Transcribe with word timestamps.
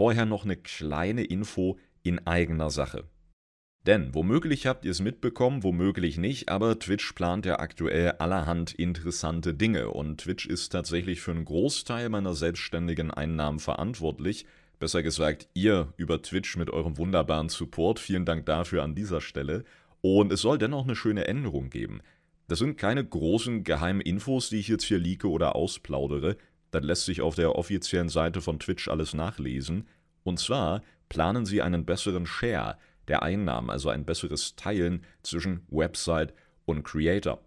vorher 0.00 0.24
noch 0.24 0.46
eine 0.46 0.56
kleine 0.56 1.24
Info 1.24 1.78
in 2.02 2.26
eigener 2.26 2.70
Sache. 2.70 3.04
Denn 3.84 4.14
womöglich 4.14 4.66
habt 4.66 4.86
ihr 4.86 4.92
es 4.92 5.02
mitbekommen, 5.02 5.62
womöglich 5.62 6.16
nicht, 6.16 6.48
aber 6.48 6.78
Twitch 6.78 7.12
plant 7.12 7.44
ja 7.44 7.58
aktuell 7.58 8.12
allerhand 8.12 8.72
interessante 8.72 9.52
Dinge 9.52 9.90
und 9.90 10.22
Twitch 10.22 10.46
ist 10.46 10.70
tatsächlich 10.70 11.20
für 11.20 11.32
einen 11.32 11.44
Großteil 11.44 12.08
meiner 12.08 12.32
selbstständigen 12.32 13.10
Einnahmen 13.10 13.58
verantwortlich. 13.58 14.46
Besser 14.78 15.02
gesagt, 15.02 15.50
ihr 15.52 15.92
über 15.98 16.22
Twitch 16.22 16.56
mit 16.56 16.70
eurem 16.70 16.96
wunderbaren 16.96 17.50
Support. 17.50 17.98
Vielen 17.98 18.24
Dank 18.24 18.46
dafür 18.46 18.82
an 18.82 18.94
dieser 18.94 19.20
Stelle. 19.20 19.64
Und 20.00 20.32
es 20.32 20.40
soll 20.40 20.56
dennoch 20.56 20.84
eine 20.84 20.96
schöne 20.96 21.28
Änderung 21.28 21.68
geben. 21.68 22.00
Das 22.48 22.58
sind 22.58 22.78
keine 22.78 23.04
großen 23.04 23.64
geheimen 23.64 24.00
Infos, 24.00 24.48
die 24.48 24.60
ich 24.60 24.68
jetzt 24.68 24.84
hier 24.84 24.98
leake 24.98 25.28
oder 25.28 25.54
ausplaudere. 25.54 26.38
Das 26.70 26.84
lässt 26.84 27.04
sich 27.04 27.20
auf 27.20 27.34
der 27.34 27.56
offiziellen 27.56 28.08
Seite 28.08 28.40
von 28.40 28.58
Twitch 28.58 28.88
alles 28.88 29.14
nachlesen. 29.14 29.88
Und 30.22 30.38
zwar 30.38 30.82
planen 31.08 31.46
sie 31.46 31.62
einen 31.62 31.84
besseren 31.84 32.26
Share 32.26 32.76
der 33.08 33.22
Einnahmen, 33.22 33.70
also 33.70 33.88
ein 33.88 34.04
besseres 34.04 34.54
Teilen 34.54 35.04
zwischen 35.22 35.66
Website 35.68 36.32
und 36.64 36.84
Creator. 36.84 37.40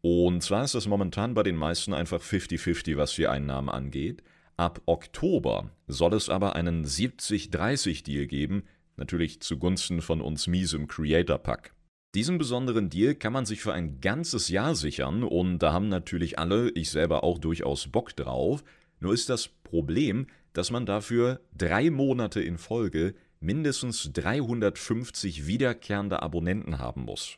Und 0.00 0.42
zwar 0.42 0.64
ist 0.64 0.74
das 0.74 0.86
momentan 0.86 1.34
bei 1.34 1.42
den 1.42 1.56
meisten 1.56 1.94
einfach 1.94 2.20
50-50, 2.20 2.96
was 2.96 3.14
die 3.14 3.26
Einnahmen 3.26 3.68
angeht. 3.68 4.22
Ab 4.56 4.80
Oktober 4.86 5.70
soll 5.86 6.14
es 6.14 6.28
aber 6.28 6.54
einen 6.54 6.84
70-30-Deal 6.84 8.26
geben, 8.26 8.64
natürlich 8.96 9.40
zugunsten 9.40 10.00
von 10.00 10.20
uns 10.20 10.46
miesem 10.46 10.86
Creator-Pack. 10.86 11.73
Diesen 12.14 12.38
besonderen 12.38 12.90
Deal 12.90 13.16
kann 13.16 13.32
man 13.32 13.44
sich 13.44 13.60
für 13.60 13.72
ein 13.72 14.00
ganzes 14.00 14.48
Jahr 14.48 14.76
sichern 14.76 15.24
und 15.24 15.58
da 15.58 15.72
haben 15.72 15.88
natürlich 15.88 16.38
alle, 16.38 16.70
ich 16.70 16.90
selber 16.90 17.24
auch 17.24 17.38
durchaus 17.38 17.88
Bock 17.88 18.14
drauf. 18.14 18.62
Nur 19.00 19.12
ist 19.12 19.28
das 19.28 19.48
Problem, 19.48 20.28
dass 20.52 20.70
man 20.70 20.86
dafür 20.86 21.40
drei 21.58 21.90
Monate 21.90 22.40
in 22.40 22.56
Folge 22.56 23.16
mindestens 23.40 24.12
350 24.12 25.48
wiederkehrende 25.48 26.22
Abonnenten 26.22 26.78
haben 26.78 27.02
muss. 27.02 27.36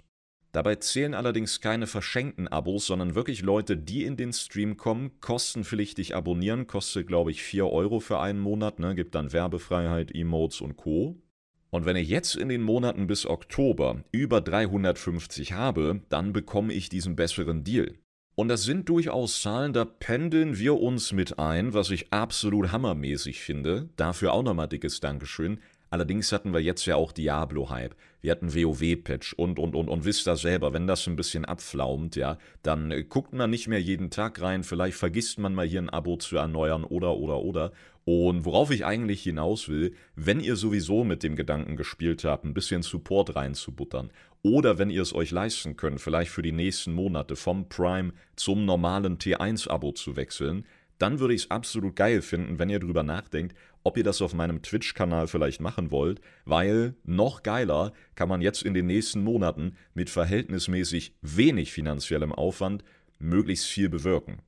Dabei 0.52 0.76
zählen 0.76 1.14
allerdings 1.14 1.62
keine 1.62 1.86
verschenkten 1.86 2.46
Abos, 2.46 2.86
sondern 2.86 3.14
wirklich 3.14 3.40
Leute, 3.40 3.78
die 3.78 4.04
in 4.04 4.16
den 4.16 4.34
Stream 4.34 4.76
kommen, 4.76 5.20
kostenpflichtig 5.20 6.14
abonnieren, 6.14 6.66
kostet 6.66 7.06
glaube 7.06 7.30
ich 7.30 7.42
4 7.42 7.66
Euro 7.66 7.98
für 8.00 8.20
einen 8.20 8.40
Monat, 8.40 8.78
ne, 8.78 8.94
gibt 8.94 9.14
dann 9.14 9.32
Werbefreiheit, 9.32 10.14
Emotes 10.14 10.60
und 10.60 10.76
Co. 10.76 11.16
Und 11.70 11.84
wenn 11.84 11.96
ich 11.96 12.08
jetzt 12.08 12.36
in 12.36 12.48
den 12.48 12.62
Monaten 12.62 13.06
bis 13.06 13.26
Oktober 13.26 14.04
über 14.12 14.40
350 14.40 15.52
habe, 15.52 16.00
dann 16.08 16.32
bekomme 16.32 16.72
ich 16.72 16.88
diesen 16.88 17.16
besseren 17.16 17.64
Deal. 17.64 17.94
Und 18.34 18.48
das 18.48 18.64
sind 18.64 18.88
durchaus 18.90 19.40
Zahlen, 19.40 19.72
da 19.72 19.86
pendeln 19.86 20.58
wir 20.58 20.78
uns 20.78 21.12
mit 21.12 21.38
ein, 21.38 21.72
was 21.72 21.90
ich 21.90 22.12
absolut 22.12 22.70
hammermäßig 22.70 23.40
finde. 23.40 23.88
Dafür 23.96 24.34
auch 24.34 24.42
nochmal 24.42 24.68
dickes 24.68 25.00
Dankeschön. 25.00 25.58
Allerdings 25.96 26.30
hatten 26.30 26.52
wir 26.52 26.60
jetzt 26.60 26.84
ja 26.84 26.96
auch 26.96 27.10
Diablo-Hype. 27.10 27.96
Wir 28.20 28.30
hatten 28.30 28.54
WoW-Patch 28.54 29.32
und, 29.32 29.58
und, 29.58 29.74
und, 29.74 29.88
und 29.88 30.04
wisst 30.04 30.26
da 30.26 30.36
selber, 30.36 30.74
wenn 30.74 30.86
das 30.86 31.06
ein 31.06 31.16
bisschen 31.16 31.46
abflaumt, 31.46 32.16
ja, 32.16 32.36
dann 32.62 32.90
äh, 32.90 33.02
guckt 33.02 33.32
man 33.32 33.48
nicht 33.48 33.66
mehr 33.66 33.80
jeden 33.80 34.10
Tag 34.10 34.42
rein, 34.42 34.62
vielleicht 34.62 34.98
vergisst 34.98 35.38
man 35.38 35.54
mal 35.54 35.66
hier 35.66 35.80
ein 35.80 35.88
Abo 35.88 36.18
zu 36.18 36.36
erneuern 36.36 36.84
oder, 36.84 37.16
oder, 37.16 37.38
oder. 37.38 37.72
Und 38.04 38.44
worauf 38.44 38.70
ich 38.72 38.84
eigentlich 38.84 39.22
hinaus 39.22 39.70
will, 39.70 39.94
wenn 40.16 40.40
ihr 40.40 40.56
sowieso 40.56 41.02
mit 41.02 41.22
dem 41.22 41.34
Gedanken 41.34 41.76
gespielt 41.76 42.24
habt, 42.24 42.44
ein 42.44 42.52
bisschen 42.52 42.82
Support 42.82 43.34
reinzubuttern, 43.34 44.10
oder 44.42 44.76
wenn 44.76 44.90
ihr 44.90 45.00
es 45.00 45.14
euch 45.14 45.30
leisten 45.30 45.78
könnt, 45.78 46.02
vielleicht 46.02 46.30
für 46.30 46.42
die 46.42 46.52
nächsten 46.52 46.92
Monate 46.92 47.36
vom 47.36 47.70
Prime 47.70 48.12
zum 48.36 48.66
normalen 48.66 49.16
T1-Abo 49.16 49.92
zu 49.92 50.14
wechseln, 50.14 50.66
dann 50.98 51.20
würde 51.20 51.34
ich 51.34 51.44
es 51.44 51.50
absolut 51.50 51.96
geil 51.96 52.22
finden, 52.22 52.58
wenn 52.58 52.70
ihr 52.70 52.80
drüber 52.80 53.02
nachdenkt, 53.02 53.56
ob 53.86 53.96
ihr 53.96 54.02
das 54.02 54.20
auf 54.20 54.34
meinem 54.34 54.62
Twitch-Kanal 54.62 55.28
vielleicht 55.28 55.60
machen 55.60 55.92
wollt, 55.92 56.20
weil 56.44 56.96
noch 57.04 57.44
geiler 57.44 57.92
kann 58.16 58.28
man 58.28 58.42
jetzt 58.42 58.62
in 58.62 58.74
den 58.74 58.86
nächsten 58.86 59.22
Monaten 59.22 59.76
mit 59.94 60.10
verhältnismäßig 60.10 61.14
wenig 61.22 61.72
finanziellem 61.72 62.32
Aufwand 62.32 62.82
möglichst 63.20 63.66
viel 63.66 63.88
bewirken. 63.88 64.42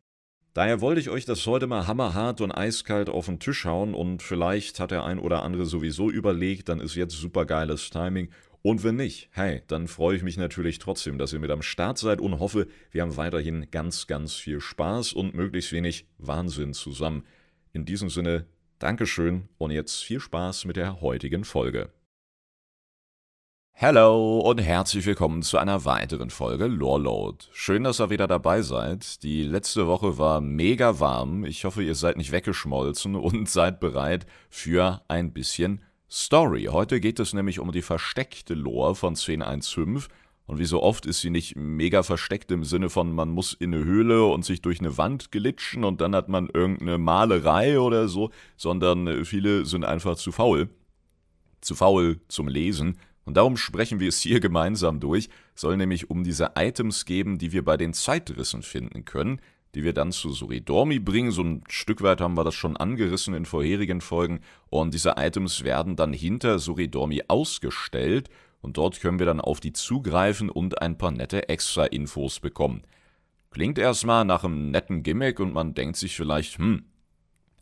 Daher 0.55 0.81
wollte 0.81 1.01
ich 1.01 1.09
euch 1.09 1.25
das 1.25 1.47
heute 1.47 1.69
mal 1.69 1.87
hammerhart 1.87 2.41
und 2.41 2.51
eiskalt 2.51 3.09
auf 3.09 3.27
den 3.27 3.39
Tisch 3.39 3.65
hauen 3.65 3.95
und 3.95 4.23
vielleicht 4.23 4.81
hat 4.81 4.91
der 4.91 5.05
ein 5.05 5.21
oder 5.21 5.45
andere 5.45 5.67
sowieso 5.67 6.11
überlegt, 6.11 6.69
dann 6.69 6.81
ist 6.81 6.97
jetzt 6.97 7.15
super 7.15 7.47
geiles 7.47 7.91
Timing. 7.91 8.31
Und 8.63 8.83
wenn 8.83 8.97
nicht, 8.97 9.29
hey, 9.31 9.63
dann 9.69 9.87
freue 9.87 10.17
ich 10.17 10.25
mich 10.25 10.37
natürlich 10.37 10.81
trotzdem, 10.81 11.17
dass 11.17 11.33
ihr 11.33 11.39
mit 11.39 11.53
am 11.53 11.63
Start 11.63 11.99
seid 11.99 12.21
und 12.21 12.41
hoffe, 12.41 12.67
wir 12.91 13.03
haben 13.03 13.17
weiterhin 13.17 13.71
ganz, 13.71 14.09
ganz 14.09 14.35
viel 14.35 14.61
Spaß 14.61 15.13
und 15.13 15.33
möglichst 15.33 15.71
wenig 15.71 16.09
Wahnsinn 16.19 16.75
zusammen. 16.75 17.23
In 17.73 17.85
diesem 17.85 18.11
Sinne, 18.11 18.47
Dankeschön 18.79 19.49
und 19.59 19.73
jetzt 19.73 20.05
viel 20.05 20.21
Spaß 20.21 20.65
mit 20.65 20.77
der 20.77 21.01
heutigen 21.01 21.43
Folge. 21.43 21.91
Hallo 23.75 24.39
und 24.39 24.59
herzlich 24.59 25.05
willkommen 25.05 25.43
zu 25.43 25.59
einer 25.59 25.85
weiteren 25.85 26.31
Folge 26.31 26.67
Loreload. 26.67 27.47
Schön, 27.51 27.83
dass 27.83 28.01
ihr 28.01 28.11
wieder 28.11 28.29
dabei 28.29 28.63
seid. 28.63 29.25
Die 29.25 29.43
letzte 29.43 29.89
Woche 29.89 30.17
war 30.17 30.41
mega 30.41 31.01
warm. 31.01 31.45
Ich 31.45 31.65
hoffe, 31.65 31.83
ihr 31.83 31.97
seid 31.97 32.19
nicht 32.19 32.31
weggeschmolzen 32.31 33.17
und 33.17 33.49
seid 33.51 33.81
bereit 33.81 34.27
für 34.49 35.03
ein 35.09 35.33
bisschen 35.33 35.83
Story. 36.09 36.69
Heute 36.71 37.01
geht 37.01 37.19
es 37.19 37.33
nämlich 37.33 37.59
um 37.59 37.73
die 37.73 37.83
versteckte 37.83 38.55
Lore 38.55 38.95
von 38.95 39.17
10.1.5 39.17 40.07
und 40.49 40.59
wie 40.59 40.65
so 40.65 40.83
oft 40.83 41.05
ist 41.05 41.21
sie 41.21 41.29
nicht 41.29 41.57
mega 41.57 42.03
versteckt 42.03 42.51
im 42.51 42.65
Sinne 42.65 42.89
von, 42.89 43.15
man 43.15 43.29
muss 43.29 43.53
in 43.53 43.75
eine 43.75 43.85
Höhle 43.85 44.25
und 44.25 44.47
sich 44.47 44.63
durch 44.63 44.81
eine 44.81 44.97
Wand 44.97 45.31
glitschen 45.31 45.85
und 45.85 46.01
dann 46.01 46.17
hat 46.17 46.31
man 46.31 46.49
irgendeine 46.49 46.97
Malerei 46.97 47.79
oder 47.79 48.09
so, 48.09 48.31
sondern 48.57 49.27
viele 49.27 49.67
sind 49.67 49.85
einfach 49.85 50.17
zu 50.17 50.33
faul. 50.33 50.71
Zu 51.61 51.75
faul 51.75 52.21
zum 52.29 52.49
Lesen. 52.49 52.97
Und 53.27 53.37
darum 53.37 53.59
sprechen 53.59 54.01
wir 54.01 54.09
es 54.09 54.23
hier 54.23 54.41
gemeinsam 54.41 55.01
durch. 55.01 55.29
Soll 55.55 55.77
nämlich 55.77 56.09
um 56.09 56.25
diese 56.25 56.53
Items 56.57 57.05
geben, 57.05 57.37
die 57.37 57.53
wir 57.53 57.63
bei 57.63 57.77
den 57.77 57.93
Zeitrissen 57.93 58.63
finden 58.63 59.05
können, 59.05 59.43
die 59.75 59.85
wir 59.85 59.93
dann 59.93 60.13
zu 60.13 60.33
Suridormi 60.33 60.99
bringen. 60.99 61.31
So 61.31 61.43
ein 61.43 61.63
Stück 61.69 62.01
weit 62.01 62.23
haben 62.23 62.39
wir 62.39 62.45
das 62.45 62.55
schon 62.55 62.75
angerissen 62.75 63.35
in 63.35 63.45
vorherigen 63.45 64.01
Folgen. 64.01 64.41
Und 64.71 64.95
diese 64.95 65.17
Items 65.19 65.63
werden 65.63 65.95
dann 65.95 66.15
hinter 66.15 66.59
Suridormi 66.59 67.25
ausgestellt 67.29 68.31
und 68.61 68.77
dort 68.77 69.01
können 69.01 69.19
wir 69.19 69.27
dann 69.27 69.41
auf 69.41 69.61
die 69.61 69.73
zugreifen 69.73 70.51
und 70.51 70.83
ein 70.83 70.99
paar 70.99 71.11
nette 71.11 71.49
Extra-Infos 71.49 72.41
bekommen. 72.41 72.83
Klingt 73.51 73.79
erstmal 73.79 74.25
nach 74.25 74.45
einem 74.45 74.71
netten 74.71 75.03
Gimmick 75.03 75.41
und 75.41 75.55
man 75.55 75.75
denkt 75.75 75.97
sich 75.97 76.17
vielleicht, 76.17 76.59
hm, 76.59 76.85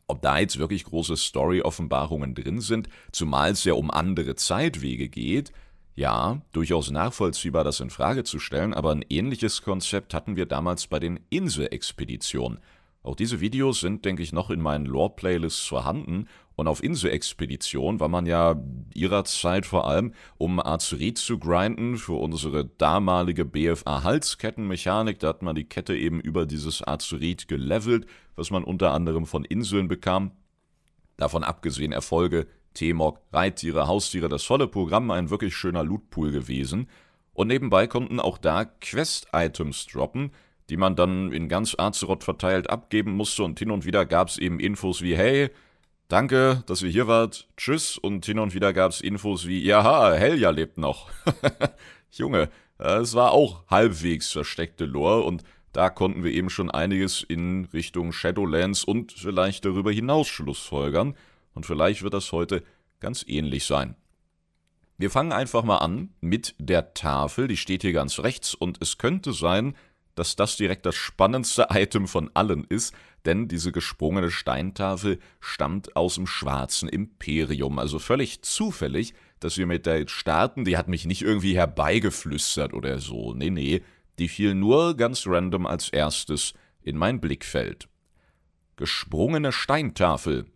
ob 0.09 0.23
da 0.23 0.39
jetzt 0.39 0.59
wirklich 0.59 0.85
große 0.85 1.17
Story-Offenbarungen 1.17 2.35
drin 2.35 2.61
sind, 2.61 2.89
zumal 3.13 3.53
es 3.53 3.65
ja 3.65 3.75
um 3.75 3.91
andere 3.91 4.37
Zeitwege 4.37 5.09
geht, 5.09 5.53
ja, 5.95 6.43
durchaus 6.53 6.91
nachvollziehbar, 6.91 7.65
das 7.65 7.81
in 7.81 7.91
Frage 7.91 8.23
zu 8.23 8.39
stellen, 8.39 8.75
aber 8.75 8.93
ein 8.93 9.05
ähnliches 9.09 9.63
Konzept 9.63 10.13
hatten 10.13 10.37
wir 10.37 10.47
damals 10.47 10.87
bei 10.87 11.01
den 11.01 11.21
Insel-Expeditionen. 11.31 12.59
Auch 13.03 13.17
diese 13.17 13.41
Videos 13.41 13.81
sind, 13.81 14.05
denke 14.05 14.23
ich, 14.23 14.33
noch 14.33 14.51
in 14.51 14.61
meinen 14.61 14.85
Lore-Playlists 14.85 15.65
vorhanden 15.65 16.29
und 16.57 16.69
auf 16.69 16.83
Inselexpedition 16.83 18.01
war 18.01 18.09
man 18.09 18.25
ja 18.25 18.61
ihrer 18.95 19.25
Zeit 19.25 19.67
vor 19.67 19.87
allem, 19.87 20.15
um 20.39 20.59
Azerit 20.59 21.19
zu 21.19 21.39
grinden 21.39 21.99
für 21.99 22.15
unsere 22.15 22.65
damalige 22.65 23.45
BFA-Halskettenmechanik. 23.45 25.19
Da 25.19 25.29
hat 25.29 25.43
man 25.43 25.55
die 25.55 25.65
Kette 25.69 25.95
eben 25.95 26.19
über 26.19 26.47
dieses 26.47 26.87
Azerit 26.87 27.47
gelevelt, 27.47 28.07
was 28.37 28.51
man 28.51 28.65
unter 28.65 28.93
anderem 28.93 29.27
von 29.27 29.45
Inseln 29.45 29.87
bekam. 29.87 30.33
Davon 31.19 31.45
abgesehen 31.45 31.93
Erfolge, 31.93 32.47
T-Mog, 32.73 33.21
Reittiere, 33.33 33.87
Haustiere, 33.87 34.31
das 34.31 34.45
volle 34.45 34.67
Programm, 34.67 35.11
ein 35.11 35.29
wirklich 35.29 35.55
schöner 35.55 35.85
Lootpool 35.85 36.33
gewesen. 36.33 36.89
Und 37.35 37.49
nebenbei 37.49 37.87
konnten 37.87 38.19
auch 38.19 38.39
da 38.39 38.65
Quest-Items 38.65 39.87
droppen, 39.87 40.33
die 40.71 40.79
man 40.79 40.97
dann 40.97 41.33
in 41.33 41.49
ganz 41.49 41.79
Azeroth 41.79 42.25
verteilt 42.25 42.71
abgeben 42.71 43.13
musste 43.13 43.45
und 43.45 43.59
hin 43.59 43.71
und 43.71 43.85
wieder 43.85 44.07
gab 44.07 44.29
es 44.29 44.39
eben 44.39 44.59
Infos 44.59 45.03
wie, 45.03 45.17
hey, 45.17 45.51
Danke, 46.09 46.63
dass 46.67 46.83
ihr 46.83 46.91
hier 46.91 47.09
wart. 47.09 47.49
Tschüss. 47.57 47.99
Und 47.99 48.25
hin 48.27 48.39
und 48.39 48.55
wieder 48.55 48.73
gab 48.73 48.93
es 48.93 49.01
Infos 49.01 49.47
wie, 49.47 49.65
jaha, 49.65 50.13
Helja 50.13 50.51
lebt 50.51 50.79
noch. 50.79 51.09
Junge, 52.13 52.49
es 52.79 53.15
war 53.15 53.33
auch 53.33 53.65
halbwegs 53.69 54.31
versteckte 54.31 54.85
Lore 54.85 55.23
und 55.23 55.43
da 55.73 55.91
konnten 55.91 56.25
wir 56.25 56.33
eben 56.33 56.49
schon 56.49 56.71
einiges 56.71 57.23
in 57.23 57.67
Richtung 57.73 58.13
Shadowlands 58.13 58.85
und 58.85 59.13
vielleicht 59.13 59.65
darüber 59.65 59.93
hinaus 59.93 60.29
schlussfolgern. 60.29 61.15
Und 61.55 61.67
vielleicht 61.67 62.03
wird 62.03 62.15
das 62.15 62.33
heute 62.33 62.63
ganz 63.01 63.25
ähnlich 63.27 63.65
sein. 63.65 63.97
Wir 64.99 65.11
fangen 65.11 65.33
einfach 65.33 65.65
mal 65.65 65.79
an 65.79 66.11
mit 66.21 66.55
der 66.59 66.95
Tafel, 66.95 67.49
die 67.49 67.59
steht 67.59 67.83
hier 67.83 67.93
ganz 67.93 68.21
rechts 68.21 68.55
und 68.55 68.81
es 68.81 68.97
könnte 68.97 69.33
sein, 69.33 69.77
dass 70.15 70.37
das 70.37 70.57
direkt 70.57 70.87
das 70.87 70.95
spannendste 70.95 71.67
Item 71.75 72.07
von 72.07 72.31
allen 72.33 72.65
ist, 72.65 72.95
denn 73.27 73.49
diese 73.49 73.73
gesprungene 73.73 74.31
Steintafel 74.31 75.19
stammt 75.41 75.97
aus 75.97 76.15
dem 76.15 76.27
Schwarzen 76.27 76.89
Imperium. 76.89 77.79
Also 77.79 77.99
völlig 77.99 78.43
zufällig, 78.43 79.15
dass 79.41 79.59
wir 79.59 79.67
mit 79.67 79.87
der 79.87 80.07
starten. 80.09 80.65
Die 80.65 80.77
hat 80.77 80.89
mich 80.89 81.05
nicht 81.05 81.23
irgendwie 81.23 81.57
herbeigeflüstert 81.57 82.73
oder 82.73 82.99
so. 82.99 83.35
Nee, 83.35 83.51
nee. 83.51 83.83
Die 84.19 84.29
fiel 84.29 84.55
nur 84.55 84.97
ganz 84.97 85.27
random 85.27 85.67
als 85.67 85.91
erstes 85.91 86.55
in 86.83 86.97
mein 86.97 87.21
Blickfeld. 87.21 87.89
Gesprungene 88.77 89.53
Steintafel. 89.53 90.47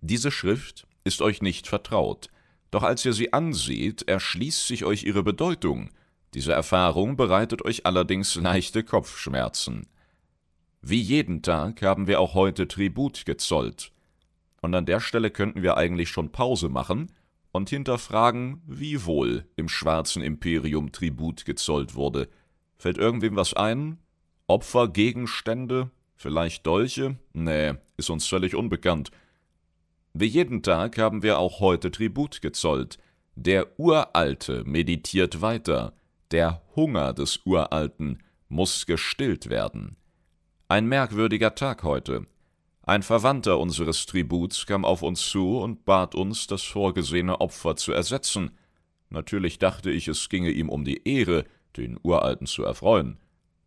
Diese 0.00 0.30
Schrift 0.30 0.86
ist 1.04 1.22
euch 1.22 1.42
nicht 1.42 1.66
vertraut, 1.66 2.28
doch 2.70 2.82
als 2.82 3.04
ihr 3.04 3.12
sie 3.12 3.32
anseht, 3.32 4.02
erschließt 4.08 4.66
sich 4.66 4.84
euch 4.84 5.04
ihre 5.04 5.22
Bedeutung. 5.22 5.90
Diese 6.34 6.52
Erfahrung 6.52 7.16
bereitet 7.16 7.64
euch 7.64 7.86
allerdings 7.86 8.34
leichte 8.34 8.82
Kopfschmerzen. 8.82 9.86
Wie 10.86 11.00
jeden 11.00 11.40
Tag 11.40 11.80
haben 11.80 12.08
wir 12.08 12.20
auch 12.20 12.34
heute 12.34 12.68
Tribut 12.68 13.24
gezollt. 13.24 13.90
Und 14.60 14.74
an 14.74 14.84
der 14.84 15.00
Stelle 15.00 15.30
könnten 15.30 15.62
wir 15.62 15.78
eigentlich 15.78 16.10
schon 16.10 16.30
Pause 16.30 16.68
machen 16.68 17.10
und 17.52 17.70
hinterfragen, 17.70 18.60
wie 18.66 19.06
wohl 19.06 19.46
im 19.56 19.70
schwarzen 19.70 20.20
Imperium 20.20 20.92
Tribut 20.92 21.46
gezollt 21.46 21.94
wurde. 21.94 22.28
Fällt 22.76 22.98
irgendwem 22.98 23.34
was 23.34 23.54
ein? 23.54 23.96
Opfer, 24.46 24.88
Gegenstände? 24.88 25.90
Vielleicht 26.16 26.66
Dolche? 26.66 27.16
Nee, 27.32 27.76
ist 27.96 28.10
uns 28.10 28.26
völlig 28.26 28.54
unbekannt. 28.54 29.10
Wie 30.12 30.26
jeden 30.26 30.62
Tag 30.62 30.98
haben 30.98 31.22
wir 31.22 31.38
auch 31.38 31.60
heute 31.60 31.92
Tribut 31.92 32.42
gezollt. 32.42 32.98
Der 33.36 33.80
Uralte 33.80 34.64
meditiert 34.64 35.40
weiter. 35.40 35.94
Der 36.30 36.60
Hunger 36.76 37.14
des 37.14 37.40
Uralten 37.46 38.22
muss 38.50 38.84
gestillt 38.84 39.48
werden. 39.48 39.96
Ein 40.66 40.86
merkwürdiger 40.86 41.54
Tag 41.54 41.82
heute. 41.82 42.24
Ein 42.84 43.02
Verwandter 43.02 43.58
unseres 43.58 44.06
Tributs 44.06 44.64
kam 44.64 44.86
auf 44.86 45.02
uns 45.02 45.20
zu 45.28 45.58
und 45.58 45.84
bat 45.84 46.14
uns, 46.14 46.46
das 46.46 46.62
vorgesehene 46.62 47.42
Opfer 47.42 47.76
zu 47.76 47.92
ersetzen. 47.92 48.50
Natürlich 49.10 49.58
dachte 49.58 49.90
ich, 49.90 50.08
es 50.08 50.30
ginge 50.30 50.50
ihm 50.50 50.70
um 50.70 50.86
die 50.86 51.06
Ehre, 51.06 51.44
den 51.76 51.98
Uralten 52.02 52.46
zu 52.46 52.64
erfreuen. 52.64 53.18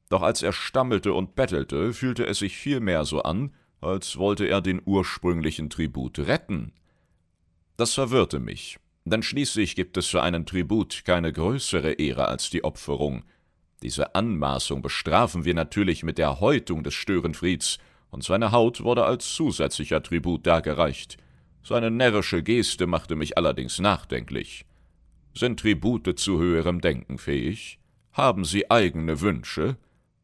Doch 0.09 0.23
als 0.23 0.41
er 0.41 0.53
stammelte 0.53 1.13
und 1.13 1.35
bettelte, 1.35 1.93
fühlte 1.93 2.25
es 2.25 2.39
sich 2.39 2.57
vielmehr 2.57 3.05
so 3.05 3.21
an, 3.21 3.53
als 3.79 4.17
wollte 4.17 4.47
er 4.47 4.61
den 4.61 4.81
ursprünglichen 4.83 5.69
Tribut 5.69 6.17
retten. 6.17 6.73
Das 7.75 7.93
verwirrte 7.93 8.39
mich, 8.39 8.79
denn 9.05 9.21
schließlich 9.21 9.75
gibt 9.75 9.97
es 9.97 10.07
für 10.07 10.23
einen 10.23 10.47
Tribut 10.47 11.05
keine 11.05 11.31
größere 11.31 11.91
Ehre 11.91 12.27
als 12.27 12.49
die 12.49 12.63
Opferung. 12.63 13.23
Diese 13.83 14.15
Anmaßung 14.15 14.81
bestrafen 14.81 15.45
wir 15.45 15.53
natürlich 15.53 16.03
mit 16.03 16.17
der 16.17 16.39
Häutung 16.39 16.83
des 16.83 16.93
Störenfrieds, 16.93 17.77
und 18.09 18.23
seine 18.23 18.51
Haut 18.51 18.83
wurde 18.83 19.05
als 19.05 19.35
zusätzlicher 19.35 20.01
Tribut 20.01 20.47
dargereicht. 20.47 21.17
Seine 21.61 21.91
närrische 21.91 22.41
Geste 22.41 22.87
machte 22.87 23.15
mich 23.15 23.37
allerdings 23.37 23.79
nachdenklich. 23.79 24.65
Sind 25.33 25.59
Tribute 25.59 26.17
zu 26.17 26.39
höherem 26.39 26.81
Denken 26.81 27.17
fähig? 27.17 27.79
Haben 28.13 28.45
sie 28.45 28.71
eigene 28.71 29.21
Wünsche? 29.21 29.77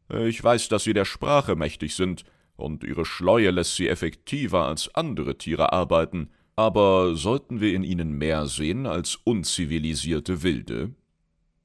Ich 0.08 0.42
weiß, 0.42 0.68
dass 0.68 0.84
sie 0.84 0.94
der 0.94 1.04
Sprache 1.04 1.54
mächtig 1.54 1.94
sind, 1.94 2.24
und 2.56 2.84
ihre 2.84 3.04
Schleue 3.04 3.50
lässt 3.50 3.76
sie 3.76 3.88
effektiver 3.88 4.66
als 4.66 4.94
andere 4.94 5.38
Tiere 5.38 5.72
arbeiten, 5.72 6.30
aber 6.56 7.16
sollten 7.16 7.60
wir 7.60 7.74
in 7.74 7.82
ihnen 7.82 8.12
mehr 8.12 8.46
sehen 8.46 8.86
als 8.86 9.16
unzivilisierte 9.16 10.42
Wilde? 10.42 10.94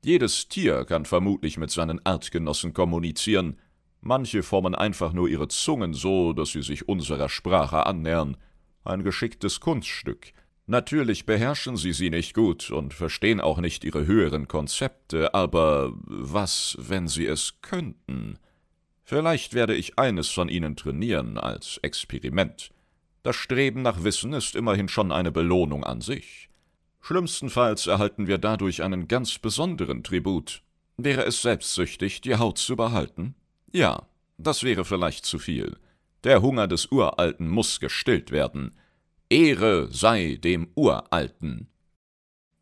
Jedes 0.04 0.48
Tier 0.48 0.86
kann 0.86 1.06
vermutlich 1.06 1.58
mit 1.58 1.72
seinen 1.72 2.06
Artgenossen 2.06 2.74
kommunizieren, 2.74 3.58
Manche 4.02 4.44
formen 4.44 4.76
einfach 4.76 5.12
nur 5.12 5.28
ihre 5.28 5.50
Zungen 5.50 5.94
so, 5.94 6.34
dass 6.34 6.52
sie 6.52 6.62
sich 6.62 6.88
unserer 6.88 7.28
Sprache 7.28 7.86
annähern. 7.86 8.38
Ein 8.86 9.04
geschicktes 9.04 9.60
Kunststück. 9.60 10.32
Natürlich 10.68 11.26
beherrschen 11.26 11.76
sie 11.76 11.94
sie 11.94 12.10
nicht 12.10 12.34
gut 12.34 12.72
und 12.72 12.94
verstehen 12.94 13.42
auch 13.42 13.58
nicht 13.58 13.84
ihre 13.84 14.06
höheren 14.06 14.48
Konzepte, 14.48 15.34
aber 15.34 15.92
was, 16.06 16.78
wenn 16.80 17.08
sie 17.08 17.26
es 17.26 17.60
könnten? 17.62 18.38
Vielleicht 19.04 19.54
werde 19.54 19.76
ich 19.76 19.98
eines 19.98 20.30
von 20.30 20.48
ihnen 20.48 20.76
trainieren 20.76 21.38
als 21.38 21.78
Experiment. 21.82 22.70
Das 23.24 23.36
Streben 23.36 23.82
nach 23.82 24.04
Wissen 24.04 24.32
ist 24.34 24.56
immerhin 24.56 24.88
schon 24.88 25.12
eine 25.12 25.32
Belohnung 25.32 25.84
an 25.84 26.02
sich. 26.02 26.49
Schlimmstenfalls 27.02 27.88
erhalten 27.88 28.28
wir 28.28 28.38
dadurch 28.38 28.84
einen 28.84 29.08
ganz 29.08 29.40
besonderen 29.40 30.04
Tribut. 30.04 30.62
Wäre 30.98 31.24
es 31.26 31.42
selbstsüchtig, 31.42 32.22
die 32.22 32.36
Haut 32.36 32.58
zu 32.58 32.76
behalten? 32.76 33.36
Ja, 33.72 34.08
das 34.38 34.64
wäre 34.64 34.86
vielleicht 34.86 35.26
zu 35.26 35.40
viel. 35.40 35.78
Der 36.24 36.42
Hunger 36.42 36.68
des 36.68 36.88
Uralten 36.88 37.48
muss 37.48 37.80
gestillt 37.80 38.32
werden. 38.32 38.78
Ehre 39.30 39.88
sei 39.92 40.38
dem 40.44 40.70
Uralten. 40.76 41.68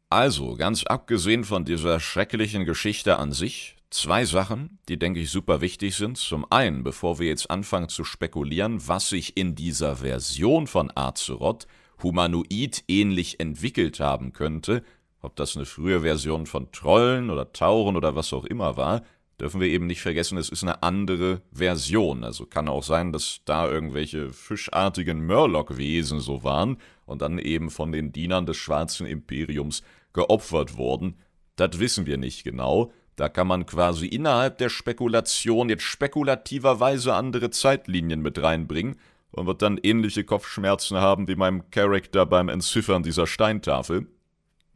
Also, 0.10 0.56
ganz 0.56 0.84
abgesehen 0.84 1.44
von 1.44 1.66
dieser 1.66 2.00
schrecklichen 2.00 2.66
Geschichte 2.66 3.18
an 3.18 3.32
sich, 3.32 3.76
zwei 3.90 4.26
Sachen, 4.26 4.80
die, 4.88 5.00
denke 5.00 5.20
ich, 5.20 5.32
super 5.32 5.62
wichtig 5.62 5.96
sind. 5.96 6.18
Zum 6.18 6.50
einen, 6.52 6.84
bevor 6.84 7.20
wir 7.20 7.28
jetzt 7.28 7.50
anfangen 7.50 7.90
zu 7.90 8.04
spekulieren, 8.04 8.88
was 8.88 9.10
sich 9.10 9.36
in 9.36 9.56
dieser 9.56 9.98
Version 9.98 10.68
von 10.68 10.92
Azeroth 10.96 11.68
humanoid 12.02 12.84
ähnlich 12.88 13.40
entwickelt 13.40 14.00
haben 14.00 14.34
könnte, 14.34 14.84
ob 15.22 15.36
das 15.36 15.56
eine 15.56 15.66
frühe 15.66 16.02
Version 16.02 16.46
von 16.46 16.72
Trollen 16.72 17.30
oder 17.30 17.52
Tauren 17.52 17.96
oder 17.96 18.16
was 18.16 18.34
auch 18.34 18.46
immer 18.46 18.78
war, 18.78 19.04
dürfen 19.40 19.62
wir 19.62 19.68
eben 19.68 19.88
nicht 19.88 20.02
vergessen, 20.02 20.38
es 20.38 20.50
ist 20.50 20.64
eine 20.64 20.84
andere 20.84 21.42
Version. 21.52 22.24
Also 22.24 22.46
kann 22.46 22.68
auch 22.68 22.84
sein, 22.84 23.12
dass 23.12 23.42
da 23.46 23.70
irgendwelche 23.70 24.32
fischartigen 24.32 25.26
Murloc-Wesen 25.26 26.20
so 26.20 26.44
waren 26.44 26.78
und 27.06 27.22
dann 27.22 27.40
eben 27.40 27.70
von 27.70 27.92
den 27.92 28.12
Dienern 28.12 28.46
des 28.46 28.58
Schwarzen 28.58 29.06
Imperiums 29.06 29.84
geopfert 30.14 30.78
wurden. 30.78 31.18
Das 31.56 31.80
wissen 31.80 32.06
wir 32.06 32.18
nicht 32.18 32.44
genau. 32.44 32.92
Da 33.16 33.30
kann 33.30 33.48
man 33.48 33.66
quasi 33.66 34.06
innerhalb 34.06 34.60
der 34.60 34.70
Spekulation 34.70 35.70
jetzt 35.70 35.84
spekulativerweise 35.84 37.16
andere 37.16 37.50
Zeitlinien 37.50 38.22
mit 38.22 38.42
reinbringen 38.42 38.98
und 39.32 39.48
wird 39.48 39.62
dann 39.62 39.80
ähnliche 39.82 40.24
Kopfschmerzen 40.24 40.98
haben 40.98 41.28
wie 41.28 41.36
meinem 41.36 41.70
Charakter 41.72 42.26
beim 42.26 42.50
Entziffern 42.50 43.04
dieser 43.04 43.28
Steintafel. 43.28 44.08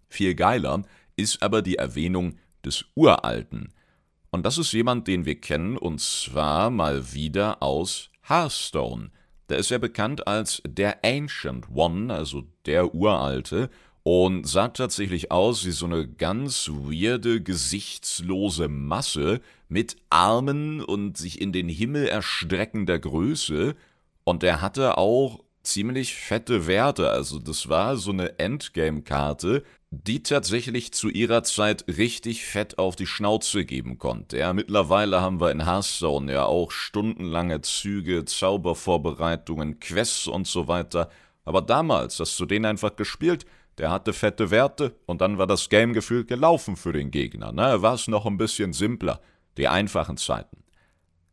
Viel 0.10 0.36
geiler 0.36 0.84
ist 1.16 1.42
aber 1.42 1.62
die 1.62 1.76
Erwähnung 1.76 2.38
des 2.66 2.86
Uralten. 2.96 3.74
Und 4.30 4.46
das 4.46 4.58
ist 4.58 4.72
jemand, 4.72 5.08
den 5.08 5.26
wir 5.26 5.40
kennen, 5.40 5.78
und 5.78 6.00
zwar 6.00 6.70
mal 6.70 7.14
wieder 7.14 7.62
aus 7.62 8.10
Hearthstone. 8.28 9.12
Der 9.50 9.58
ist 9.58 9.72
ja 9.72 9.78
bekannt 9.78 10.28
als 10.28 10.62
der 10.66 11.04
Ancient 11.04 11.68
One, 11.74 12.14
also 12.14 12.44
der 12.66 12.96
Uralte, 12.96 13.70
und 14.04 14.48
sah 14.48 14.70
tatsächlich 14.70 15.32
aus 15.32 15.66
wie 15.66 15.72
so 15.72 15.86
eine 15.86 16.08
ganz 16.08 16.70
weirde, 16.70 17.42
gesichtslose 17.42 18.68
Masse 18.68 19.42
mit 19.68 19.98
Armen 20.10 20.82
und 20.82 21.18
sich 21.18 21.40
in 21.40 21.52
den 21.52 21.70
Himmel 21.70 22.08
erstreckender 22.08 22.98
Größe. 22.98 23.76
Und 24.24 24.44
er 24.44 24.62
hatte 24.62 24.98
auch 24.98 25.40
ziemlich 25.64 26.16
fette 26.16 26.68
Werte. 26.68 27.10
Also 27.10 27.40
das 27.40 27.70
war 27.70 27.98
so 27.98 28.12
eine 28.12 28.40
Endgame-Karte, 28.40 29.64
die 29.92 30.24
tatsächlich 30.24 30.94
zu 30.94 31.10
ihrer 31.10 31.44
Zeit 31.44 31.86
richtig 31.88 32.46
fett 32.46 32.78
auf 32.78 32.96
die 32.96 33.06
Schnauze 33.06 33.66
geben 33.66 33.98
konnte. 33.98 34.38
Ja, 34.38 34.54
mittlerweile 34.54 35.22
haben 35.22 35.42
wir 35.42 35.52
in 35.52 35.66
Hearthstone 35.66 36.32
ja 36.32 36.46
auch 36.46 36.72
stundenlange 36.72 37.62
Züge, 37.62 38.24
Zaubervorbereitungen, 38.26 39.80
Quests 39.80 40.28
und 40.28 40.48
so 40.48 40.68
weiter. 40.68 41.10
Aber 41.44 41.62
damals 41.62 42.20
hast 42.20 42.40
du 42.40 42.46
den 42.46 42.66
einfach 42.66 42.96
gespielt, 42.96 43.46
der 43.78 43.90
hatte 43.90 44.14
fette 44.14 44.52
Werte 44.52 44.96
und 45.06 45.22
dann 45.22 45.38
war 45.38 45.48
das 45.48 45.68
Game 45.70 45.94
gefühlt 45.94 46.28
gelaufen 46.28 46.76
für 46.76 46.94
den 46.94 47.12
Gegner. 47.12 47.52
Ne? 47.52 47.82
War 47.82 47.96
es 47.96 48.08
noch 48.08 48.26
ein 48.26 48.38
bisschen 48.38 48.74
simpler, 48.74 49.20
die 49.58 49.68
einfachen 49.68 50.18
Zeiten. 50.18 50.64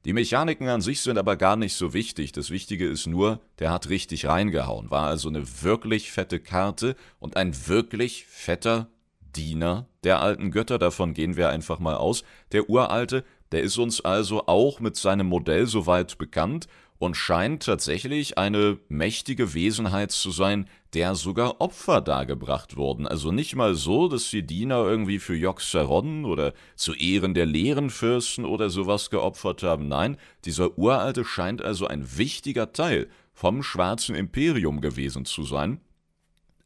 Die 0.05 0.13
Mechaniken 0.13 0.69
an 0.69 0.81
sich 0.81 1.01
sind 1.01 1.19
aber 1.19 1.37
gar 1.37 1.57
nicht 1.57 1.75
so 1.75 1.93
wichtig. 1.93 2.33
Das 2.33 2.51
Wichtige 2.51 2.87
ist 2.87 3.07
nur, 3.07 3.41
der 3.59 3.71
hat 3.71 3.89
richtig 3.89 4.27
reingehauen. 4.27 4.91
War 4.91 5.07
also 5.09 5.29
eine 5.29 5.63
wirklich 5.63 6.13
fette 6.13 6.39
Karte 6.39 6.95
und 7.19 7.37
ein 7.37 7.53
wirklich 7.67 8.25
fetter 8.27 8.89
Diener 9.35 9.87
der 10.05 10.21
alten 10.21 10.51
Götter. 10.51 10.79
Davon 10.79 11.15
gehen 11.15 11.37
wir 11.37 11.49
einfach 11.51 11.79
mal 11.81 11.97
aus. 11.97 12.23
Der 12.53 12.71
Uralte, 12.71 13.25
der 13.53 13.63
ist 13.63 13.77
uns 13.77 14.01
also 14.01 14.47
auch 14.47 14.81
mit 14.81 14.97
seinem 14.97 15.27
Modell 15.27 15.67
soweit 15.67 16.17
bekannt 16.17 16.69
und 16.99 17.17
scheint 17.17 17.63
tatsächlich 17.63 18.39
eine 18.39 18.79
mächtige 18.89 19.55
Wesenheit 19.55 20.11
zu 20.11 20.31
sein, 20.31 20.69
der 20.95 21.15
sogar 21.15 21.61
Opfer 21.61 22.01
dargebracht 22.01 22.77
wurden. 22.77 23.07
Also 23.07 23.31
nicht 23.31 23.55
mal 23.55 23.75
so, 23.75 24.09
dass 24.09 24.31
die 24.31 24.47
Diener 24.47 24.85
irgendwie 24.85 25.19
für 25.19 25.37
Joxeron 25.37 26.25
oder 26.25 26.55
zu 26.77 26.95
Ehren 26.95 27.35
der 27.35 27.47
Lehrenfürsten 27.47 28.45
oder 28.45 28.71
sowas 28.71 29.11
geopfert 29.11 29.63
haben. 29.63 29.89
Nein, 29.89 30.17
dieser 30.45 30.77
Uralte 30.79 31.25
scheint 31.25 31.63
also 31.63 31.87
ein 31.87 32.19
wichtiger 32.19 32.73
Teil 32.73 33.09
vom 33.33 33.63
Schwarzen 33.63 34.15
Imperium 34.15 34.81
gewesen 34.81 35.25
zu 35.25 35.45
sein. 35.45 35.81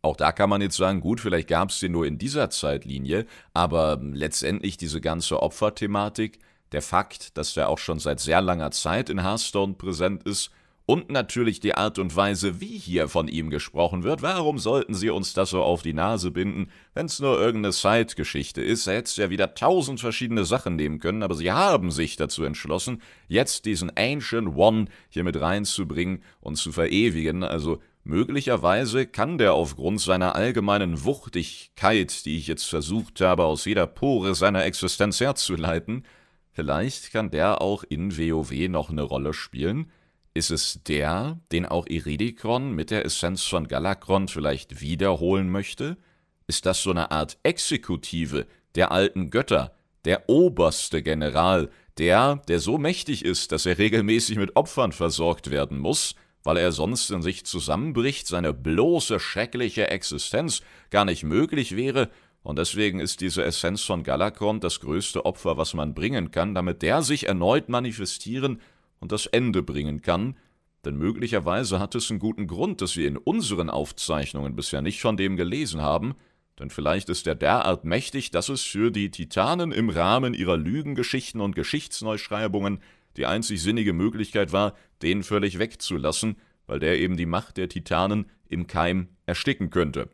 Auch 0.00 0.16
da 0.16 0.32
kann 0.32 0.50
man 0.50 0.62
jetzt 0.62 0.76
sagen, 0.76 1.00
gut, 1.00 1.20
vielleicht 1.20 1.48
gab 1.48 1.70
es 1.70 1.78
den 1.78 1.92
nur 1.92 2.06
in 2.06 2.18
dieser 2.18 2.50
Zeitlinie, 2.50 3.26
aber 3.54 4.00
letztendlich 4.02 4.76
diese 4.76 5.00
ganze 5.00 5.40
Opferthematik, 5.40 6.40
der 6.72 6.82
Fakt, 6.82 7.36
dass 7.36 7.54
der 7.54 7.68
auch 7.68 7.78
schon 7.78 7.98
seit 7.98 8.20
sehr 8.20 8.40
langer 8.40 8.70
Zeit 8.70 9.10
in 9.10 9.22
Hearthstone 9.22 9.74
präsent 9.74 10.24
ist, 10.24 10.50
und 10.84 11.10
natürlich 11.10 11.60
die 11.60 11.74
Art 11.74 11.98
und 11.98 12.16
Weise, 12.16 12.60
wie 12.60 12.76
hier 12.78 13.08
von 13.08 13.28
ihm 13.28 13.50
gesprochen 13.50 14.02
wird. 14.02 14.22
Warum 14.22 14.58
sollten 14.58 14.94
sie 14.94 15.10
uns 15.10 15.32
das 15.32 15.50
so 15.50 15.62
auf 15.62 15.82
die 15.82 15.92
Nase 15.92 16.30
binden, 16.30 16.70
wenn 16.94 17.06
es 17.06 17.20
nur 17.20 17.40
irgendeine 17.40 17.72
Side-Geschichte 17.72 18.62
ist? 18.62 18.86
Er 18.86 18.96
hätte 18.96 19.22
ja 19.22 19.30
wieder 19.30 19.54
tausend 19.54 20.00
verschiedene 20.00 20.44
Sachen 20.44 20.76
nehmen 20.76 20.98
können, 20.98 21.22
aber 21.22 21.34
sie 21.34 21.52
haben 21.52 21.90
sich 21.90 22.16
dazu 22.16 22.42
entschlossen, 22.44 23.00
jetzt 23.28 23.64
diesen 23.64 23.92
Ancient 23.96 24.56
One 24.56 24.86
hier 25.08 25.24
mit 25.24 25.40
reinzubringen 25.40 26.22
und 26.40 26.56
zu 26.56 26.72
verewigen. 26.72 27.44
Also 27.44 27.80
Möglicherweise 28.04 29.06
kann 29.06 29.38
der 29.38 29.54
aufgrund 29.54 30.00
seiner 30.00 30.34
allgemeinen 30.34 31.04
Wuchtigkeit, 31.04 32.24
die 32.24 32.36
ich 32.36 32.48
jetzt 32.48 32.64
versucht 32.64 33.20
habe, 33.20 33.44
aus 33.44 33.64
jeder 33.64 33.86
Pore 33.86 34.34
seiner 34.34 34.64
Existenz 34.64 35.20
herzuleiten, 35.20 36.04
vielleicht 36.52 37.12
kann 37.12 37.30
der 37.30 37.60
auch 37.60 37.84
in 37.84 38.16
WoW 38.16 38.68
noch 38.68 38.90
eine 38.90 39.02
Rolle 39.02 39.34
spielen. 39.34 39.90
Ist 40.34 40.50
es 40.50 40.82
der, 40.84 41.40
den 41.50 41.66
auch 41.66 41.86
Iridikron 41.86 42.72
mit 42.72 42.90
der 42.90 43.04
Essenz 43.04 43.42
von 43.44 43.68
Galakron 43.68 44.28
vielleicht 44.28 44.80
wiederholen 44.80 45.50
möchte? 45.50 45.98
Ist 46.46 46.64
das 46.64 46.82
so 46.82 46.90
eine 46.90 47.10
Art 47.10 47.38
Exekutive 47.42 48.46
der 48.74 48.92
alten 48.92 49.30
Götter, 49.30 49.74
der 50.04 50.28
oberste 50.28 51.02
General, 51.02 51.70
der, 51.98 52.36
der 52.48 52.60
so 52.60 52.78
mächtig 52.78 53.24
ist, 53.24 53.52
dass 53.52 53.66
er 53.66 53.78
regelmäßig 53.78 54.38
mit 54.38 54.56
Opfern 54.56 54.92
versorgt 54.92 55.50
werden 55.50 55.78
muss, 55.78 56.14
weil 56.44 56.56
er 56.56 56.72
sonst 56.72 57.10
in 57.10 57.22
sich 57.22 57.44
zusammenbricht, 57.44 58.26
seine 58.26 58.52
bloße 58.52 59.20
schreckliche 59.20 59.88
Existenz 59.88 60.62
gar 60.90 61.04
nicht 61.04 61.22
möglich 61.22 61.76
wäre, 61.76 62.10
und 62.42 62.58
deswegen 62.58 63.00
ist 63.00 63.20
diese 63.20 63.44
Essenz 63.44 63.82
von 63.82 64.02
Galakron 64.02 64.60
das 64.60 64.80
größte 64.80 65.24
Opfer, 65.24 65.56
was 65.56 65.74
man 65.74 65.94
bringen 65.94 66.30
kann, 66.30 66.54
damit 66.54 66.82
der 66.82 67.02
sich 67.02 67.28
erneut 67.28 67.68
manifestieren 67.68 68.60
und 68.98 69.12
das 69.12 69.26
Ende 69.26 69.62
bringen 69.62 70.02
kann, 70.02 70.36
denn 70.84 70.96
möglicherweise 70.96 71.78
hat 71.78 71.94
es 71.94 72.10
einen 72.10 72.18
guten 72.18 72.48
Grund, 72.48 72.80
dass 72.80 72.96
wir 72.96 73.06
in 73.06 73.16
unseren 73.16 73.70
Aufzeichnungen 73.70 74.56
bisher 74.56 74.82
nicht 74.82 75.00
von 75.00 75.16
dem 75.16 75.36
gelesen 75.36 75.80
haben, 75.80 76.14
denn 76.58 76.70
vielleicht 76.70 77.08
ist 77.08 77.26
er 77.26 77.34
derart 77.34 77.84
mächtig, 77.84 78.30
dass 78.30 78.48
es 78.48 78.62
für 78.62 78.90
die 78.90 79.10
Titanen 79.10 79.72
im 79.72 79.88
Rahmen 79.88 80.34
ihrer 80.34 80.56
Lügengeschichten 80.56 81.40
und 81.40 81.54
Geschichtsneuschreibungen 81.54 82.80
die 83.16 83.26
einzig 83.26 83.62
sinnige 83.62 83.92
Möglichkeit 83.92 84.52
war, 84.52 84.74
den 85.02 85.22
völlig 85.22 85.58
wegzulassen, 85.58 86.36
weil 86.66 86.78
der 86.78 86.98
eben 86.98 87.16
die 87.16 87.26
Macht 87.26 87.56
der 87.56 87.68
Titanen 87.68 88.26
im 88.48 88.66
Keim 88.66 89.08
ersticken 89.26 89.70
könnte. 89.70 90.08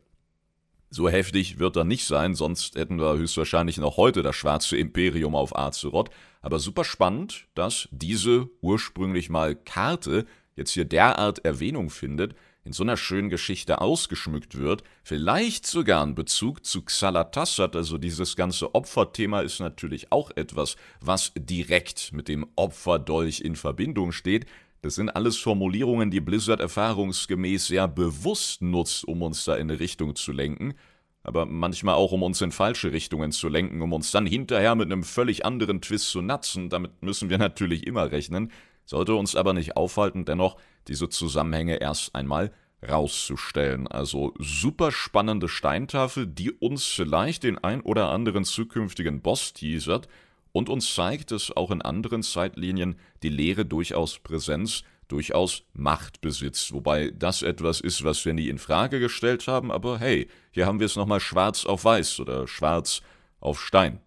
So 0.91 1.09
heftig 1.09 1.59
wird 1.59 1.77
er 1.77 1.85
nicht 1.85 2.07
sein, 2.07 2.35
sonst 2.35 2.75
hätten 2.77 2.99
wir 2.99 3.17
höchstwahrscheinlich 3.19 3.77
noch 3.77 3.99
heute 3.99 4.23
das 4.23 4.37
schwarze 4.37 4.77
Imperium 4.77 5.35
auf 5.35 5.57
Azeroth. 5.57 6.11
Aber 6.41 6.59
super 6.59 6.85
spannend, 6.85 7.47
dass 7.55 7.89
diese 7.91 8.49
ursprünglich 8.63 9.29
mal 9.29 9.55
Karte 9.55 10.25
jetzt 10.57 10.73
hier 10.73 10.87
derart 10.87 11.45
Erwähnung 11.45 11.91
findet, 11.91 12.35
in 12.65 12.73
so 12.73 12.83
einer 12.83 12.97
schönen 12.97 13.31
Geschichte 13.31 13.81
ausgeschmückt 13.81 14.59
wird, 14.59 14.83
vielleicht 15.03 15.67
sogar 15.67 16.05
ein 16.05 16.15
Bezug 16.15 16.67
zu 16.67 16.83
Xalatassat, 16.83 17.75
also 17.75 17.97
dieses 17.97 18.37
ganze 18.37 18.75
Opferthema 18.75 19.41
ist 19.41 19.59
natürlich 19.61 20.13
auch 20.13 20.31
etwas, 20.37 20.77
was 21.01 21.33
direkt 21.35 22.13
mit 22.13 22.29
dem 22.29 22.47
Opferdolch 22.57 23.41
in 23.41 23.57
Verbindung 23.57 24.13
steht. 24.13 24.45
Das 24.83 24.95
sind 24.95 25.11
alles 25.11 25.37
Formulierungen, 25.37 26.11
die 26.11 26.21
Blizzard 26.21 26.61
erfahrungsgemäß 26.61 27.67
sehr 27.67 27.89
bewusst 27.89 28.63
nutzt, 28.63 29.07
um 29.07 29.23
uns 29.23 29.45
da 29.45 29.55
in 29.57 29.71
eine 29.71 29.81
Richtung 29.81 30.15
zu 30.15 30.33
lenken, 30.33 30.75
aber 31.23 31.47
manchmal 31.47 31.97
auch, 31.97 32.13
um 32.13 32.23
uns 32.23 32.41
in 32.41 32.53
falsche 32.53 32.93
Richtungen 32.93 33.33
zu 33.33 33.49
lenken, 33.49 33.83
um 33.83 33.93
uns 33.93 34.13
dann 34.13 34.27
hinterher 34.27 34.75
mit 34.75 34.87
einem 34.87 35.03
völlig 35.03 35.45
anderen 35.45 35.81
Twist 35.81 36.11
zu 36.11 36.23
natzen. 36.23 36.69
Damit 36.69 37.03
müssen 37.03 37.29
wir 37.29 37.39
natürlich 37.39 37.87
immer 37.87 38.11
rechnen 38.11 38.53
sollte 38.89 39.15
uns 39.15 39.37
aber 39.37 39.53
nicht 39.53 39.77
aufhalten, 39.77 40.25
dennoch 40.25 40.57
diese 40.89 41.09
Zusammenhänge 41.11 41.77
erst 41.77 42.15
einmal 42.15 42.53
rauszustellen. 42.89 43.87
Also 43.87 44.33
super 44.39 44.93
spannende 44.93 45.49
Steintafel, 45.49 46.27
die 46.27 46.53
uns 46.53 46.87
vielleicht 46.87 47.43
den 47.43 47.59
ein 47.59 47.83
oder 47.83 48.09
anderen 48.09 48.45
zukünftigen 48.45 49.21
Boss 49.21 49.53
teasert 49.53 50.09
und 50.59 50.69
uns 50.69 50.93
zeigt, 50.93 51.31
dass 51.31 51.57
auch 51.57 51.71
in 51.71 51.83
anderen 51.83 52.25
Zeitlinien 52.25 52.97
die 53.23 53.29
Lehre 53.29 53.65
durchaus 53.65 54.19
Präsenz, 54.19 54.83
durchaus 55.07 55.63
Macht 55.73 56.21
besitzt, 56.21 56.73
wobei 56.73 57.13
das 57.13 57.43
etwas 57.43 57.81
ist, 57.81 58.03
was 58.03 58.25
wir 58.25 58.35
nie 58.35 58.49
in 58.49 58.59
Frage 58.59 58.99
gestellt 58.99 59.47
haben, 59.47 59.71
aber 59.71 60.01
hey, 60.01 60.29
hier 60.51 60.67
haben 60.67 60.81
wir 60.81 60.87
es 60.87 60.97
nochmal 60.97 61.21
schwarz 61.21 61.65
auf 61.65 61.85
weiß 61.85 62.19
oder 62.19 62.49
schwarz 62.49 63.03
auf 63.39 63.61
Stein. 63.65 64.01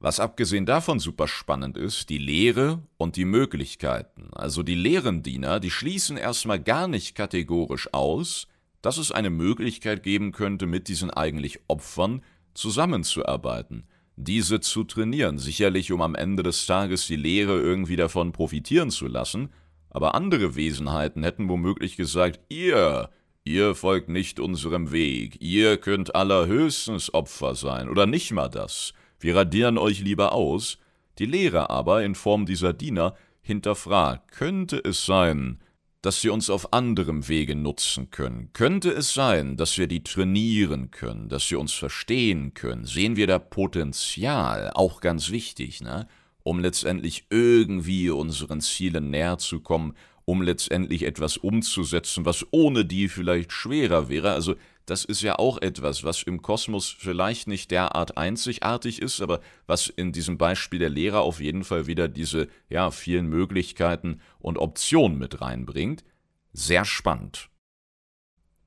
Was 0.00 0.18
abgesehen 0.18 0.66
davon 0.66 0.98
super 0.98 1.28
spannend 1.28 1.78
ist, 1.78 2.10
die 2.10 2.18
Lehre 2.18 2.82
und 2.96 3.14
die 3.14 3.24
Möglichkeiten. 3.24 4.30
Also 4.32 4.64
die 4.64 4.74
Lehrendiener, 4.74 5.60
die 5.60 5.70
schließen 5.70 6.16
erstmal 6.16 6.60
gar 6.60 6.88
nicht 6.88 7.14
kategorisch 7.14 7.94
aus, 7.94 8.48
dass 8.82 8.98
es 8.98 9.12
eine 9.12 9.30
Möglichkeit 9.30 10.02
geben 10.02 10.32
könnte, 10.32 10.66
mit 10.66 10.88
diesen 10.88 11.10
eigentlich 11.10 11.60
Opfern 11.68 12.22
zusammenzuarbeiten, 12.52 13.86
diese 14.16 14.60
zu 14.60 14.84
trainieren, 14.84 15.38
sicherlich 15.38 15.92
um 15.92 16.00
am 16.00 16.14
Ende 16.14 16.42
des 16.42 16.66
Tages 16.66 17.06
die 17.06 17.16
Lehre 17.16 17.60
irgendwie 17.60 17.96
davon 17.96 18.32
profitieren 18.32 18.90
zu 18.90 19.06
lassen, 19.06 19.50
aber 19.90 20.14
andere 20.14 20.56
Wesenheiten 20.56 21.22
hätten 21.22 21.48
womöglich 21.48 21.96
gesagt, 21.96 22.40
ihr, 22.48 23.10
ihr 23.44 23.74
folgt 23.74 24.08
nicht 24.08 24.40
unserem 24.40 24.90
Weg, 24.90 25.40
ihr 25.40 25.76
könnt 25.76 26.14
allerhöchstens 26.14 27.12
Opfer 27.12 27.54
sein, 27.54 27.88
oder 27.90 28.06
nicht 28.06 28.32
mal 28.32 28.48
das, 28.48 28.94
wir 29.20 29.36
radieren 29.36 29.76
euch 29.78 30.00
lieber 30.00 30.32
aus, 30.32 30.78
die 31.18 31.26
Lehre 31.26 31.70
aber 31.70 32.02
in 32.02 32.14
Form 32.14 32.46
dieser 32.46 32.72
Diener 32.72 33.14
hinterfragt, 33.42 34.32
könnte 34.32 34.78
es 34.82 35.04
sein, 35.04 35.58
dass 36.06 36.20
sie 36.20 36.28
uns 36.28 36.50
auf 36.50 36.72
anderem 36.72 37.26
Wege 37.26 37.56
nutzen 37.56 38.12
können? 38.12 38.50
Könnte 38.52 38.92
es 38.92 39.12
sein, 39.12 39.56
dass 39.56 39.76
wir 39.76 39.88
die 39.88 40.04
trainieren 40.04 40.92
können, 40.92 41.28
dass 41.28 41.48
sie 41.48 41.56
uns 41.56 41.72
verstehen 41.72 42.54
können? 42.54 42.84
Sehen 42.84 43.16
wir 43.16 43.26
da 43.26 43.40
Potenzial, 43.40 44.70
auch 44.72 45.00
ganz 45.00 45.32
wichtig, 45.32 45.80
ne? 45.80 46.06
um 46.44 46.60
letztendlich 46.60 47.26
irgendwie 47.28 48.08
unseren 48.10 48.60
Zielen 48.60 49.10
näher 49.10 49.38
zu 49.38 49.58
kommen, 49.58 49.94
um 50.24 50.42
letztendlich 50.42 51.02
etwas 51.02 51.38
umzusetzen, 51.38 52.24
was 52.24 52.46
ohne 52.52 52.84
die 52.84 53.08
vielleicht 53.08 53.50
schwerer 53.50 54.08
wäre. 54.08 54.30
Also 54.30 54.54
das 54.86 55.04
ist 55.04 55.20
ja 55.20 55.38
auch 55.38 55.58
etwas, 55.60 56.04
was 56.04 56.22
im 56.22 56.42
Kosmos 56.42 56.88
vielleicht 56.88 57.48
nicht 57.48 57.70
derart 57.72 58.16
einzigartig 58.16 59.02
ist, 59.02 59.20
aber 59.20 59.40
was 59.66 59.88
in 59.88 60.12
diesem 60.12 60.38
Beispiel 60.38 60.78
der 60.78 60.90
Lehrer 60.90 61.20
auf 61.20 61.40
jeden 61.40 61.64
Fall 61.64 61.86
wieder 61.86 62.08
diese 62.08 62.48
ja, 62.68 62.90
vielen 62.92 63.26
Möglichkeiten 63.26 64.20
und 64.38 64.58
Optionen 64.58 65.18
mit 65.18 65.40
reinbringt. 65.40 66.04
Sehr 66.52 66.84
spannend. 66.84 67.50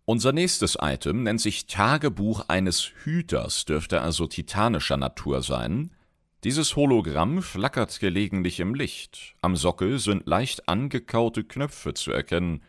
Unser 0.04 0.32
nächstes 0.32 0.78
Item 0.82 1.24
nennt 1.24 1.40
sich 1.40 1.68
Tagebuch 1.68 2.46
eines 2.48 2.92
Hüters, 3.04 3.66
dürfte 3.66 4.02
also 4.02 4.28
titanischer 4.28 4.98
Natur 4.98 5.42
sein. 5.42 5.92
Dieses 6.44 6.76
Hologramm 6.76 7.42
flackert 7.42 8.00
gelegentlich 8.00 8.60
im 8.60 8.74
Licht. 8.74 9.36
Am 9.42 9.56
Sockel 9.56 10.00
sind 10.00 10.26
leicht 10.26 10.68
angekaute 10.68 11.44
Knöpfe 11.44 11.94
zu 11.94 12.12
erkennen. 12.12 12.64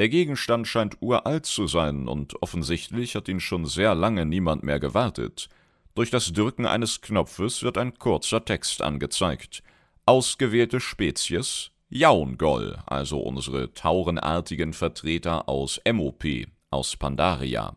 Der 0.00 0.08
Gegenstand 0.08 0.66
scheint 0.66 0.96
uralt 1.02 1.44
zu 1.44 1.66
sein, 1.66 2.08
und 2.08 2.42
offensichtlich 2.42 3.16
hat 3.16 3.28
ihn 3.28 3.38
schon 3.38 3.66
sehr 3.66 3.94
lange 3.94 4.24
niemand 4.24 4.62
mehr 4.62 4.80
gewartet. 4.80 5.50
Durch 5.94 6.08
das 6.08 6.32
Drücken 6.32 6.64
eines 6.64 7.02
Knopfes 7.02 7.62
wird 7.62 7.76
ein 7.76 7.98
kurzer 7.98 8.42
Text 8.42 8.80
angezeigt. 8.80 9.62
Ausgewählte 10.06 10.80
Spezies 10.80 11.72
Jaungol, 11.90 12.78
also 12.86 13.18
unsere 13.18 13.74
taurenartigen 13.74 14.72
Vertreter 14.72 15.50
aus 15.50 15.78
MOP, 15.92 16.24
aus 16.70 16.96
Pandaria. 16.96 17.76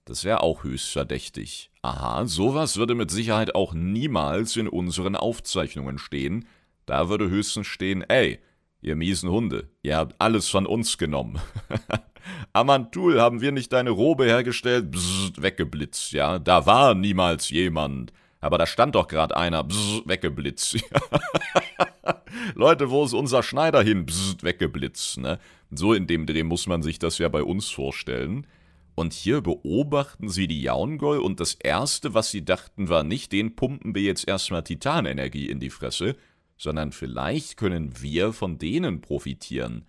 Das 0.05 0.25
wäre 0.25 0.41
auch 0.43 0.63
höchst 0.63 0.91
verdächtig. 0.91 1.71
Aha, 1.83 2.25
sowas 2.25 2.75
würde 2.77 2.95
mit 2.95 3.09
Sicherheit 3.09 3.55
auch 3.55 3.73
niemals 3.73 4.57
in 4.57 4.67
unseren 4.67 5.15
Aufzeichnungen 5.15 5.97
stehen. 5.97 6.47
Da 6.85 7.07
würde 7.07 7.29
höchstens 7.29 7.67
stehen, 7.67 8.01
ey, 8.01 8.39
ihr 8.81 8.95
miesen 8.95 9.29
Hunde, 9.29 9.69
ihr 9.83 9.95
habt 9.95 10.15
alles 10.19 10.49
von 10.49 10.65
uns 10.65 10.97
genommen. 10.97 11.39
Amantul, 12.53 13.21
haben 13.21 13.39
wir 13.39 13.53
nicht 13.53 13.71
deine 13.71 13.91
Robe 13.91 14.25
hergestellt? 14.25 14.91
Bzzzt, 14.91 15.41
weggeblitzt, 15.41 16.11
ja. 16.11 16.39
Da 16.39 16.65
war 16.65 16.93
niemals 16.93 17.49
jemand. 17.49 18.11
Aber 18.41 18.57
da 18.57 18.65
stand 18.65 18.95
doch 18.95 19.07
gerade 19.07 19.37
einer, 19.37 19.63
bzzzt, 19.63 20.07
weggeblitzt. 20.07 20.77
Leute, 22.55 22.89
wo 22.89 23.05
ist 23.05 23.13
unser 23.13 23.43
Schneider 23.43 23.81
hin? 23.81 24.05
Bzzzt, 24.05 24.43
weggeblitzt, 24.43 25.19
ne? 25.19 25.39
So 25.71 25.93
in 25.93 26.05
dem 26.05 26.25
Dreh 26.25 26.43
muss 26.43 26.67
man 26.67 26.83
sich 26.83 26.99
das 26.99 27.17
ja 27.17 27.29
bei 27.29 27.43
uns 27.43 27.69
vorstellen. 27.69 28.45
Und 28.93 29.13
hier 29.13 29.41
beobachten 29.41 30.27
sie 30.29 30.47
die 30.47 30.61
Jaungol 30.61 31.19
und 31.19 31.39
das 31.39 31.53
Erste, 31.53 32.13
was 32.13 32.29
sie 32.29 32.43
dachten, 32.43 32.89
war 32.89 33.03
nicht, 33.03 33.31
den 33.31 33.55
pumpen 33.55 33.95
wir 33.95 34.01
jetzt 34.01 34.27
erstmal 34.27 34.63
Titanenergie 34.63 35.49
in 35.49 35.59
die 35.59 35.69
Fresse, 35.69 36.17
sondern 36.57 36.91
vielleicht 36.91 37.55
können 37.55 38.01
wir 38.01 38.33
von 38.33 38.57
denen 38.59 38.99
profitieren. 38.99 39.85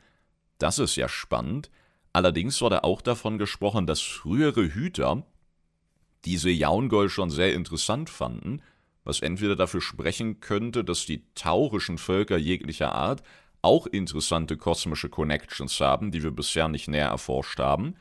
Das 0.58 0.78
ist 0.78 0.94
ja 0.94 1.08
spannend. 1.08 1.70
Allerdings 2.12 2.60
wurde 2.60 2.84
auch 2.84 3.02
davon 3.02 3.38
gesprochen, 3.38 3.86
dass 3.86 4.00
frühere 4.00 4.72
Hüter 4.72 5.26
diese 6.24 6.50
Jaungol 6.50 7.10
schon 7.10 7.30
sehr 7.30 7.54
interessant 7.54 8.08
fanden, 8.08 8.62
was 9.02 9.20
entweder 9.20 9.56
dafür 9.56 9.80
sprechen 9.80 10.38
könnte, 10.38 10.84
dass 10.84 11.06
die 11.06 11.24
taurischen 11.34 11.98
Völker 11.98 12.36
jeglicher 12.36 12.94
Art 12.94 13.22
auch 13.62 13.86
interessante 13.86 14.56
kosmische 14.56 15.08
Connections 15.08 15.80
haben, 15.80 16.10
die 16.10 16.22
wir 16.22 16.32
bisher 16.32 16.68
nicht 16.68 16.88
näher 16.88 17.08
erforscht 17.08 17.58
haben, 17.58 17.94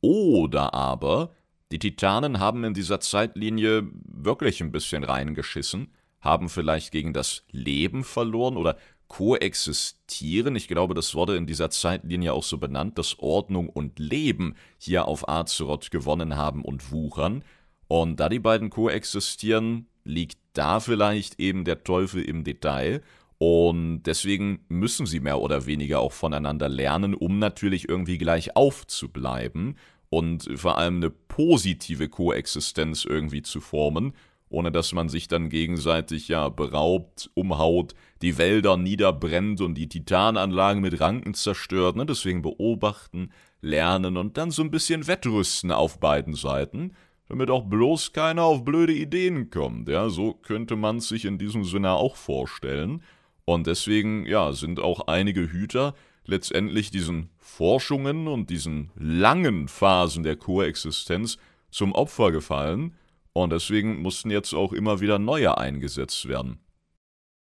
oder 0.00 0.74
aber 0.74 1.30
die 1.72 1.78
Titanen 1.78 2.38
haben 2.40 2.62
in 2.64 2.74
dieser 2.74 3.00
Zeitlinie 3.00 3.88
wirklich 4.04 4.60
ein 4.60 4.72
bisschen 4.72 5.02
reingeschissen, 5.02 5.88
haben 6.20 6.48
vielleicht 6.48 6.92
gegen 6.92 7.12
das 7.12 7.44
Leben 7.50 8.04
verloren 8.04 8.56
oder 8.56 8.76
koexistieren. 9.08 10.56
Ich 10.56 10.68
glaube, 10.68 10.94
das 10.94 11.14
wurde 11.14 11.36
in 11.36 11.46
dieser 11.46 11.70
Zeitlinie 11.70 12.32
auch 12.32 12.42
so 12.42 12.58
benannt, 12.58 12.98
dass 12.98 13.18
Ordnung 13.18 13.68
und 13.68 13.98
Leben 13.98 14.56
hier 14.78 15.06
auf 15.06 15.28
Azeroth 15.28 15.90
gewonnen 15.90 16.36
haben 16.36 16.64
und 16.64 16.90
wuchern. 16.90 17.44
Und 17.88 18.20
da 18.20 18.28
die 18.28 18.38
beiden 18.38 18.70
koexistieren, 18.70 19.86
liegt 20.04 20.38
da 20.52 20.80
vielleicht 20.80 21.38
eben 21.40 21.64
der 21.64 21.84
Teufel 21.84 22.22
im 22.22 22.44
Detail. 22.44 23.02
Und 23.38 24.04
deswegen 24.04 24.64
müssen 24.68 25.06
sie 25.06 25.20
mehr 25.20 25.40
oder 25.40 25.66
weniger 25.66 26.00
auch 26.00 26.12
voneinander 26.12 26.68
lernen, 26.68 27.14
um 27.14 27.38
natürlich 27.38 27.88
irgendwie 27.88 28.18
gleich 28.18 28.56
aufzubleiben 28.56 29.76
und 30.08 30.48
vor 30.56 30.78
allem 30.78 30.96
eine 30.96 31.10
positive 31.10 32.08
Koexistenz 32.08 33.04
irgendwie 33.04 33.42
zu 33.42 33.60
formen 33.60 34.12
ohne 34.54 34.70
dass 34.70 34.92
man 34.92 35.08
sich 35.08 35.28
dann 35.28 35.48
gegenseitig 35.48 36.28
ja 36.28 36.48
beraubt, 36.48 37.30
umhaut, 37.34 37.94
die 38.22 38.38
Wälder 38.38 38.76
niederbrennt 38.76 39.60
und 39.60 39.74
die 39.74 39.88
Titananlagen 39.88 40.80
mit 40.80 41.00
Ranken 41.00 41.34
zerstört. 41.34 41.96
Ne? 41.96 42.06
Deswegen 42.06 42.40
beobachten, 42.40 43.30
lernen 43.60 44.16
und 44.16 44.36
dann 44.36 44.50
so 44.50 44.62
ein 44.62 44.70
bisschen 44.70 45.06
wettrüsten 45.06 45.72
auf 45.72 45.98
beiden 45.98 46.34
Seiten, 46.34 46.92
damit 47.28 47.50
auch 47.50 47.64
bloß 47.64 48.12
keiner 48.12 48.44
auf 48.44 48.64
blöde 48.64 48.92
Ideen 48.92 49.50
kommt. 49.50 49.88
Ja, 49.88 50.08
so 50.08 50.34
könnte 50.34 50.76
man 50.76 51.00
sich 51.00 51.24
in 51.24 51.38
diesem 51.38 51.64
Sinne 51.64 51.92
auch 51.92 52.16
vorstellen. 52.16 53.02
Und 53.44 53.66
deswegen, 53.66 54.26
ja, 54.26 54.52
sind 54.52 54.80
auch 54.80 55.06
einige 55.06 55.50
Hüter 55.50 55.94
letztendlich 56.24 56.90
diesen 56.90 57.30
Forschungen 57.38 58.28
und 58.28 58.50
diesen 58.50 58.90
langen 58.96 59.68
Phasen 59.68 60.22
der 60.22 60.36
Koexistenz 60.36 61.36
zum 61.70 61.92
Opfer 61.92 62.32
gefallen, 62.32 62.94
und 63.34 63.50
deswegen 63.50 64.00
mussten 64.00 64.30
jetzt 64.30 64.54
auch 64.54 64.72
immer 64.72 65.00
wieder 65.00 65.18
neue 65.18 65.58
eingesetzt 65.58 66.28
werden. 66.28 66.60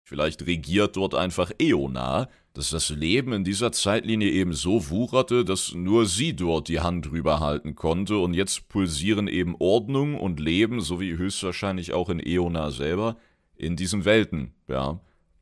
Vielleicht 0.03 0.45
regiert 0.45 0.95
dort 0.95 1.15
einfach 1.15 1.51
Eona, 1.59 2.29
dass 2.53 2.69
das 2.69 2.89
Leben 2.89 3.33
in 3.33 3.43
dieser 3.43 3.71
Zeitlinie 3.71 4.29
eben 4.29 4.53
so 4.53 4.89
wucherte, 4.89 5.45
dass 5.45 5.73
nur 5.73 6.05
sie 6.05 6.33
dort 6.33 6.69
die 6.69 6.79
Hand 6.79 7.07
drüber 7.11 7.39
halten 7.39 7.75
konnte 7.75 8.17
und 8.17 8.33
jetzt 8.33 8.67
pulsieren 8.67 9.27
eben 9.27 9.55
Ordnung 9.59 10.19
und 10.19 10.39
Leben, 10.39 10.81
sowie 10.81 11.15
höchstwahrscheinlich 11.17 11.93
auch 11.93 12.09
in 12.09 12.19
Eona 12.19 12.71
selber, 12.71 13.17
in 13.55 13.75
diesen 13.75 14.05
Welten, 14.05 14.53
ja. 14.67 14.99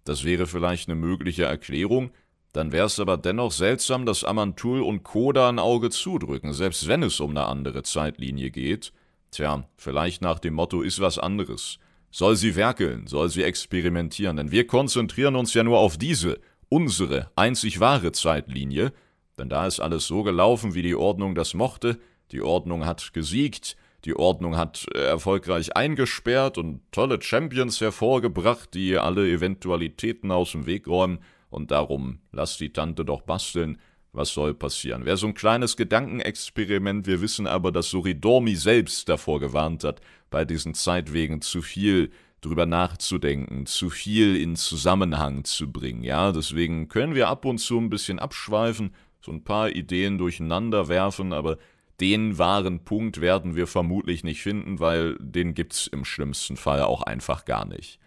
Das 0.09 0.23
wäre 0.23 0.47
vielleicht 0.47 0.89
eine 0.89 0.95
mögliche 0.95 1.43
Erklärung, 1.43 2.09
dann 2.51 2.71
wäre 2.71 2.87
es 2.87 2.99
aber 2.99 3.15
dennoch 3.15 3.51
seltsam, 3.51 4.07
dass 4.07 4.23
Amantul 4.23 4.81
und 4.81 5.03
Koda 5.03 5.49
ein 5.49 5.59
Auge 5.59 5.91
zudrücken, 5.91 6.51
selbst 6.51 6.87
wenn 6.87 7.03
es 7.03 7.19
um 7.19 7.29
eine 7.29 7.45
andere 7.45 7.83
Zeitlinie 7.83 8.49
geht. 8.49 8.91
Tja, 9.29 9.69
vielleicht 9.77 10.23
nach 10.23 10.39
dem 10.39 10.55
Motto 10.55 10.81
ist 10.81 10.99
was 10.99 11.19
anderes. 11.19 11.77
Soll 12.09 12.37
sie 12.37 12.55
werkeln, 12.55 13.05
soll 13.05 13.29
sie 13.29 13.43
experimentieren, 13.43 14.37
denn 14.37 14.49
wir 14.49 14.65
konzentrieren 14.65 15.35
uns 15.35 15.53
ja 15.53 15.63
nur 15.63 15.77
auf 15.77 15.95
diese, 15.99 16.39
unsere, 16.69 17.29
einzig 17.35 17.79
wahre 17.79 18.11
Zeitlinie, 18.11 18.91
denn 19.37 19.47
da 19.47 19.67
ist 19.67 19.79
alles 19.79 20.07
so 20.07 20.23
gelaufen, 20.23 20.73
wie 20.73 20.81
die 20.81 20.95
Ordnung 20.95 21.35
das 21.35 21.53
mochte, 21.53 21.99
die 22.31 22.41
Ordnung 22.41 22.87
hat 22.87 23.13
gesiegt, 23.13 23.77
die 24.05 24.15
Ordnung 24.15 24.57
hat 24.57 24.85
äh, 24.95 24.99
erfolgreich 24.99 25.75
eingesperrt 25.75 26.57
und 26.57 26.81
tolle 26.91 27.21
Champions 27.21 27.81
hervorgebracht, 27.81 28.73
die 28.73 28.97
alle 28.97 29.29
Eventualitäten 29.29 30.31
aus 30.31 30.51
dem 30.51 30.65
Weg 30.65 30.87
räumen, 30.87 31.19
und 31.49 31.71
darum 31.71 32.19
lass 32.31 32.57
die 32.57 32.71
Tante 32.71 33.03
doch 33.03 33.21
basteln, 33.21 33.79
was 34.11 34.33
soll 34.33 34.53
passieren? 34.53 35.05
Wäre 35.05 35.17
so 35.17 35.27
ein 35.27 35.33
kleines 35.33 35.77
Gedankenexperiment, 35.77 37.07
wir 37.07 37.21
wissen 37.21 37.47
aber, 37.47 37.71
dass 37.71 37.89
Soridormi 37.89 38.55
selbst 38.55 39.09
davor 39.09 39.39
gewarnt 39.39 39.83
hat, 39.83 40.01
bei 40.29 40.45
diesen 40.45 40.73
Zeitwegen 40.73 41.41
zu 41.41 41.61
viel 41.61 42.11
drüber 42.41 42.65
nachzudenken, 42.65 43.65
zu 43.65 43.89
viel 43.89 44.35
in 44.35 44.55
Zusammenhang 44.55 45.43
zu 45.43 45.71
bringen. 45.71 46.03
Ja, 46.03 46.31
deswegen 46.31 46.87
können 46.87 47.15
wir 47.15 47.27
ab 47.27 47.45
und 47.45 47.57
zu 47.57 47.77
ein 47.77 47.89
bisschen 47.89 48.19
abschweifen, 48.19 48.93
so 49.21 49.31
ein 49.31 49.43
paar 49.43 49.69
Ideen 49.69 50.17
durcheinander 50.17 50.87
werfen, 50.87 51.33
aber 51.33 51.57
den 51.99 52.37
wahren 52.37 52.85
Punkt 52.85 53.21
werden 53.21 53.55
wir 53.55 53.67
vermutlich 53.67 54.23
nicht 54.23 54.41
finden, 54.41 54.79
weil 54.79 55.17
den 55.19 55.53
gibt's 55.53 55.85
im 55.87 56.05
schlimmsten 56.05 56.57
Fall 56.57 56.81
auch 56.83 57.03
einfach 57.03 57.45
gar 57.45 57.65
nicht. 57.65 57.99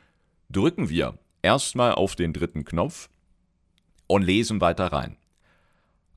Drücken 0.51 0.89
wir 0.89 1.19
erstmal 1.43 1.93
auf 1.93 2.17
den 2.17 2.33
dritten 2.33 2.65
Knopf 2.65 3.11
und 4.07 4.23
lesen 4.23 4.61
weiter 4.61 4.87
rein. 4.87 5.17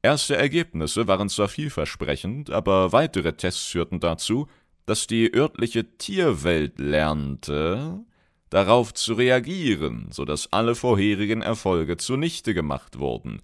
Erste 0.01 0.35
Ergebnisse 0.35 1.07
waren 1.07 1.29
zwar 1.29 1.47
vielversprechend, 1.47 2.49
aber 2.49 2.91
weitere 2.91 3.31
Tests 3.33 3.67
führten 3.67 4.01
dazu, 4.01 4.49
dass 4.91 5.07
die 5.07 5.33
örtliche 5.33 5.85
Tierwelt 5.97 6.77
lernte, 6.77 8.03
darauf 8.49 8.93
zu 8.93 9.13
reagieren, 9.13 10.09
so 10.11 10.25
dass 10.25 10.51
alle 10.51 10.75
vorherigen 10.75 11.41
Erfolge 11.41 11.95
zunichte 11.95 12.53
gemacht 12.53 12.99
wurden. 12.99 13.41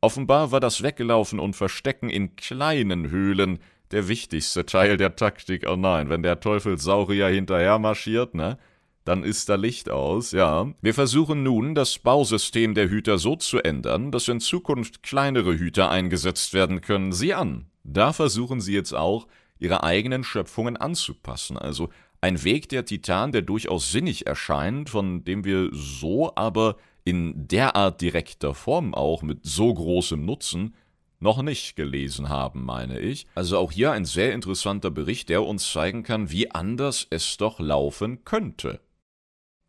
Offenbar 0.00 0.52
war 0.52 0.60
das 0.60 0.84
Weglaufen 0.84 1.40
und 1.40 1.56
Verstecken 1.56 2.10
in 2.10 2.36
kleinen 2.36 3.10
Höhlen 3.10 3.58
der 3.90 4.06
wichtigste 4.06 4.66
Teil 4.66 4.96
der 4.96 5.16
Taktik. 5.16 5.66
Oh 5.68 5.74
nein, 5.74 6.10
wenn 6.10 6.22
der 6.22 6.38
Teufelssaurier 6.38 7.26
hinterher 7.26 7.80
marschiert, 7.80 8.36
ne? 8.36 8.56
Dann 9.04 9.24
ist 9.24 9.48
da 9.48 9.56
Licht 9.56 9.90
aus, 9.90 10.30
ja. 10.30 10.72
Wir 10.80 10.94
versuchen 10.94 11.42
nun, 11.42 11.74
das 11.74 11.98
Bausystem 11.98 12.74
der 12.74 12.88
Hüter 12.88 13.18
so 13.18 13.34
zu 13.34 13.58
ändern, 13.58 14.12
dass 14.12 14.28
in 14.28 14.38
Zukunft 14.38 15.02
kleinere 15.02 15.58
Hüter 15.58 15.90
eingesetzt 15.90 16.54
werden 16.54 16.82
können. 16.82 17.10
Sieh 17.10 17.34
an. 17.34 17.66
Da 17.82 18.12
versuchen 18.12 18.60
sie 18.60 18.74
jetzt 18.74 18.94
auch, 18.94 19.26
ihre 19.64 19.82
eigenen 19.82 20.22
Schöpfungen 20.22 20.76
anzupassen. 20.76 21.58
Also 21.58 21.88
ein 22.20 22.44
Weg 22.44 22.68
der 22.68 22.84
Titan, 22.84 23.32
der 23.32 23.42
durchaus 23.42 23.90
sinnig 23.90 24.26
erscheint, 24.26 24.90
von 24.90 25.24
dem 25.24 25.44
wir 25.44 25.70
so 25.72 26.34
aber 26.36 26.76
in 27.04 27.48
derart 27.48 28.00
direkter 28.00 28.54
Form 28.54 28.94
auch 28.94 29.22
mit 29.22 29.40
so 29.42 29.72
großem 29.72 30.24
Nutzen 30.24 30.74
noch 31.20 31.42
nicht 31.42 31.76
gelesen 31.76 32.28
haben, 32.28 32.64
meine 32.64 32.98
ich. 32.98 33.26
Also 33.34 33.58
auch 33.58 33.72
hier 33.72 33.92
ein 33.92 34.04
sehr 34.04 34.32
interessanter 34.32 34.90
Bericht, 34.90 35.28
der 35.28 35.42
uns 35.42 35.70
zeigen 35.70 36.02
kann, 36.02 36.30
wie 36.30 36.50
anders 36.50 37.06
es 37.10 37.36
doch 37.36 37.58
laufen 37.60 38.24
könnte. 38.24 38.80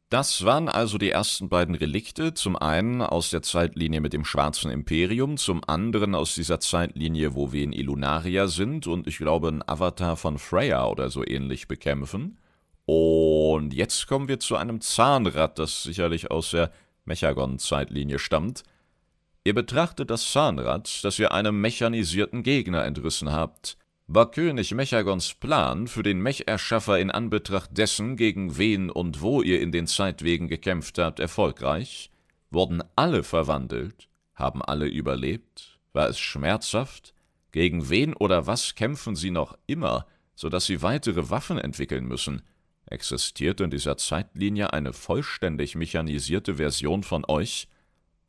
Das 0.10 0.46
waren 0.46 0.70
also 0.70 1.00
die 1.00 1.10
ersten 1.10 1.50
beiden 1.50 1.74
Relikte, 1.74 2.36
zum 2.36 2.56
einen 2.56 3.02
aus 3.02 3.32
der 3.32 3.42
Zeitlinie 3.42 4.02
mit 4.02 4.14
dem 4.14 4.24
Schwarzen 4.24 4.70
Imperium, 4.70 5.38
zum 5.38 5.64
anderen 5.66 6.14
aus 6.14 6.36
dieser 6.36 6.60
Zeitlinie, 6.60 7.34
wo 7.34 7.52
wir 7.52 7.64
in 7.64 7.74
Illunaria 7.74 8.48
sind 8.48 8.86
und 8.86 9.08
ich 9.08 9.18
glaube 9.18 9.48
ein 9.48 9.68
Avatar 9.68 10.16
von 10.16 10.38
Freya 10.38 10.86
oder 10.86 11.10
so 11.10 11.26
ähnlich 11.26 11.68
bekämpfen. 11.68 12.38
Und 12.86 13.74
jetzt 13.74 14.06
kommen 14.06 14.28
wir 14.28 14.40
zu 14.40 14.56
einem 14.56 14.80
Zahnrad, 14.80 15.58
das 15.58 15.82
sicherlich 15.82 16.30
aus 16.30 16.52
der 16.52 16.72
Mechagon-Zeitlinie 17.06 18.20
stammt. 18.20 18.62
Ihr 19.44 19.56
betrachtet 19.56 20.12
das 20.12 20.32
Zahnrad, 20.32 21.04
das 21.04 21.18
ihr 21.18 21.32
einem 21.32 21.60
mechanisierten 21.62 22.44
Gegner 22.44 22.86
entrissen 22.86 23.32
habt. 23.32 23.76
War 24.08 24.30
König 24.30 24.72
Mechagons 24.72 25.34
Plan 25.34 25.88
für 25.88 26.04
den 26.04 26.22
Mecherschaffer 26.22 27.00
in 27.00 27.10
Anbetracht 27.10 27.76
dessen, 27.76 28.18
gegen 28.18 28.56
wen 28.56 28.92
und 28.92 29.22
wo 29.22 29.42
ihr 29.42 29.60
in 29.60 29.72
den 29.72 29.88
Zeitwegen 29.88 30.48
gekämpft 30.48 31.00
habt, 31.00 31.20
erfolgreich? 31.20 32.12
Wurden 32.52 32.84
alle 32.96 33.24
verwandelt? 33.24 34.08
Haben 34.36 34.62
alle 34.62 34.86
überlebt? 34.86 35.80
War 35.92 36.08
es 36.08 36.20
schmerzhaft? 36.20 37.16
Gegen 37.52 37.90
wen 37.90 38.14
oder 38.14 38.46
was 38.46 38.76
kämpfen 38.76 39.16
sie 39.16 39.32
noch 39.32 39.58
immer, 39.66 40.06
so 40.36 40.50
dass 40.50 40.66
sie 40.68 40.84
weitere 40.84 41.32
Waffen 41.32 41.58
entwickeln 41.58 42.06
müssen? 42.06 42.44
Existiert 42.86 43.60
in 43.60 43.72
dieser 43.72 43.98
Zeitlinie 43.98 44.72
eine 44.72 44.94
vollständig 44.94 45.74
mechanisierte 45.74 46.56
Version 46.56 47.02
von 47.02 47.26
euch? 47.28 47.68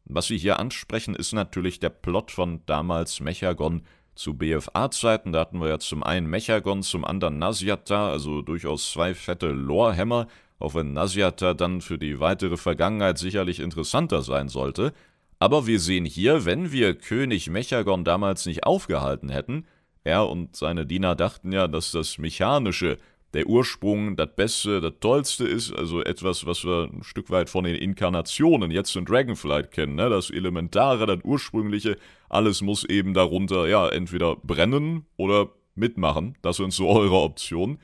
Was 0.06 0.28
Sie 0.28 0.38
hier 0.38 0.58
ansprechen, 0.58 1.14
ist 1.16 1.32
natürlich 1.32 1.80
der 1.80 1.90
Plot 1.90 2.30
von 2.30 2.64
damals 2.64 3.20
Mechagon 3.20 3.82
zu 4.16 4.34
BFA-Zeiten. 4.34 5.32
Da 5.32 5.40
hatten 5.40 5.60
wir 5.60 5.68
ja 5.68 5.78
zum 5.78 6.02
einen 6.02 6.26
Mechagon, 6.26 6.82
zum 6.82 7.04
anderen 7.04 7.38
Nasiata, 7.38 8.10
also 8.10 8.42
durchaus 8.42 8.90
zwei 8.90 9.14
fette 9.14 9.48
Lorehämmer, 9.48 10.26
auch 10.58 10.74
wenn 10.74 10.92
Nasiata 10.92 11.54
dann 11.54 11.80
für 11.80 11.98
die 11.98 12.18
weitere 12.18 12.56
Vergangenheit 12.56 13.18
sicherlich 13.18 13.60
interessanter 13.60 14.22
sein 14.22 14.48
sollte. 14.48 14.92
Aber 15.38 15.66
wir 15.66 15.80
sehen 15.80 16.06
hier, 16.06 16.44
wenn 16.44 16.72
wir 16.72 16.94
König 16.94 17.50
Mechagon 17.50 18.04
damals 18.04 18.46
nicht 18.46 18.64
aufgehalten 18.64 19.28
hätten, 19.28 19.66
er 20.02 20.28
und 20.28 20.56
seine 20.56 20.86
Diener 20.86 21.14
dachten 21.14 21.52
ja, 21.52 21.68
dass 21.68 21.92
das 21.92 22.18
Mechanische 22.18 22.98
der 23.34 23.46
Ursprung 23.46 24.16
das 24.16 24.30
Beste, 24.34 24.80
das 24.80 24.94
Tollste 25.00 25.44
ist, 25.46 25.72
also 25.72 26.02
etwas, 26.02 26.46
was 26.46 26.64
wir 26.64 26.90
ein 26.92 27.02
Stück 27.02 27.30
weit 27.30 27.50
von 27.50 27.64
den 27.64 27.74
Inkarnationen 27.74 28.70
jetzt 28.70 28.94
in 28.96 29.04
Dragonflight 29.04 29.72
kennen, 29.72 29.96
ne? 29.96 30.08
das 30.08 30.30
Elementare, 30.30 31.06
das 31.06 31.18
Ursprüngliche, 31.24 31.96
alles 32.28 32.62
muss 32.62 32.84
eben 32.84 33.14
darunter, 33.14 33.66
ja, 33.68 33.88
entweder 33.88 34.36
brennen 34.36 35.06
oder 35.16 35.50
mitmachen, 35.74 36.36
das 36.42 36.56
sind 36.56 36.72
so 36.72 36.88
eure 36.88 37.16
Optionen. 37.16 37.78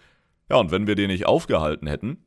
Ja, 0.49 0.57
und 0.57 0.71
wenn 0.71 0.87
wir 0.87 0.95
den 0.95 1.09
nicht 1.09 1.27
aufgehalten 1.27 1.87
hätten, 1.87 2.25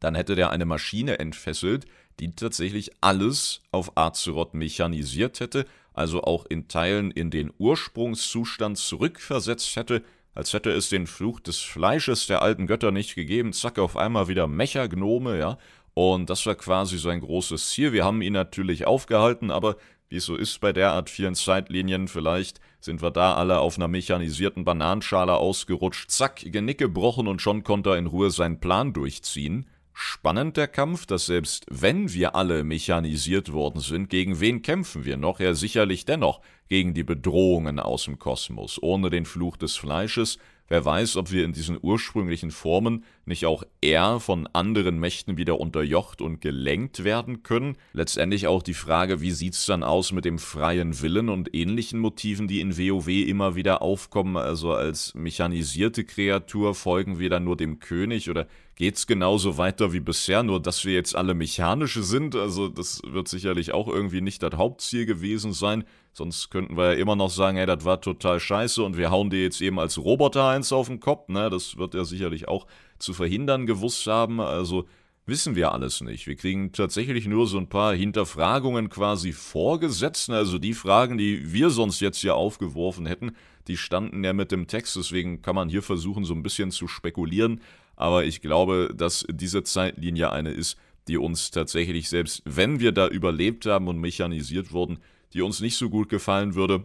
dann 0.00 0.14
hätte 0.14 0.34
der 0.34 0.50
eine 0.50 0.64
Maschine 0.64 1.18
entfesselt, 1.18 1.86
die 2.20 2.34
tatsächlich 2.34 2.90
alles 3.00 3.62
auf 3.70 3.96
Azeroth 3.96 4.54
mechanisiert 4.54 5.40
hätte, 5.40 5.66
also 5.92 6.22
auch 6.22 6.46
in 6.46 6.68
Teilen 6.68 7.10
in 7.10 7.30
den 7.30 7.52
Ursprungszustand 7.58 8.78
zurückversetzt 8.78 9.76
hätte, 9.76 10.02
als 10.34 10.52
hätte 10.52 10.70
es 10.70 10.88
den 10.88 11.06
Fluch 11.06 11.40
des 11.40 11.58
Fleisches 11.58 12.26
der 12.26 12.42
alten 12.42 12.66
Götter 12.66 12.90
nicht 12.90 13.14
gegeben, 13.14 13.52
zack, 13.52 13.78
auf 13.78 13.96
einmal 13.96 14.28
wieder 14.28 14.46
Mechagnome, 14.46 15.38
ja. 15.38 15.58
Und 15.94 16.30
das 16.30 16.46
war 16.46 16.54
quasi 16.54 16.98
sein 16.98 17.20
großes 17.20 17.70
Ziel. 17.70 17.92
Wir 17.92 18.04
haben 18.04 18.22
ihn 18.22 18.32
natürlich 18.32 18.86
aufgehalten, 18.86 19.50
aber 19.50 19.76
wie 20.08 20.16
es 20.16 20.24
so 20.24 20.36
ist 20.36 20.60
bei 20.60 20.72
derart 20.72 21.10
vielen 21.10 21.34
Zeitlinien, 21.34 22.08
vielleicht 22.08 22.60
sind 22.80 23.02
wir 23.02 23.10
da 23.10 23.34
alle 23.34 23.60
auf 23.60 23.76
einer 23.76 23.88
mechanisierten 23.88 24.64
Bananenschale 24.64 25.34
ausgerutscht, 25.34 26.10
zack, 26.10 26.40
Genick 26.44 26.78
gebrochen 26.78 27.28
und 27.28 27.40
schon 27.40 27.62
konnte 27.62 27.90
er 27.90 27.96
in 27.96 28.06
Ruhe 28.06 28.30
seinen 28.30 28.60
Plan 28.60 28.92
durchziehen. 28.92 29.66
Spannend 29.92 30.56
der 30.56 30.66
Kampf, 30.66 31.06
dass 31.06 31.26
selbst 31.26 31.66
wenn 31.68 32.12
wir 32.12 32.34
alle 32.34 32.64
mechanisiert 32.64 33.52
worden 33.52 33.80
sind, 33.80 34.08
gegen 34.08 34.40
wen 34.40 34.62
kämpfen 34.62 35.04
wir 35.04 35.16
noch? 35.16 35.40
Ja, 35.40 35.54
sicherlich 35.54 36.06
dennoch 36.06 36.40
gegen 36.70 36.94
die 36.94 37.04
Bedrohungen 37.04 37.78
aus 37.78 38.04
dem 38.04 38.18
Kosmos. 38.18 38.82
Ohne 38.82 39.10
den 39.10 39.26
Fluch 39.26 39.58
des 39.58 39.76
Fleisches 39.76 40.38
Wer 40.70 40.84
weiß, 40.84 41.16
ob 41.16 41.32
wir 41.32 41.44
in 41.44 41.52
diesen 41.52 41.80
ursprünglichen 41.82 42.52
Formen 42.52 43.02
nicht 43.24 43.44
auch 43.44 43.64
eher 43.80 44.20
von 44.20 44.46
anderen 44.52 45.00
Mächten 45.00 45.36
wieder 45.36 45.58
unterjocht 45.58 46.22
und 46.22 46.40
gelenkt 46.40 47.02
werden 47.02 47.42
können. 47.42 47.76
Letztendlich 47.92 48.46
auch 48.46 48.62
die 48.62 48.74
Frage, 48.74 49.20
wie 49.20 49.32
sieht's 49.32 49.66
dann 49.66 49.82
aus 49.82 50.12
mit 50.12 50.24
dem 50.24 50.38
freien 50.38 51.02
Willen 51.02 51.28
und 51.28 51.52
ähnlichen 51.56 51.98
Motiven, 51.98 52.46
die 52.46 52.60
in 52.60 52.78
WoW 52.78 53.08
immer 53.08 53.56
wieder 53.56 53.82
aufkommen. 53.82 54.36
Also 54.36 54.72
als 54.72 55.12
mechanisierte 55.14 56.04
Kreatur 56.04 56.76
folgen 56.76 57.18
wir 57.18 57.30
dann 57.30 57.42
nur 57.42 57.56
dem 57.56 57.80
König 57.80 58.30
oder 58.30 58.46
geht's 58.76 59.08
genauso 59.08 59.58
weiter 59.58 59.92
wie 59.92 59.98
bisher, 59.98 60.44
nur 60.44 60.62
dass 60.62 60.84
wir 60.84 60.94
jetzt 60.94 61.16
alle 61.16 61.34
mechanische 61.34 62.04
sind. 62.04 62.36
Also 62.36 62.68
das 62.68 63.02
wird 63.04 63.26
sicherlich 63.26 63.74
auch 63.74 63.88
irgendwie 63.88 64.20
nicht 64.20 64.40
das 64.44 64.54
Hauptziel 64.54 65.04
gewesen 65.04 65.52
sein. 65.52 65.82
Sonst 66.20 66.50
könnten 66.50 66.76
wir 66.76 66.92
ja 66.92 67.00
immer 67.00 67.16
noch 67.16 67.30
sagen, 67.30 67.56
hey, 67.56 67.64
das 67.64 67.86
war 67.86 67.98
total 67.98 68.40
scheiße 68.40 68.82
und 68.82 68.98
wir 68.98 69.10
hauen 69.10 69.30
dir 69.30 69.42
jetzt 69.42 69.62
eben 69.62 69.80
als 69.80 69.96
Roboter 69.96 70.48
eins 70.48 70.70
auf 70.70 70.88
den 70.88 71.00
Kopf. 71.00 71.30
Ne? 71.30 71.48
Das 71.48 71.78
wird 71.78 71.94
er 71.94 72.04
sicherlich 72.04 72.46
auch 72.46 72.66
zu 72.98 73.14
verhindern 73.14 73.64
gewusst 73.64 74.06
haben. 74.06 74.38
Also 74.38 74.84
wissen 75.24 75.56
wir 75.56 75.72
alles 75.72 76.02
nicht. 76.02 76.26
Wir 76.26 76.36
kriegen 76.36 76.72
tatsächlich 76.72 77.26
nur 77.26 77.46
so 77.46 77.56
ein 77.56 77.70
paar 77.70 77.94
Hinterfragungen 77.94 78.90
quasi 78.90 79.32
vorgesetzt. 79.32 80.28
Also 80.28 80.58
die 80.58 80.74
Fragen, 80.74 81.16
die 81.16 81.54
wir 81.54 81.70
sonst 81.70 82.00
jetzt 82.00 82.18
hier 82.18 82.34
aufgeworfen 82.34 83.06
hätten, 83.06 83.32
die 83.66 83.78
standen 83.78 84.22
ja 84.22 84.34
mit 84.34 84.52
dem 84.52 84.66
Text. 84.66 84.96
Deswegen 84.96 85.40
kann 85.40 85.54
man 85.54 85.70
hier 85.70 85.82
versuchen, 85.82 86.26
so 86.26 86.34
ein 86.34 86.42
bisschen 86.42 86.70
zu 86.70 86.86
spekulieren. 86.86 87.62
Aber 87.96 88.26
ich 88.26 88.42
glaube, 88.42 88.92
dass 88.94 89.24
diese 89.30 89.62
Zeitlinie 89.62 90.32
eine 90.32 90.50
ist, 90.50 90.76
die 91.08 91.16
uns 91.16 91.50
tatsächlich, 91.50 92.10
selbst 92.10 92.42
wenn 92.44 92.78
wir 92.78 92.92
da 92.92 93.08
überlebt 93.08 93.64
haben 93.64 93.88
und 93.88 93.98
mechanisiert 93.98 94.70
wurden, 94.72 94.98
die 95.32 95.42
uns 95.42 95.60
nicht 95.60 95.76
so 95.76 95.90
gut 95.90 96.08
gefallen 96.08 96.54
würde. 96.54 96.84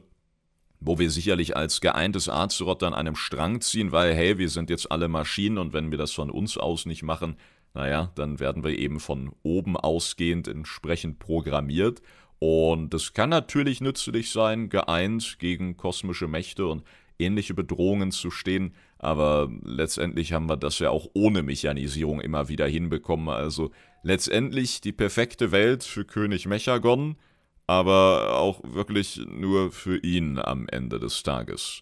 wo 0.79 0.99
wir 0.99 1.09
sicherlich 1.09 1.55
als 1.55 1.81
geeintes 1.81 2.29
Azeroth 2.29 2.83
an 2.83 2.93
einem 2.93 3.15
Strang 3.15 3.61
ziehen, 3.61 3.91
weil, 3.91 4.13
hey, 4.13 4.37
wir 4.37 4.49
sind 4.49 4.69
jetzt 4.69 4.91
alle 4.91 5.07
Maschinen 5.07 5.57
und 5.57 5.73
wenn 5.73 5.91
wir 5.91 5.97
das 5.97 6.11
von 6.11 6.29
uns 6.29 6.57
aus 6.57 6.85
nicht 6.85 7.03
machen, 7.03 7.37
naja, 7.73 8.11
dann 8.15 8.39
werden 8.39 8.63
wir 8.63 8.77
eben 8.77 8.99
von 8.99 9.31
oben 9.43 9.77
ausgehend 9.77 10.47
entsprechend 10.47 11.19
programmiert. 11.19 12.01
Und 12.39 12.93
das 12.93 13.13
kann 13.13 13.29
natürlich 13.29 13.81
nützlich 13.81 14.31
sein, 14.31 14.69
geeint 14.69 15.39
gegen 15.39 15.77
kosmische 15.77 16.27
Mächte 16.27 16.67
und 16.67 16.83
ähnliche 17.17 17.53
Bedrohungen 17.53 18.11
zu 18.11 18.29
stehen, 18.29 18.73
aber 18.99 19.49
letztendlich 19.63 20.33
haben 20.33 20.49
wir 20.49 20.57
das 20.57 20.79
ja 20.79 20.89
auch 20.89 21.07
ohne 21.13 21.43
Mechanisierung 21.43 22.19
immer 22.19 22.49
wieder 22.49 22.67
hinbekommen. 22.67 23.29
Also 23.29 23.71
letztendlich 24.03 24.81
die 24.81 24.91
perfekte 24.91 25.51
Welt 25.51 25.83
für 25.83 26.03
König 26.03 26.45
Mechagon, 26.45 27.15
aber 27.67 28.37
auch 28.37 28.61
wirklich 28.63 29.21
nur 29.27 29.71
für 29.71 29.97
ihn 29.97 30.39
am 30.39 30.67
Ende 30.67 30.99
des 30.99 31.23
Tages. 31.23 31.81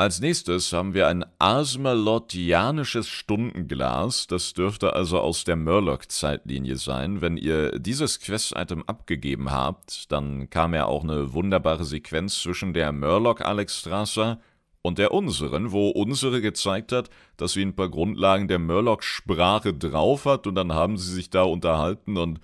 Als 0.00 0.20
nächstes 0.20 0.72
haben 0.72 0.94
wir 0.94 1.08
ein 1.08 1.24
asmalottianisches 1.40 3.08
Stundenglas. 3.08 4.28
Das 4.28 4.52
dürfte 4.52 4.92
also 4.92 5.18
aus 5.18 5.42
der 5.42 5.56
Murloc-Zeitlinie 5.56 6.76
sein. 6.76 7.20
Wenn 7.20 7.36
ihr 7.36 7.76
dieses 7.80 8.20
Quest-Item 8.20 8.84
abgegeben 8.86 9.50
habt, 9.50 10.12
dann 10.12 10.50
kam 10.50 10.72
ja 10.72 10.84
auch 10.84 11.02
eine 11.02 11.32
wunderbare 11.32 11.84
Sequenz 11.84 12.40
zwischen 12.40 12.74
der 12.74 12.92
Murloc-Alexstrasza 12.92 14.38
und 14.82 14.98
der 14.98 15.12
unseren, 15.12 15.72
wo 15.72 15.88
unsere 15.90 16.40
gezeigt 16.40 16.92
hat, 16.92 17.10
dass 17.36 17.54
sie 17.54 17.62
ein 17.62 17.74
paar 17.74 17.88
Grundlagen 17.88 18.46
der 18.46 18.60
Murloc-Sprache 18.60 19.74
drauf 19.74 20.26
hat 20.26 20.46
und 20.46 20.54
dann 20.54 20.72
haben 20.72 20.96
sie 20.96 21.12
sich 21.12 21.30
da 21.30 21.42
unterhalten 21.42 22.16
und 22.16 22.38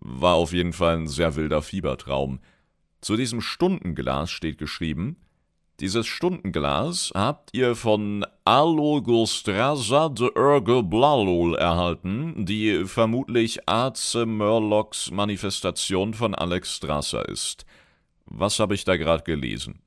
war 0.00 0.34
auf 0.34 0.52
jeden 0.52 0.72
Fall 0.72 0.96
ein 0.96 1.08
sehr 1.08 1.36
wilder 1.36 1.62
Fiebertraum. 1.62 2.40
Zu 3.00 3.16
diesem 3.16 3.40
Stundenglas 3.40 4.30
steht 4.30 4.58
geschrieben, 4.58 5.16
dieses 5.80 6.06
Stundenglas 6.06 7.10
habt 7.14 7.54
ihr 7.54 7.74
von 7.74 8.26
Alogostraza 8.44 10.10
de 10.10 10.30
Urge 10.36 10.82
Blalul 10.82 11.54
erhalten, 11.54 12.44
die 12.44 12.84
vermutlich 12.84 13.66
Aze 13.66 14.26
Murlocs 14.26 15.10
Manifestation 15.10 16.12
von 16.12 16.34
Alex 16.34 16.76
Strasser 16.76 17.26
ist. 17.26 17.64
Was 18.26 18.58
habe 18.58 18.74
ich 18.74 18.84
da 18.84 18.98
gerade 18.98 19.24
gelesen? 19.24 19.80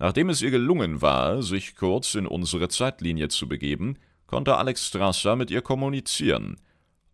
Nachdem 0.00 0.28
es 0.28 0.42
ihr 0.42 0.50
gelungen 0.50 1.00
war, 1.02 1.44
sich 1.44 1.76
kurz 1.76 2.16
in 2.16 2.26
unsere 2.26 2.68
Zeitlinie 2.68 3.28
zu 3.28 3.46
begeben, 3.46 3.98
konnte 4.26 4.56
Alex 4.56 4.88
Strasser 4.88 5.36
mit 5.36 5.52
ihr 5.52 5.62
kommunizieren. 5.62 6.56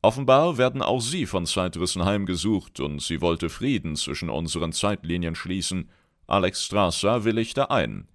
Offenbar 0.00 0.58
werden 0.58 0.80
auch 0.80 1.00
sie 1.00 1.26
von 1.26 1.44
Zeitrissen 1.44 2.04
heimgesucht 2.04 2.78
und 2.80 3.02
sie 3.02 3.20
wollte 3.20 3.48
Frieden 3.48 3.96
zwischen 3.96 4.30
unseren 4.30 4.72
Zeitlinien 4.72 5.34
schließen 5.34 5.90
Alex 6.28 6.64
Strasser 6.64 7.24
willigte 7.24 7.70
ein. 7.70 8.06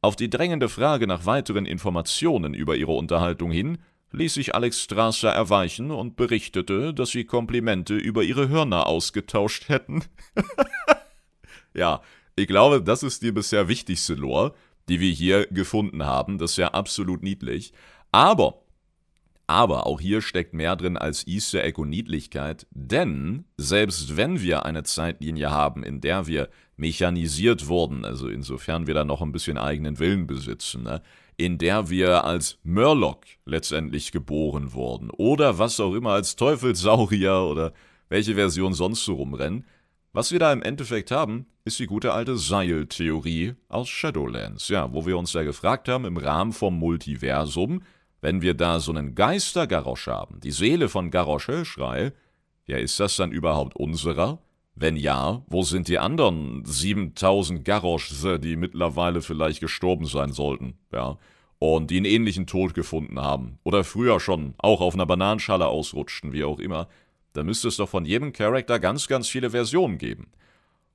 Auf 0.00 0.14
die 0.14 0.30
drängende 0.30 0.68
Frage 0.68 1.08
nach 1.08 1.26
weiteren 1.26 1.66
Informationen 1.66 2.54
über 2.54 2.76
ihre 2.76 2.92
Unterhaltung 2.92 3.50
hin, 3.50 3.78
ließ 4.12 4.34
sich 4.34 4.54
Alex 4.54 4.80
Strasser 4.80 5.30
erweichen 5.30 5.90
und 5.90 6.16
berichtete, 6.16 6.94
dass 6.94 7.10
sie 7.10 7.24
Komplimente 7.24 7.94
über 7.94 8.22
ihre 8.22 8.48
Hörner 8.48 8.86
ausgetauscht 8.86 9.68
hätten. 9.68 10.04
ja, 11.74 12.00
ich 12.36 12.46
glaube, 12.46 12.80
das 12.80 13.02
ist 13.02 13.22
die 13.22 13.32
bisher 13.32 13.66
wichtigste 13.66 14.14
Lore, 14.14 14.54
die 14.88 15.00
wir 15.00 15.10
hier 15.10 15.46
gefunden 15.48 16.04
haben. 16.06 16.38
Das 16.38 16.52
ist 16.52 16.58
ja 16.58 16.68
absolut 16.68 17.22
niedlich. 17.22 17.72
Aber 18.12 18.62
aber 19.48 19.86
auch 19.86 19.98
hier 19.98 20.20
steckt 20.20 20.52
mehr 20.52 20.76
drin 20.76 20.96
als 20.96 21.26
Easter 21.26 21.64
Egg 21.64 21.80
und 21.80 21.88
Niedlichkeit, 21.88 22.66
denn 22.70 23.46
selbst 23.56 24.16
wenn 24.16 24.42
wir 24.42 24.66
eine 24.66 24.82
Zeitlinie 24.82 25.50
haben, 25.50 25.82
in 25.82 26.00
der 26.02 26.26
wir 26.26 26.50
mechanisiert 26.76 27.66
wurden, 27.66 28.04
also 28.04 28.28
insofern 28.28 28.86
wir 28.86 28.94
da 28.94 29.04
noch 29.04 29.22
ein 29.22 29.32
bisschen 29.32 29.56
eigenen 29.56 29.98
Willen 29.98 30.26
besitzen, 30.26 30.82
ne, 30.82 31.02
in 31.38 31.56
der 31.56 31.88
wir 31.88 32.24
als 32.24 32.58
Murloc 32.62 33.24
letztendlich 33.46 34.12
geboren 34.12 34.74
wurden 34.74 35.08
oder 35.10 35.58
was 35.58 35.80
auch 35.80 35.94
immer 35.94 36.10
als 36.10 36.36
Teufelssaurier 36.36 37.40
oder 37.50 37.72
welche 38.10 38.34
Version 38.34 38.74
sonst 38.74 39.04
so 39.04 39.14
rumrennen, 39.14 39.64
was 40.12 40.30
wir 40.30 40.38
da 40.38 40.52
im 40.52 40.62
Endeffekt 40.62 41.10
haben, 41.10 41.46
ist 41.64 41.78
die 41.78 41.86
gute 41.86 42.12
alte 42.12 42.36
Seiltheorie 42.36 43.54
aus 43.68 43.88
Shadowlands, 43.88 44.68
ja, 44.68 44.92
wo 44.92 45.06
wir 45.06 45.16
uns 45.16 45.32
ja 45.32 45.42
gefragt 45.42 45.88
haben 45.88 46.04
im 46.04 46.16
Rahmen 46.18 46.52
vom 46.52 46.78
Multiversum, 46.78 47.82
wenn 48.20 48.42
wir 48.42 48.54
da 48.54 48.80
so 48.80 48.92
einen 48.92 49.14
Geister-Garrosch 49.14 50.08
haben, 50.08 50.40
die 50.40 50.50
Seele 50.50 50.88
von 50.88 51.10
Garrosch 51.10 51.48
Hellschrei, 51.48 52.12
ja, 52.66 52.76
ist 52.76 52.98
das 53.00 53.16
dann 53.16 53.32
überhaupt 53.32 53.76
unserer? 53.76 54.38
Wenn 54.74 54.96
ja, 54.96 55.42
wo 55.48 55.62
sind 55.62 55.88
die 55.88 55.98
anderen 55.98 56.64
7000 56.64 57.64
Garroschs, 57.64 58.24
die 58.40 58.56
mittlerweile 58.56 59.22
vielleicht 59.22 59.60
gestorben 59.60 60.06
sein 60.06 60.32
sollten, 60.32 60.78
ja, 60.92 61.18
und 61.58 61.90
die 61.90 61.96
einen 61.96 62.06
ähnlichen 62.06 62.46
Tod 62.46 62.74
gefunden 62.74 63.20
haben, 63.20 63.58
oder 63.64 63.82
früher 63.82 64.20
schon 64.20 64.54
auch 64.58 64.80
auf 64.80 64.94
einer 64.94 65.06
Bananenschale 65.06 65.66
ausrutschten, 65.66 66.32
wie 66.32 66.44
auch 66.44 66.60
immer, 66.60 66.88
da 67.32 67.42
müsste 67.42 67.68
es 67.68 67.76
doch 67.76 67.88
von 67.88 68.04
jedem 68.04 68.32
Charakter 68.32 68.78
ganz, 68.78 69.08
ganz 69.08 69.28
viele 69.28 69.50
Versionen 69.50 69.98
geben. 69.98 70.28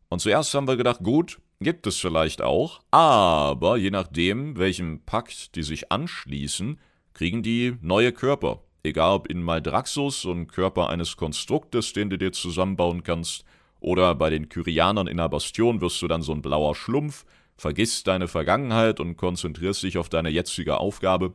Und 0.10 0.20
zuerst 0.20 0.54
haben 0.54 0.68
wir 0.68 0.78
gedacht, 0.78 1.00
gut, 1.04 1.40
gibt 1.60 1.88
es 1.88 1.98
vielleicht 1.98 2.42
auch, 2.42 2.82
aber 2.92 3.78
je 3.78 3.92
nachdem, 3.92 4.58
welchem 4.58 5.02
Pakt 5.06 5.56
die 5.56 5.64
sich 5.64 5.92
anschließen, 5.92 6.80
kriegen 7.14 7.44
die 7.44 7.76
neue 7.82 8.12
Körper. 8.12 8.62
Egal 8.84 9.14
ob 9.16 9.28
in 9.28 9.42
Maldraxus, 9.42 10.22
so 10.22 10.32
ein 10.32 10.48
Körper 10.48 10.90
eines 10.90 11.16
Konstruktes, 11.16 11.94
den 11.94 12.10
du 12.10 12.18
dir 12.18 12.32
zusammenbauen 12.32 13.04
kannst, 13.04 13.46
oder 13.80 14.16
bei 14.16 14.30
den 14.30 14.48
Kyrianern 14.48 15.08
in 15.08 15.18
der 15.18 15.30
Bastion 15.30 15.82
wirst 15.82 16.02
du 16.02 16.08
dann 16.08 16.22
so 16.22 16.32
ein 16.32 16.42
blauer 16.42 16.74
Schlumpf, 16.74 17.26
vergisst 17.58 18.08
deine 18.08 18.28
Vergangenheit 18.28 19.00
und 19.00 19.18
konzentrierst 19.18 19.84
dich 19.84 19.98
auf 19.98 20.10
deine 20.10 20.30
jetzige 20.30 20.78
Aufgabe, 20.78 21.34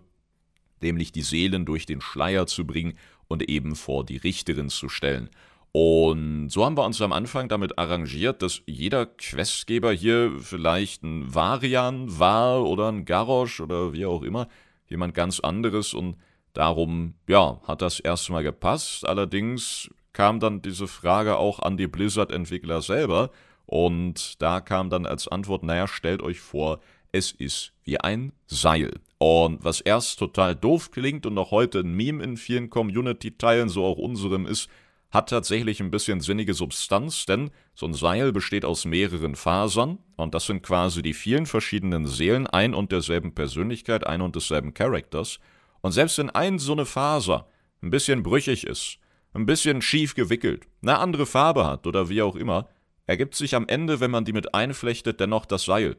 nämlich 0.81 1.13
die 1.13 1.23
Seelen 1.23 1.67
durch 1.67 1.87
den 1.87 2.01
Schleier 2.01 2.47
zu 2.47 2.67
bringen 2.67 2.99
und 3.29 3.49
eben 3.49 3.77
vor 3.77 4.05
die 4.05 4.17
Richterin 4.17 4.71
zu 4.71 4.89
stellen. 4.89 5.29
Und 5.73 6.49
so 6.49 6.65
haben 6.65 6.77
wir 6.77 6.87
uns 6.87 7.01
am 7.03 7.13
Anfang 7.13 7.49
damit 7.49 7.79
arrangiert, 7.79 8.41
dass 8.41 8.63
jeder 8.67 9.05
Questgeber 9.05 9.93
hier 9.93 10.33
vielleicht 10.41 11.03
ein 11.03 11.35
Varian 11.35 12.19
war 12.19 12.65
oder 12.65 12.89
ein 12.89 13.05
Garrosh 13.05 13.61
oder 13.61 13.93
wie 13.93 14.07
auch 14.07 14.23
immer, 14.23 14.49
jemand 14.89 15.15
ganz 15.15 15.41
anderes 15.41 15.95
und 15.95 16.17
darum, 16.53 17.15
ja, 17.29 17.61
hat 17.65 17.83
das 17.83 18.01
erstmal 18.01 18.43
gepasst. 18.43 19.07
Allerdings 19.07 19.91
kam 20.13 20.41
dann 20.41 20.63
diese 20.63 20.89
Frage 20.89 21.37
auch 21.37 21.61
an 21.61 21.77
die 21.77 21.87
Blizzard-Entwickler 21.87 22.83
selber 22.83 23.31
und 23.67 24.41
da 24.43 24.61
kam 24.61 24.91
dann 24.91 25.07
als 25.07 25.29
Antwort, 25.29 25.63
naja, 25.63 25.87
stellt 25.87 26.23
euch 26.23 26.41
vor, 26.41 26.81
es 27.13 27.33
ist 27.33 27.73
wie 27.85 28.01
ein 28.01 28.33
Seil. 28.47 28.91
Und 29.19 29.65
was 29.65 29.81
erst 29.81 30.19
total 30.19 30.55
doof 30.55 30.91
klingt 30.91 31.27
und 31.27 31.35
noch 31.35 31.51
heute 31.51 31.81
ein 31.81 31.93
Meme 31.93 32.23
in 32.23 32.37
vielen 32.37 32.71
Community-Teilen, 32.71 33.69
so 33.69 33.85
auch 33.85 33.99
unserem 33.99 34.47
ist, 34.47 34.69
hat 35.11 35.31
tatsächlich 35.31 35.81
ein 35.81 35.91
bisschen 35.91 36.21
sinnige 36.21 36.53
Substanz, 36.53 37.25
denn 37.25 37.51
so 37.75 37.87
ein 37.87 37.95
Seil 37.95 38.33
besteht 38.33 38.65
aus 38.65 38.85
mehreren 38.85 39.37
Fasern 39.37 39.99
und 40.17 40.35
das 40.35 40.47
sind 40.47 40.63
quasi 40.63 41.01
die 41.01 41.15
vielen 41.15 41.47
verschiedenen 41.47 42.07
Seelen 42.07 42.47
ein 42.47 42.75
und 42.75 42.93
derselben 42.93 43.35
Persönlichkeit, 43.35 44.07
ein 44.07 44.21
und 44.21 44.37
desselben 44.37 44.75
Charakters. 44.75 45.39
Und 45.81 45.93
selbst 45.93 46.19
wenn 46.19 46.31
ein 46.31 46.59
so 46.59 46.73
eine 46.73 46.85
Faser 46.85 47.47
ein 47.83 47.91
bisschen 47.91 48.23
brüchig 48.23 48.67
ist, 48.67 48.99
ein 49.33 49.47
bisschen 49.47 49.81
schief 49.81 50.15
gewickelt, 50.15 50.67
eine 50.83 50.99
andere 50.99 51.25
Farbe 51.25 51.67
hat 51.67 51.87
oder 51.87 52.11
wie 52.11 52.23
auch 52.23 52.37
immer, 52.37 52.69
ergibt 53.07 53.35
sich 53.35 53.55
am 53.55 53.67
Ende, 53.67 54.01
wenn 54.01 54.11
man 54.11 54.27
die 54.27 54.35
mit 54.35 54.55
einflechtet, 54.55 55.21
dennoch 55.21 55.47
das 55.47 55.65
Seil. 55.65 55.97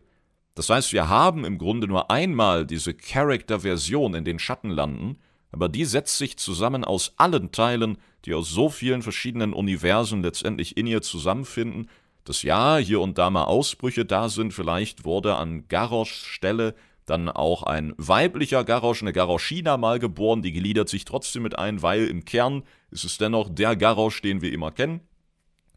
Das 0.53 0.69
heißt, 0.69 0.93
wir 0.93 1.09
haben 1.09 1.45
im 1.45 1.57
Grunde 1.57 1.87
nur 1.87 2.11
einmal 2.11 2.65
diese 2.65 2.93
Character-Version 2.93 4.13
in 4.13 4.25
den 4.25 4.39
Schattenlanden 4.39 5.17
aber 5.51 5.69
die 5.69 5.85
setzt 5.85 6.17
sich 6.17 6.37
zusammen 6.37 6.83
aus 6.83 7.13
allen 7.17 7.51
Teilen, 7.51 7.97
die 8.25 8.33
aus 8.33 8.49
so 8.49 8.69
vielen 8.69 9.01
verschiedenen 9.01 9.53
Universen 9.53 10.21
letztendlich 10.21 10.77
in 10.77 10.87
ihr 10.87 11.01
zusammenfinden, 11.01 11.89
dass 12.23 12.43
ja 12.43 12.77
hier 12.77 13.01
und 13.01 13.17
da 13.17 13.29
mal 13.29 13.45
Ausbrüche 13.45 14.05
da 14.05 14.29
sind, 14.29 14.53
vielleicht 14.53 15.05
wurde 15.05 15.35
an 15.35 15.67
Garroschs 15.67 16.25
Stelle 16.25 16.75
dann 17.09 17.27
auch 17.27 17.63
ein 17.63 17.93
weiblicher 17.97 18.63
Garrosch, 18.63 19.01
eine 19.01 19.13
Garroschina 19.13 19.77
mal 19.77 19.99
geboren, 19.99 20.41
die 20.41 20.51
gliedert 20.51 20.89
sich 20.89 21.05
trotzdem 21.05 21.43
mit 21.43 21.57
ein, 21.57 21.81
weil 21.81 22.05
im 22.05 22.23
Kern 22.23 22.63
ist 22.91 23.03
es 23.03 23.17
dennoch 23.17 23.49
der 23.49 23.75
Garrosch, 23.75 24.21
den 24.21 24.41
wir 24.41 24.53
immer 24.53 24.71
kennen. 24.71 25.01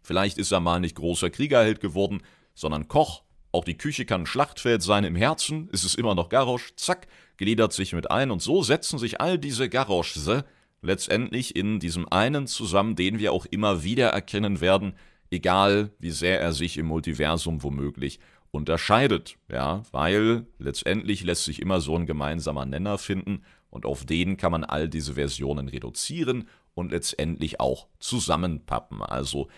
Vielleicht 0.03 0.37
ist 0.37 0.53
er 0.53 0.61
mal 0.61 0.81
nicht 0.81 0.97
großer 0.97 1.31
Kriegerheld 1.31 1.81
geworden, 1.81 2.23
sondern 2.55 2.89
Koch. 2.89 3.23
Auch 3.53 3.65
die 3.65 3.77
Küche 3.77 4.07
kann 4.07 4.23
ein 4.23 4.27
Schlachtfeld 4.27 4.83
sein, 4.83 5.05
im 5.05 5.15
Herzen. 5.15 5.69
Ist 5.71 5.85
es 5.85 5.95
immer 5.95 6.15
noch 6.15 6.31
Garrosch, 6.31 6.73
zack, 6.77 7.07
gliedert 7.37 7.73
sich 7.73 7.93
mit 7.93 8.11
ein. 8.11 8.31
Und 8.31 8.43
so 8.43 8.63
setzen 8.63 8.99
sich 8.99 9.21
all 9.21 9.39
diese 9.39 9.69
Garroschse 9.69 10.45
letztendlich 10.81 11.55
in 11.55 11.79
diesem 11.79 12.09
einen 12.11 12.47
zusammen, 12.47 12.97
den 12.97 13.19
wir 13.19 13.33
auch 13.33 13.47
immer 13.47 13.85
wieder 13.85 14.09
erkennen 14.09 14.61
werden, 14.61 14.95
egal 15.31 15.91
wie 15.99 16.11
sehr 16.11 16.41
er 16.41 16.53
sich 16.53 16.77
im 16.79 16.87
Multiversum 16.87 17.63
womöglich 17.63 18.19
unterscheidet, 18.51 19.37
ja, 19.51 19.83
weil 19.93 20.47
letztendlich 20.59 21.25
lässt 21.25 21.45
sich 21.45 21.63
immer 21.63 21.81
so 21.81 21.97
ein 21.97 22.07
gemeinsamer 22.07 22.67
Nenner 22.67 22.99
finden 22.99 23.43
und 23.71 23.87
auf 23.87 24.05
den 24.05 24.37
kann 24.37 24.53
man 24.53 24.65
all 24.65 24.89
diese 24.89 25.15
Versionen 25.15 25.69
reduzieren 25.69 26.49
und 26.75 26.93
letztendlich 26.93 27.61
auch 27.61 27.87
zusammenpappen. 27.99 29.03
Also 29.03 29.49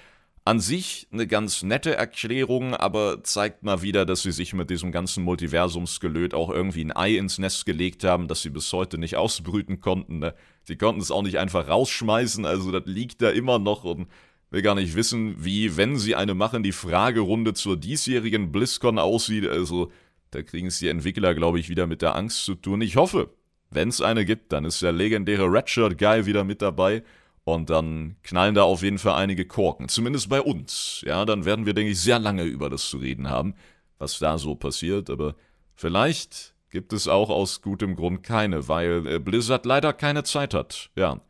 an 0.46 0.60
sich 0.60 1.08
eine 1.10 1.26
ganz 1.26 1.62
nette 1.62 1.96
Erklärung, 1.96 2.74
aber 2.74 3.24
zeigt 3.24 3.62
mal 3.62 3.80
wieder, 3.80 4.04
dass 4.04 4.22
sie 4.22 4.32
sich 4.32 4.52
mit 4.52 4.68
diesem 4.68 4.92
ganzen 4.92 5.24
Multiversumsgelöt 5.24 6.34
auch 6.34 6.50
irgendwie 6.50 6.84
ein 6.84 6.94
Ei 6.94 7.16
ins 7.16 7.38
Nest 7.38 7.64
gelegt 7.64 8.04
haben, 8.04 8.28
das 8.28 8.42
sie 8.42 8.50
bis 8.50 8.70
heute 8.72 8.98
nicht 8.98 9.16
ausbrüten 9.16 9.80
konnten. 9.80 10.18
Ne? 10.18 10.34
Sie 10.64 10.76
konnten 10.76 11.00
es 11.00 11.10
auch 11.10 11.22
nicht 11.22 11.38
einfach 11.38 11.68
rausschmeißen, 11.68 12.44
also 12.44 12.70
das 12.70 12.82
liegt 12.84 13.22
da 13.22 13.30
immer 13.30 13.58
noch 13.58 13.84
und 13.84 14.06
will 14.50 14.60
gar 14.60 14.74
nicht 14.74 14.94
wissen, 14.94 15.42
wie, 15.42 15.78
wenn 15.78 15.96
sie 15.96 16.14
eine 16.14 16.34
machen, 16.34 16.62
die 16.62 16.72
Fragerunde 16.72 17.54
zur 17.54 17.78
diesjährigen 17.78 18.52
BlizzCon 18.52 18.98
aussieht. 18.98 19.48
Also 19.48 19.90
da 20.30 20.42
kriegen 20.42 20.66
es 20.66 20.78
die 20.78 20.88
Entwickler, 20.88 21.34
glaube 21.34 21.58
ich, 21.58 21.70
wieder 21.70 21.86
mit 21.86 22.02
der 22.02 22.16
Angst 22.16 22.44
zu 22.44 22.54
tun. 22.54 22.82
Ich 22.82 22.96
hoffe, 22.96 23.30
wenn 23.70 23.88
es 23.88 24.02
eine 24.02 24.26
gibt, 24.26 24.52
dann 24.52 24.66
ist 24.66 24.82
der 24.82 24.92
legendäre 24.92 25.50
Redshirt 25.50 25.96
Guy 25.98 26.26
wieder 26.26 26.44
mit 26.44 26.60
dabei 26.60 27.02
und 27.44 27.70
dann 27.70 28.16
knallen 28.22 28.54
da 28.54 28.62
auf 28.62 28.82
jeden 28.82 28.98
Fall 28.98 29.14
einige 29.14 29.44
Korken, 29.44 29.88
zumindest 29.88 30.28
bei 30.28 30.40
uns. 30.40 31.02
Ja, 31.06 31.24
dann 31.24 31.44
werden 31.44 31.66
wir, 31.66 31.74
denke 31.74 31.92
ich, 31.92 32.00
sehr 32.00 32.18
lange 32.18 32.44
über 32.44 32.70
das 32.70 32.88
zu 32.88 32.98
reden 32.98 33.28
haben, 33.28 33.54
was 33.98 34.18
da 34.18 34.38
so 34.38 34.54
passiert. 34.54 35.10
Aber 35.10 35.34
vielleicht 35.74 36.54
gibt 36.70 36.92
es 36.92 37.06
auch 37.06 37.30
aus 37.30 37.60
gutem 37.60 37.96
Grund 37.96 38.22
keine, 38.22 38.68
weil 38.68 39.06
äh, 39.06 39.18
Blizzard 39.18 39.66
leider 39.66 39.92
keine 39.92 40.24
Zeit 40.24 40.54
hat. 40.54 40.90
Ja, 40.96 41.20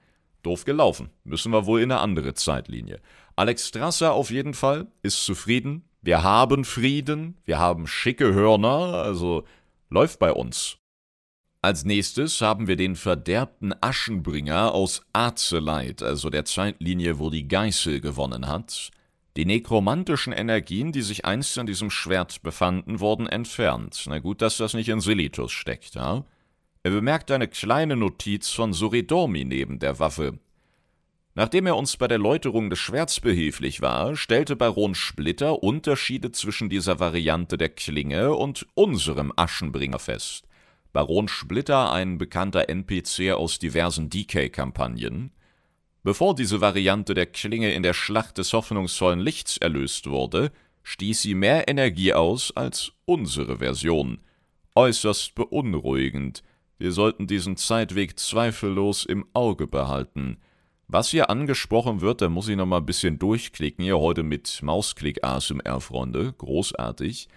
doof 0.42 0.64
gelaufen. 0.64 1.10
Müssen 1.24 1.52
wir 1.52 1.66
wohl 1.66 1.80
in 1.80 1.90
eine 1.90 2.00
andere 2.00 2.34
Zeitlinie. 2.34 3.00
Alex 3.36 3.68
Strasser 3.68 4.12
auf 4.12 4.30
jeden 4.30 4.54
Fall 4.54 4.86
ist 5.02 5.24
zufrieden. 5.24 5.84
Wir 6.00 6.22
haben 6.22 6.64
Frieden, 6.64 7.38
wir 7.44 7.58
haben 7.58 7.86
schicke 7.86 8.32
Hörner, 8.34 9.02
also 9.02 9.44
läuft 9.88 10.18
bei 10.18 10.32
uns. 10.32 10.78
Als 11.64 11.86
nächstes 11.86 12.42
haben 12.42 12.66
wir 12.66 12.76
den 12.76 12.94
verderbten 12.94 13.74
Aschenbringer 13.80 14.74
aus 14.74 15.00
Azeleit, 15.14 16.02
also 16.02 16.28
der 16.28 16.44
Zeitlinie, 16.44 17.18
wo 17.18 17.30
die 17.30 17.48
Geißel 17.48 18.02
gewonnen 18.02 18.48
hat. 18.48 18.90
Die 19.38 19.46
nekromantischen 19.46 20.34
Energien, 20.34 20.92
die 20.92 21.00
sich 21.00 21.24
einst 21.24 21.56
an 21.56 21.64
diesem 21.64 21.88
Schwert 21.88 22.42
befanden, 22.42 23.00
wurden 23.00 23.26
entfernt. 23.26 24.04
Na 24.08 24.18
gut, 24.18 24.42
dass 24.42 24.58
das 24.58 24.74
nicht 24.74 24.90
in 24.90 25.00
Silitus 25.00 25.52
steckt, 25.52 25.94
ja? 25.94 26.26
Er 26.82 26.90
bemerkt 26.90 27.30
eine 27.30 27.48
kleine 27.48 27.96
Notiz 27.96 28.50
von 28.50 28.74
Suridormi 28.74 29.46
neben 29.46 29.78
der 29.78 29.98
Waffe. 29.98 30.38
Nachdem 31.34 31.64
er 31.64 31.78
uns 31.78 31.96
bei 31.96 32.08
der 32.08 32.18
Läuterung 32.18 32.68
des 32.68 32.78
Schwerts 32.78 33.20
behilflich 33.20 33.80
war, 33.80 34.16
stellte 34.16 34.54
Baron 34.54 34.94
Splitter 34.94 35.62
Unterschiede 35.62 36.30
zwischen 36.30 36.68
dieser 36.68 37.00
Variante 37.00 37.56
der 37.56 37.70
Klinge 37.70 38.34
und 38.34 38.66
unserem 38.74 39.32
Aschenbringer 39.34 39.98
fest. 39.98 40.46
Baron 40.94 41.26
Splitter 41.26 41.90
ein 41.90 42.18
bekannter 42.18 42.68
NPC 42.68 43.32
aus 43.32 43.58
diversen 43.58 44.10
DK-Kampagnen. 44.10 45.32
Bevor 46.04 46.36
diese 46.36 46.60
Variante 46.60 47.14
der 47.14 47.26
Klinge 47.26 47.72
in 47.72 47.82
der 47.82 47.94
Schlacht 47.94 48.38
des 48.38 48.52
hoffnungsvollen 48.52 49.18
Lichts 49.18 49.56
erlöst 49.56 50.08
wurde, 50.08 50.52
stieß 50.84 51.20
sie 51.20 51.34
mehr 51.34 51.66
Energie 51.66 52.12
aus 52.12 52.56
als 52.56 52.92
unsere 53.06 53.58
Version. 53.58 54.20
Äußerst 54.76 55.34
beunruhigend. 55.34 56.44
Wir 56.78 56.92
sollten 56.92 57.26
diesen 57.26 57.56
Zeitweg 57.56 58.16
zweifellos 58.16 59.04
im 59.04 59.26
Auge 59.32 59.66
behalten. 59.66 60.36
Was 60.86 61.10
hier 61.10 61.28
angesprochen 61.28 62.02
wird, 62.02 62.22
da 62.22 62.28
muss 62.28 62.46
ich 62.46 62.56
noch 62.56 62.66
mal 62.66 62.76
ein 62.76 62.86
bisschen 62.86 63.18
durchklicken. 63.18 63.82
Hier 63.82 63.98
heute 63.98 64.22
mit 64.22 64.60
Mausklick 64.62 65.24
ASMR, 65.24 65.80
Freunde. 65.80 66.34
Großartig 66.38 67.28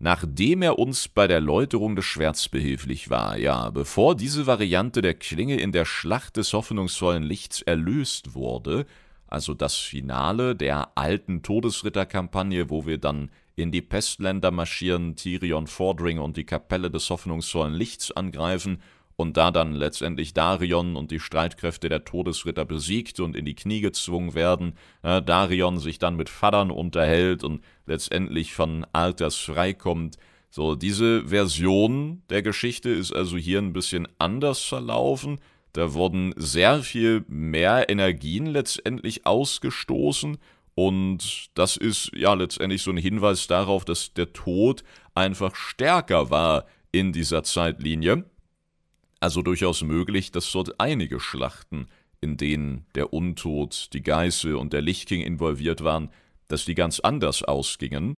nachdem 0.00 0.62
er 0.62 0.78
uns 0.78 1.08
bei 1.08 1.28
der 1.28 1.40
Läuterung 1.40 1.94
des 1.94 2.06
Schwerts 2.06 2.48
behilflich 2.48 3.10
war, 3.10 3.36
ja, 3.36 3.70
bevor 3.70 4.16
diese 4.16 4.46
Variante 4.46 5.02
der 5.02 5.14
Klinge 5.14 5.60
in 5.60 5.72
der 5.72 5.84
Schlacht 5.84 6.38
des 6.38 6.54
hoffnungsvollen 6.54 7.22
Lichts 7.22 7.60
erlöst 7.62 8.34
wurde, 8.34 8.86
also 9.28 9.54
das 9.54 9.76
Finale 9.76 10.56
der 10.56 10.96
alten 10.96 11.42
Todesritterkampagne, 11.42 12.70
wo 12.70 12.86
wir 12.86 12.98
dann 12.98 13.30
in 13.54 13.70
die 13.70 13.82
Pestländer 13.82 14.50
marschieren, 14.50 15.16
Tyrion 15.16 15.66
vordringen 15.66 16.22
und 16.22 16.38
die 16.38 16.44
Kapelle 16.44 16.90
des 16.90 17.08
hoffnungsvollen 17.10 17.74
Lichts 17.74 18.10
angreifen 18.10 18.82
und 19.20 19.36
da 19.36 19.50
dann 19.50 19.74
letztendlich 19.74 20.32
Darion 20.32 20.96
und 20.96 21.10
die 21.10 21.20
Streitkräfte 21.20 21.90
der 21.90 22.04
Todesritter 22.04 22.64
besiegt 22.64 23.20
und 23.20 23.36
in 23.36 23.44
die 23.44 23.54
Knie 23.54 23.82
gezwungen 23.82 24.34
werden, 24.34 24.72
äh, 25.02 25.20
Darion 25.20 25.78
sich 25.78 25.98
dann 25.98 26.16
mit 26.16 26.30
Fadern 26.30 26.70
unterhält 26.70 27.44
und 27.44 27.62
letztendlich 27.84 28.54
von 28.54 28.86
Alters 28.94 29.36
freikommt. 29.36 30.16
So, 30.48 30.74
diese 30.74 31.28
Version 31.28 32.22
der 32.30 32.40
Geschichte 32.40 32.88
ist 32.88 33.12
also 33.12 33.36
hier 33.36 33.58
ein 33.58 33.74
bisschen 33.74 34.08
anders 34.18 34.60
verlaufen. 34.60 35.38
Da 35.74 35.92
wurden 35.92 36.32
sehr 36.36 36.82
viel 36.82 37.22
mehr 37.28 37.90
Energien 37.90 38.46
letztendlich 38.46 39.26
ausgestoßen 39.26 40.38
und 40.74 41.50
das 41.54 41.76
ist 41.76 42.10
ja 42.16 42.32
letztendlich 42.32 42.82
so 42.82 42.90
ein 42.90 42.96
Hinweis 42.96 43.46
darauf, 43.46 43.84
dass 43.84 44.14
der 44.14 44.32
Tod 44.32 44.82
einfach 45.14 45.54
stärker 45.54 46.30
war 46.30 46.64
in 46.90 47.12
dieser 47.12 47.42
Zeitlinie 47.42 48.24
also 49.20 49.42
durchaus 49.42 49.82
möglich, 49.82 50.32
dass 50.32 50.50
dort 50.50 50.80
einige 50.80 51.20
Schlachten, 51.20 51.86
in 52.20 52.36
denen 52.36 52.86
der 52.94 53.12
Untod, 53.12 53.90
die 53.92 54.02
Geißel 54.02 54.56
und 54.56 54.72
der 54.72 54.82
Lichtking 54.82 55.22
involviert 55.22 55.84
waren, 55.84 56.10
dass 56.48 56.64
die 56.64 56.74
ganz 56.74 57.00
anders 57.00 57.42
ausgingen. 57.42 58.14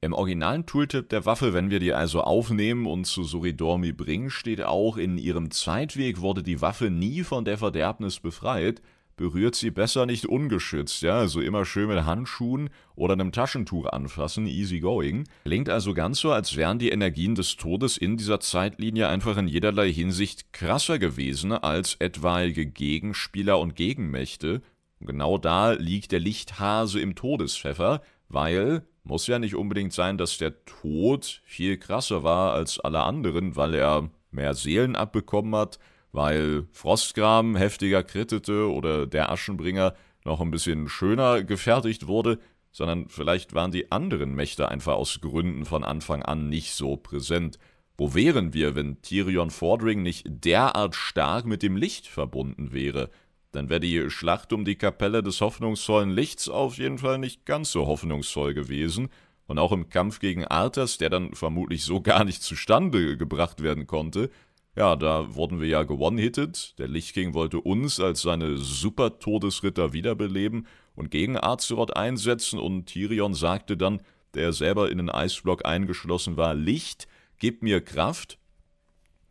Im 0.00 0.12
originalen 0.12 0.66
Tooltip 0.66 1.08
der 1.08 1.24
Waffe, 1.24 1.54
wenn 1.54 1.70
wir 1.70 1.80
die 1.80 1.94
also 1.94 2.20
aufnehmen 2.20 2.86
und 2.86 3.06
zu 3.06 3.24
Suridormi 3.24 3.92
bringen, 3.92 4.28
steht 4.28 4.62
auch, 4.62 4.98
in 4.98 5.16
ihrem 5.16 5.50
Zeitweg 5.50 6.20
wurde 6.20 6.42
die 6.42 6.60
Waffe 6.60 6.90
nie 6.90 7.22
von 7.22 7.44
der 7.46 7.56
Verderbnis 7.56 8.20
befreit, 8.20 8.82
berührt 9.16 9.54
sie 9.54 9.70
besser 9.70 10.06
nicht 10.06 10.26
ungeschützt, 10.26 11.02
ja, 11.02 11.18
also 11.18 11.40
immer 11.40 11.64
schön 11.64 11.88
mit 11.88 12.04
Handschuhen 12.04 12.70
oder 12.96 13.14
einem 13.14 13.32
Taschentuch 13.32 13.86
anfassen, 13.86 14.46
easy 14.46 14.80
going. 14.80 15.24
Klingt 15.44 15.68
also 15.68 15.94
ganz 15.94 16.20
so, 16.20 16.32
als 16.32 16.56
wären 16.56 16.78
die 16.78 16.90
Energien 16.90 17.34
des 17.34 17.56
Todes 17.56 17.96
in 17.96 18.16
dieser 18.16 18.40
Zeitlinie 18.40 19.08
einfach 19.08 19.36
in 19.36 19.48
jederlei 19.48 19.92
Hinsicht 19.92 20.52
krasser 20.52 20.98
gewesen 20.98 21.52
als 21.52 21.96
etwaige 21.96 22.66
Gegenspieler 22.66 23.58
und 23.58 23.76
Gegenmächte. 23.76 24.62
Genau 25.00 25.38
da 25.38 25.72
liegt 25.72 26.12
der 26.12 26.20
Lichthase 26.20 27.00
im 27.00 27.14
Todespfeffer, 27.14 28.02
weil 28.28 28.86
muss 29.04 29.26
ja 29.26 29.38
nicht 29.38 29.54
unbedingt 29.54 29.92
sein, 29.92 30.16
dass 30.16 30.38
der 30.38 30.64
Tod 30.64 31.42
viel 31.44 31.76
krasser 31.76 32.24
war 32.24 32.54
als 32.54 32.80
alle 32.80 33.02
anderen, 33.02 33.54
weil 33.54 33.74
er 33.74 34.10
mehr 34.30 34.54
Seelen 34.54 34.96
abbekommen 34.96 35.54
hat, 35.54 35.78
weil 36.14 36.66
Frostgram 36.70 37.56
heftiger 37.56 38.04
krittete 38.04 38.70
oder 38.70 39.04
der 39.04 39.32
Aschenbringer 39.32 39.94
noch 40.24 40.40
ein 40.40 40.52
bisschen 40.52 40.88
schöner 40.88 41.42
gefertigt 41.42 42.06
wurde, 42.06 42.38
sondern 42.70 43.08
vielleicht 43.08 43.52
waren 43.52 43.72
die 43.72 43.90
anderen 43.90 44.32
Mächte 44.32 44.68
einfach 44.68 44.94
aus 44.94 45.20
Gründen 45.20 45.64
von 45.64 45.82
Anfang 45.82 46.22
an 46.22 46.48
nicht 46.48 46.74
so 46.74 46.96
präsent. 46.96 47.58
Wo 47.96 48.14
wären 48.14 48.54
wir, 48.54 48.76
wenn 48.76 49.02
Tyrion 49.02 49.50
Fordring 49.50 50.02
nicht 50.02 50.24
derart 50.28 50.94
stark 50.94 51.46
mit 51.46 51.64
dem 51.64 51.76
Licht 51.76 52.06
verbunden 52.06 52.72
wäre? 52.72 53.10
Dann 53.50 53.68
wäre 53.68 53.80
die 53.80 54.08
Schlacht 54.08 54.52
um 54.52 54.64
die 54.64 54.76
Kapelle 54.76 55.20
des 55.20 55.40
hoffnungsvollen 55.40 56.10
Lichts 56.10 56.48
auf 56.48 56.78
jeden 56.78 56.98
Fall 56.98 57.18
nicht 57.18 57.44
ganz 57.44 57.72
so 57.72 57.86
hoffnungsvoll 57.86 58.54
gewesen, 58.54 59.08
und 59.46 59.58
auch 59.58 59.72
im 59.72 59.88
Kampf 59.88 60.20
gegen 60.20 60.44
Arthas, 60.44 60.98
der 60.98 61.10
dann 61.10 61.34
vermutlich 61.34 61.84
so 61.84 62.00
gar 62.00 62.24
nicht 62.24 62.42
zustande 62.42 63.16
gebracht 63.16 63.62
werden 63.62 63.86
konnte, 63.86 64.30
ja, 64.76 64.96
da 64.96 65.34
wurden 65.34 65.60
wir 65.60 65.68
ja 65.68 65.84
gewone-hitted. 65.84 66.78
Der 66.78 66.88
Lichtking 66.88 67.34
wollte 67.34 67.60
uns 67.60 68.00
als 68.00 68.22
seine 68.22 68.56
Super-Todesritter 68.56 69.92
wiederbeleben 69.92 70.66
und 70.96 71.10
gegen 71.10 71.36
Azeroth 71.36 71.96
einsetzen 71.96 72.58
und 72.58 72.86
Tyrion 72.86 73.34
sagte 73.34 73.76
dann, 73.76 74.02
der 74.34 74.52
selber 74.52 74.90
in 74.90 74.98
den 74.98 75.10
Eisblock 75.10 75.64
eingeschlossen 75.64 76.36
war, 76.36 76.54
Licht, 76.54 77.06
gib 77.38 77.62
mir 77.62 77.80
Kraft. 77.80 78.38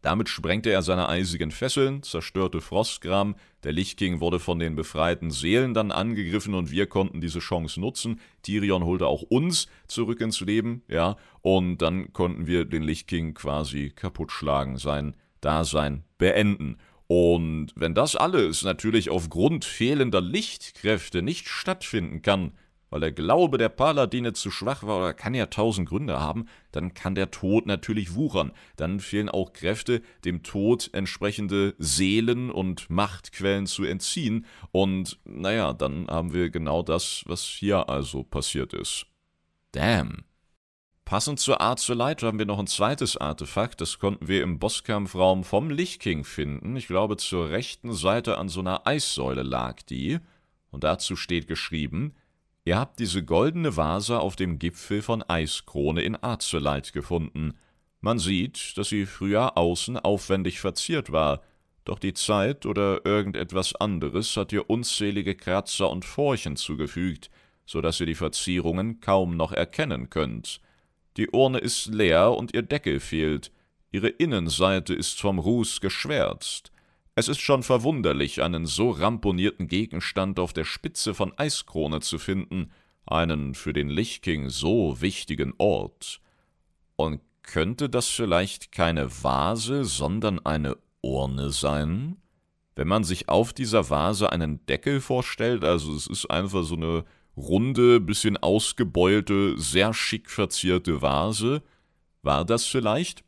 Damit 0.01 0.27
sprengte 0.27 0.69
er 0.69 0.81
seine 0.81 1.07
eisigen 1.07 1.51
Fesseln, 1.51 2.03
zerstörte 2.03 2.59
Frostgram, 2.59 3.35
der 3.63 3.71
Lichtking 3.71 4.19
wurde 4.19 4.39
von 4.39 4.59
den 4.59 4.75
befreiten 4.75 5.31
Seelen 5.31 5.73
dann 5.73 5.91
angegriffen 5.91 6.55
und 6.55 6.71
wir 6.71 6.87
konnten 6.87 7.21
diese 7.21 7.39
Chance 7.39 7.79
nutzen. 7.79 8.19
Tyrion 8.41 8.83
holte 8.83 9.07
auch 9.07 9.21
uns 9.21 9.67
zurück 9.87 10.19
ins 10.19 10.41
Leben, 10.41 10.83
ja, 10.89 11.15
und 11.41 11.77
dann 11.77 12.11
konnten 12.11 12.47
wir 12.47 12.65
den 12.65 12.83
Lichtking 12.83 13.33
quasi 13.33 13.91
kaputt 13.91 14.33
schlagen, 14.33 14.77
sein 14.77 15.15
Dasein 15.43 16.03
beenden. 16.17 16.77
Und 17.07 17.73
wenn 17.75 17.93
das 17.93 18.15
alles 18.15 18.63
natürlich 18.63 19.09
aufgrund 19.09 19.65
fehlender 19.65 20.21
Lichtkräfte 20.21 21.21
nicht 21.21 21.47
stattfinden 21.47 22.21
kann, 22.21 22.53
weil 22.93 22.99
der 22.99 23.11
Glaube 23.11 23.57
der 23.57 23.69
Paladine 23.69 24.33
zu 24.33 24.51
schwach 24.51 24.83
war 24.83 24.99
oder 24.99 25.15
kann 25.15 25.33
ja 25.33 25.47
tausend 25.47 25.89
Gründe 25.89 26.19
haben, 26.19 26.45
dann 26.71 26.93
kann 26.93 27.15
der 27.15 27.31
Tod 27.31 27.65
natürlich 27.65 28.13
wuchern. 28.13 28.51
Dann 28.75 28.99
fehlen 28.99 29.29
auch 29.29 29.51
Kräfte, 29.51 30.03
dem 30.25 30.43
Tod 30.43 30.91
entsprechende 30.93 31.73
Seelen 31.79 32.51
und 32.51 32.91
Machtquellen 32.91 33.65
zu 33.65 33.83
entziehen. 33.83 34.45
Und 34.71 35.17
naja, 35.25 35.73
dann 35.73 36.05
haben 36.07 36.33
wir 36.35 36.51
genau 36.51 36.83
das, 36.83 37.23
was 37.25 37.41
hier 37.41 37.89
also 37.89 38.23
passiert 38.23 38.73
ist. 38.73 39.07
Damn. 39.71 40.23
Passend 41.13 41.39
zur 41.39 41.61
Art 41.61 41.77
zur 41.77 41.95
Light 41.95 42.23
haben 42.23 42.39
wir 42.39 42.47
noch 42.47 42.57
ein 42.57 42.65
zweites 42.65 43.17
Artefakt, 43.17 43.81
das 43.81 43.99
konnten 43.99 44.27
wir 44.27 44.41
im 44.41 44.57
Bosskampfraum 44.57 45.43
vom 45.43 45.69
Lichtking 45.69 46.23
finden. 46.23 46.75
Ich 46.75 46.87
glaube, 46.87 47.17
zur 47.17 47.51
rechten 47.51 47.93
Seite 47.93 48.39
an 48.39 48.49
so 48.49 48.61
einer 48.61 48.87
Eissäule 48.87 49.43
lag 49.43 49.83
die. 49.83 50.17
Und 50.71 50.83
dazu 50.83 51.15
steht 51.15 51.47
geschrieben, 51.47 52.15
Ihr 52.65 52.79
habt 52.79 52.97
diese 52.97 53.23
goldene 53.23 53.77
Vase 53.77 54.19
auf 54.19 54.35
dem 54.35 54.57
Gipfel 54.57 55.03
von 55.03 55.21
Eiskrone 55.21 56.01
in 56.01 56.17
Azeleit 56.19 56.93
gefunden. 56.93 57.53
Man 58.01 58.17
sieht, 58.17 58.75
dass 58.79 58.89
sie 58.89 59.05
früher 59.05 59.55
außen 59.55 59.99
aufwendig 59.99 60.61
verziert 60.61 61.11
war, 61.11 61.41
doch 61.85 61.99
die 61.99 62.15
Zeit 62.15 62.65
oder 62.65 63.05
irgendetwas 63.05 63.75
anderes 63.75 64.35
hat 64.35 64.51
ihr 64.51 64.67
unzählige 64.67 65.35
Kratzer 65.35 65.91
und 65.91 66.05
Furchen 66.05 66.55
zugefügt, 66.55 67.29
so 67.67 67.81
dass 67.81 67.99
ihr 67.99 68.07
die 68.07 68.15
Verzierungen 68.15 68.99
kaum 68.99 69.37
noch 69.37 69.51
erkennen 69.51 70.09
könnt. 70.09 70.59
Die 71.17 71.29
Urne 71.29 71.59
ist 71.59 71.87
leer 71.87 72.31
und 72.31 72.53
ihr 72.53 72.63
Deckel 72.63 72.99
fehlt, 72.99 73.51
ihre 73.91 74.09
Innenseite 74.09 74.93
ist 74.93 75.21
vom 75.21 75.39
Ruß 75.39 75.81
geschwärzt. 75.81 76.71
Es 77.15 77.27
ist 77.27 77.41
schon 77.41 77.61
verwunderlich, 77.61 78.41
einen 78.41 78.65
so 78.65 78.89
ramponierten 78.89 79.67
Gegenstand 79.67 80.39
auf 80.39 80.51
der 80.53 80.63
Spitze 80.63 81.13
von 81.13 81.37
Eiskrone 81.37 81.99
zu 81.99 82.17
finden, 82.17 82.71
einen 83.05 83.53
für 83.53 83.73
den 83.73 83.89
Lichking 83.89 84.49
so 84.49 84.99
wichtigen 84.99 85.53
Ort. 85.59 86.21
Und 86.95 87.21
könnte 87.43 87.89
das 87.89 88.07
vielleicht 88.07 88.71
keine 88.71 89.23
Vase, 89.23 89.85
sondern 89.85 90.43
eine 90.43 90.77
Urne 91.01 91.51
sein? 91.51 92.17
Wenn 92.75 92.87
man 92.87 93.03
sich 93.03 93.29
auf 93.29 93.53
dieser 93.53 93.91
Vase 93.91 94.31
einen 94.31 94.65
Deckel 94.65 94.99
vorstellt, 94.99 95.63
also 95.63 95.93
es 95.93 96.07
ist 96.07 96.31
einfach 96.31 96.63
so 96.63 96.75
eine 96.75 97.03
runde, 97.35 97.99
bisschen 97.99 98.37
ausgebeulte, 98.37 99.57
sehr 99.57 99.93
schick 99.93 100.29
verzierte 100.29 101.01
Vase, 101.01 101.61
war 102.21 102.45
das 102.45 102.65
vielleicht 102.65 103.23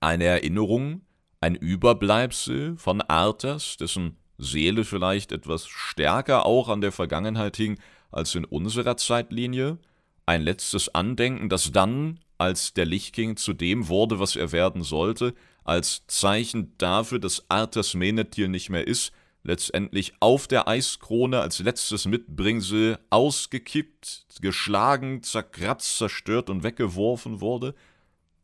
eine 0.00 0.24
Erinnerung 0.24 1.02
ein 1.40 1.54
Überbleibsel 1.54 2.76
von 2.76 3.00
Arthas, 3.00 3.76
dessen 3.78 4.16
Seele 4.36 4.84
vielleicht 4.84 5.32
etwas 5.32 5.66
stärker 5.68 6.46
auch 6.46 6.68
an 6.68 6.80
der 6.80 6.92
Vergangenheit 6.92 7.56
hing 7.56 7.78
als 8.10 8.34
in 8.34 8.44
unserer 8.44 8.96
Zeitlinie, 8.96 9.78
ein 10.26 10.42
letztes 10.42 10.94
Andenken, 10.94 11.48
das 11.48 11.72
dann, 11.72 12.20
als 12.38 12.74
der 12.74 12.86
Lichtking 12.86 13.36
zu 13.36 13.52
dem 13.52 13.88
wurde, 13.88 14.18
was 14.18 14.36
er 14.36 14.52
werden 14.52 14.82
sollte, 14.82 15.34
als 15.64 16.06
Zeichen 16.06 16.74
dafür, 16.78 17.18
dass 17.18 17.44
Arthas 17.48 17.94
Menethil 17.94 18.48
nicht 18.48 18.70
mehr 18.70 18.86
ist, 18.86 19.12
letztendlich 19.42 20.12
auf 20.20 20.46
der 20.46 20.68
Eiskrone 20.68 21.40
als 21.40 21.58
letztes 21.60 22.06
Mitbringsel 22.06 22.98
ausgekippt, 23.10 24.26
geschlagen, 24.40 25.22
zerkratzt, 25.22 25.98
zerstört 25.98 26.50
und 26.50 26.62
weggeworfen 26.62 27.40
wurde? 27.40 27.74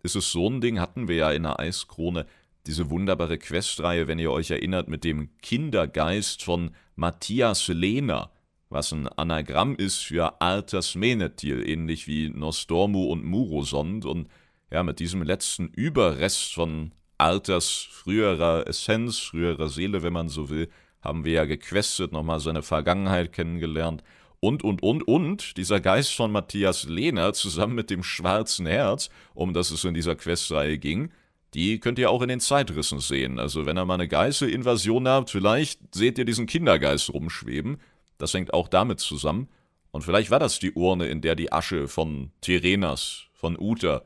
Ist 0.02 0.16
es 0.16 0.30
so 0.30 0.48
ein 0.48 0.60
Ding, 0.60 0.80
hatten 0.80 1.08
wir 1.08 1.16
ja 1.16 1.30
in 1.32 1.42
der 1.44 1.58
Eiskrone 1.58 2.26
diese 2.66 2.90
wunderbare 2.90 3.38
Questreihe, 3.38 4.08
wenn 4.08 4.18
ihr 4.18 4.32
euch 4.32 4.50
erinnert, 4.50 4.88
mit 4.88 5.04
dem 5.04 5.30
Kindergeist 5.40 6.42
von 6.42 6.72
Matthias 6.96 7.68
Lehner, 7.68 8.30
was 8.68 8.92
ein 8.92 9.08
Anagramm 9.08 9.76
ist 9.76 9.98
für 9.98 10.40
Alters 10.40 10.94
Menethil, 10.96 11.68
ähnlich 11.68 12.06
wie 12.08 12.28
Nostormu 12.28 13.04
und 13.04 13.24
Murosond. 13.24 14.04
Und 14.04 14.28
ja, 14.70 14.82
mit 14.82 14.98
diesem 14.98 15.22
letzten 15.22 15.68
Überrest 15.68 16.54
von 16.54 16.92
Alters 17.18 17.70
früherer 17.70 18.66
Essenz, 18.66 19.18
früherer 19.18 19.68
Seele, 19.68 20.02
wenn 20.02 20.12
man 20.12 20.28
so 20.28 20.50
will, 20.50 20.68
haben 21.06 21.24
wir 21.24 21.32
ja 21.32 21.44
gequestet, 21.44 22.12
nochmal 22.12 22.40
seine 22.40 22.62
Vergangenheit 22.62 23.32
kennengelernt. 23.32 24.02
Und, 24.40 24.62
und, 24.62 24.82
und, 24.82 25.06
und, 25.08 25.56
dieser 25.56 25.80
Geist 25.80 26.14
von 26.14 26.30
Matthias 26.30 26.84
Lehner 26.84 27.32
zusammen 27.32 27.74
mit 27.74 27.90
dem 27.90 28.02
schwarzen 28.02 28.66
Herz, 28.66 29.08
um 29.34 29.54
das 29.54 29.70
es 29.70 29.84
in 29.84 29.94
dieser 29.94 30.14
Questreihe 30.14 30.78
ging, 30.78 31.10
die 31.54 31.80
könnt 31.80 31.98
ihr 31.98 32.10
auch 32.10 32.22
in 32.22 32.28
den 32.28 32.40
Zeitrissen 32.40 33.00
sehen. 33.00 33.38
Also 33.38 33.64
wenn 33.64 33.78
ihr 33.78 33.84
mal 33.84 33.94
eine 33.94 34.08
Geißelinvasion 34.08 35.08
habt, 35.08 35.30
vielleicht 35.30 35.94
seht 35.94 36.18
ihr 36.18 36.26
diesen 36.26 36.46
Kindergeist 36.46 37.12
rumschweben. 37.12 37.78
Das 38.18 38.34
hängt 38.34 38.52
auch 38.52 38.68
damit 38.68 39.00
zusammen. 39.00 39.48
Und 39.90 40.02
vielleicht 40.02 40.30
war 40.30 40.38
das 40.38 40.58
die 40.58 40.72
Urne, 40.72 41.06
in 41.06 41.22
der 41.22 41.34
die 41.34 41.52
Asche 41.52 41.88
von 41.88 42.30
Terenas, 42.42 43.24
von 43.32 43.56
Uta, 43.58 44.02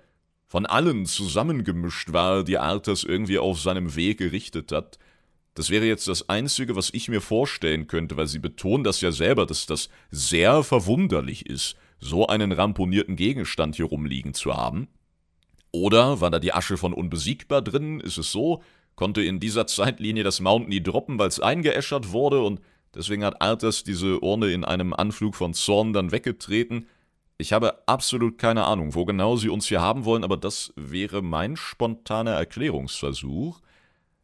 von 0.47 0.65
allen 0.67 1.07
zusammengemischt 1.07 2.13
war, 2.13 2.45
die 2.45 2.59
Arthas 2.59 3.03
irgendwie 3.03 3.39
auf 3.39 3.61
seinem 3.61 3.97
Weg 3.97 4.19
gerichtet 4.19 4.71
hat. 4.71 4.99
Das 5.55 5.71
wäre 5.71 5.85
jetzt 5.85 6.07
das 6.09 6.29
Einzige, 6.29 6.77
was 6.77 6.91
ich 6.93 7.09
mir 7.09 7.21
vorstellen 7.21 7.87
könnte, 7.87 8.17
weil 8.17 8.27
sie 8.27 8.39
betonen 8.39 8.85
das 8.85 9.01
ja 9.01 9.11
selber, 9.11 9.47
dass 9.47 9.67
das 9.67 9.89
sehr 10.11 10.63
verwunderlich 10.63 11.47
ist, 11.47 11.77
so 11.99 12.27
einen 12.27 12.53
ramponierten 12.53 13.17
Gegenstand 13.17 13.77
hier 13.77 13.87
rumliegen 13.87 14.33
zu 14.33 14.57
haben. 14.57 14.89
Oder 15.73 16.21
war 16.21 16.31
da 16.31 16.39
die 16.39 16.53
Asche 16.53 16.77
von 16.77 16.93
Unbesiegbar 16.93 17.63
drin? 17.63 18.01
Ist 18.01 18.19
es 18.19 18.33
so? 18.33 18.63
Konnte 18.97 19.23
in 19.23 19.41
dieser 19.41 19.67
Zeitlinie 19.67 20.25
das 20.25 20.41
Mount 20.41 20.69
nie 20.69 20.83
droppen, 20.83 21.19
weil 21.19 21.29
es 21.29 21.41
eingeäschert 21.41 22.13
wurde 22.13 22.41
und 22.41 22.61
deswegen 22.95 23.25
hat 23.25 23.41
Arthas 23.41 23.85
diese 23.85 24.21
Urne 24.21 24.53
in 24.53 24.65
einem 24.65 24.93
Anflug 24.93 25.37
von 25.37 25.55
Zorn 25.55 25.93
dann 25.93 26.13
weggetreten? 26.13 26.87
Ich 27.39 27.53
habe 27.53 27.87
absolut 27.87 28.37
keine 28.37 28.65
Ahnung, 28.65 28.95
wo 28.95 29.05
genau 29.05 29.37
sie 29.37 29.49
uns 29.49 29.67
hier 29.67 29.81
haben 29.81 30.05
wollen, 30.05 30.25
aber 30.25 30.37
das 30.37 30.73
wäre 30.77 31.23
mein 31.23 31.57
spontaner 31.57 32.33
Erklärungsversuch. 32.33 33.61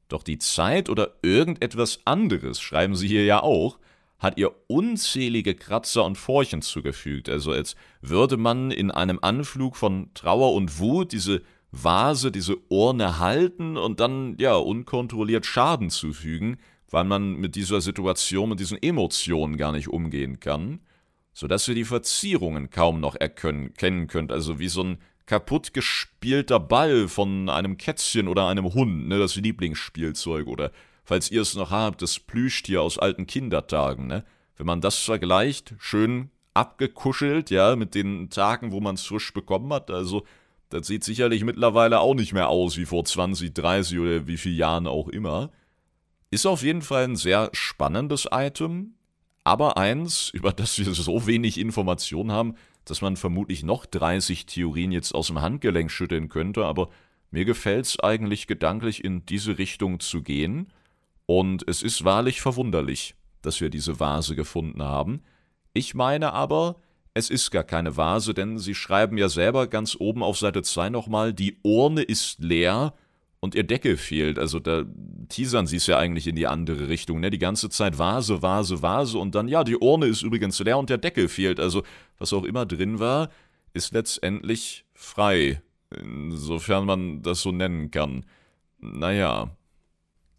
Doch 0.09 0.23
die 0.23 0.39
Zeit 0.39 0.89
oder 0.89 1.15
irgendetwas 1.23 2.01
anderes 2.05 2.61
schreiben 2.61 2.95
sie 2.95 3.09
hier 3.09 3.25
ja 3.25 3.43
auch, 3.43 3.79
hat 4.19 4.39
ihr 4.39 4.55
unzählige 4.69 5.55
Kratzer 5.55 6.05
und 6.05 6.17
Furchen 6.17 6.63
zugefügt, 6.63 7.29
also 7.29 7.53
als 7.53 7.77
würde 8.01 8.37
man 8.37 8.71
in 8.71 8.91
einem 8.91 9.19
Anflug 9.21 9.77
von 9.77 10.11
Trauer 10.15 10.55
und 10.55 10.79
Wut 10.79 11.13
diese 11.13 11.43
Vase, 11.71 12.31
diese 12.31 12.57
Urne 12.69 13.19
halten 13.19 13.77
und 13.77 14.01
dann, 14.01 14.37
ja, 14.39 14.55
unkontrolliert 14.55 15.45
Schaden 15.45 15.91
zufügen, 15.91 16.57
weil 16.91 17.05
man 17.05 17.35
mit 17.35 17.57
dieser 17.57 17.81
Situation, 17.81 18.49
mit 18.49 18.61
diesen 18.61 18.83
Emotionen 18.83 19.57
gar 19.57 19.73
nicht 19.73 19.89
umgehen 19.89 20.41
kann, 20.41 20.81
sodass 21.35 21.69
ihr 21.69 21.75
die 21.75 21.85
Verzierungen 21.85 22.71
kaum 22.71 23.01
noch 23.01 23.17
erkennen 23.17 24.07
könnt, 24.07 24.33
also 24.33 24.59
wie 24.59 24.69
so 24.69 24.83
ein 24.83 24.99
kaputt 25.27 25.75
gespielter 25.75 26.61
Ball 26.61 27.09
von 27.09 27.49
einem 27.49 27.77
Kätzchen 27.77 28.29
oder 28.29 28.47
einem 28.47 28.73
Hund, 28.73 29.09
ne, 29.09 29.19
das 29.19 29.37
Lieblingsspielzeug 29.37 30.47
oder 30.47 30.71
falls 31.05 31.31
ihr 31.31 31.43
es 31.43 31.55
noch 31.55 31.71
habt, 31.71 32.01
das 32.03 32.19
Plüschtier 32.19 32.83
aus 32.83 32.99
alten 32.99 33.27
Kindertagen, 33.27 34.07
ne? 34.07 34.25
Wenn 34.57 34.67
man 34.67 34.81
das 34.81 34.99
vergleicht, 34.99 35.75
schön 35.79 36.31
abgekuschelt, 36.55 37.51
ja, 37.51 37.77
mit 37.77 37.95
den 37.95 38.31
Tagen, 38.31 38.73
wo 38.73 38.81
man 38.81 38.95
es 38.95 39.05
frisch 39.05 39.35
bekommen 39.35 39.71
hat, 39.73 39.91
also 39.91 40.25
das 40.71 40.87
sieht 40.87 41.05
sicherlich 41.05 41.45
mittlerweile 41.45 42.01
auch 42.01 42.15
nicht 42.15 42.33
mehr 42.33 42.49
aus 42.49 42.77
wie 42.77 42.87
vor 42.87 43.05
20, 43.05 43.53
30 43.55 43.99
oder 43.99 44.27
wie 44.27 44.37
vielen 44.37 44.57
Jahren 44.57 44.87
auch 44.87 45.09
immer. 45.09 45.51
Ist 46.31 46.47
auf 46.47 46.63
jeden 46.63 46.83
Fall 46.83 47.05
ein 47.05 47.17
sehr 47.17 47.51
spannendes 47.53 48.27
Item, 48.33 48.95
aber 49.45 49.77
eins, 49.77 50.31
über 50.33 50.53
das 50.53 50.79
wir 50.79 50.93
so 50.93 51.27
wenig 51.27 51.59
Informationen 51.59 52.33
haben, 52.33 52.55
dass 52.87 53.03
man 53.03 53.17
vermutlich 53.17 53.63
noch 53.63 53.85
30 53.85 54.47
Theorien 54.47 54.93
jetzt 54.93 55.15
aus 55.15 55.27
dem 55.27 55.43
Handgelenk 55.43 55.91
schütteln 55.91 56.31
könnte, 56.31 56.65
aber 56.65 56.89
mir 57.31 57.45
gefällt 57.45 57.85
es 57.85 58.01
eigentlich 58.01 58.47
gedanklich 58.47 59.05
in 59.05 59.27
diese 59.27 59.59
Richtung 59.59 60.01
zu 60.01 60.23
gehen. 60.23 60.69
Und 61.27 61.69
es 61.69 61.83
ist 61.83 62.05
wahrlich 62.05 62.41
verwunderlich, 62.41 63.15
dass 63.43 63.61
wir 63.61 63.69
diese 63.69 64.01
Vase 64.01 64.37
gefunden 64.37 64.83
haben. 64.83 65.23
Ich 65.75 65.95
meine 65.95 66.33
aber, 66.33 66.77
es 67.13 67.29
ist 67.29 67.51
gar 67.51 67.65
keine 67.65 67.97
Vase, 67.97 68.33
denn 68.33 68.59
Sie 68.59 68.75
schreiben 68.75 69.19
ja 69.19 69.29
selber 69.29 69.67
ganz 69.67 69.97
oben 69.99 70.23
auf 70.23 70.39
Seite 70.39 70.63
2 70.63 70.91
nochmal, 70.91 71.35
die 71.35 71.59
Urne 71.63 72.03
ist 72.03 72.39
leer 72.39 72.95
und 73.41 73.55
ihr 73.55 73.65
Deckel 73.65 73.97
fehlt. 73.97 74.39
Also 74.39 74.61
da 74.61 74.85
teasern 75.29 75.67
Sie 75.67 75.77
es 75.77 75.87
ja 75.87 75.99
eigentlich 75.99 76.27
in 76.27 76.37
die 76.37 76.47
andere 76.47 76.89
Richtung, 76.89 77.21
ne? 77.21 77.31
Die 77.31 77.39
ganze 77.39 77.71
Zeit 77.71 77.99
Vase, 77.99 78.43
Vase, 78.43 78.83
Vase 78.83 79.19
und 79.19 79.35
dann, 79.35 79.49
ja, 79.49 79.65
die 79.65 79.77
Urne 79.77 80.07
ist 80.07 80.23
übrigens 80.23 80.59
leer 80.61 80.79
und 80.79 80.91
der 80.91 80.99
Deckel 80.99 81.29
fehlt. 81.29 81.59
Also 81.59 81.83
was 82.19 82.33
auch 82.33 82.45
immer 82.45 82.67
drin 82.67 82.99
war, 82.99 83.31
ist 83.73 83.93
letztendlich 83.93 84.85
frei, 84.95 85.61
insofern 85.91 86.87
man 86.87 87.23
das 87.23 87.43
so 87.43 87.53
nennen 87.53 87.91
kann. 87.91 88.25
Naja, 88.79 89.57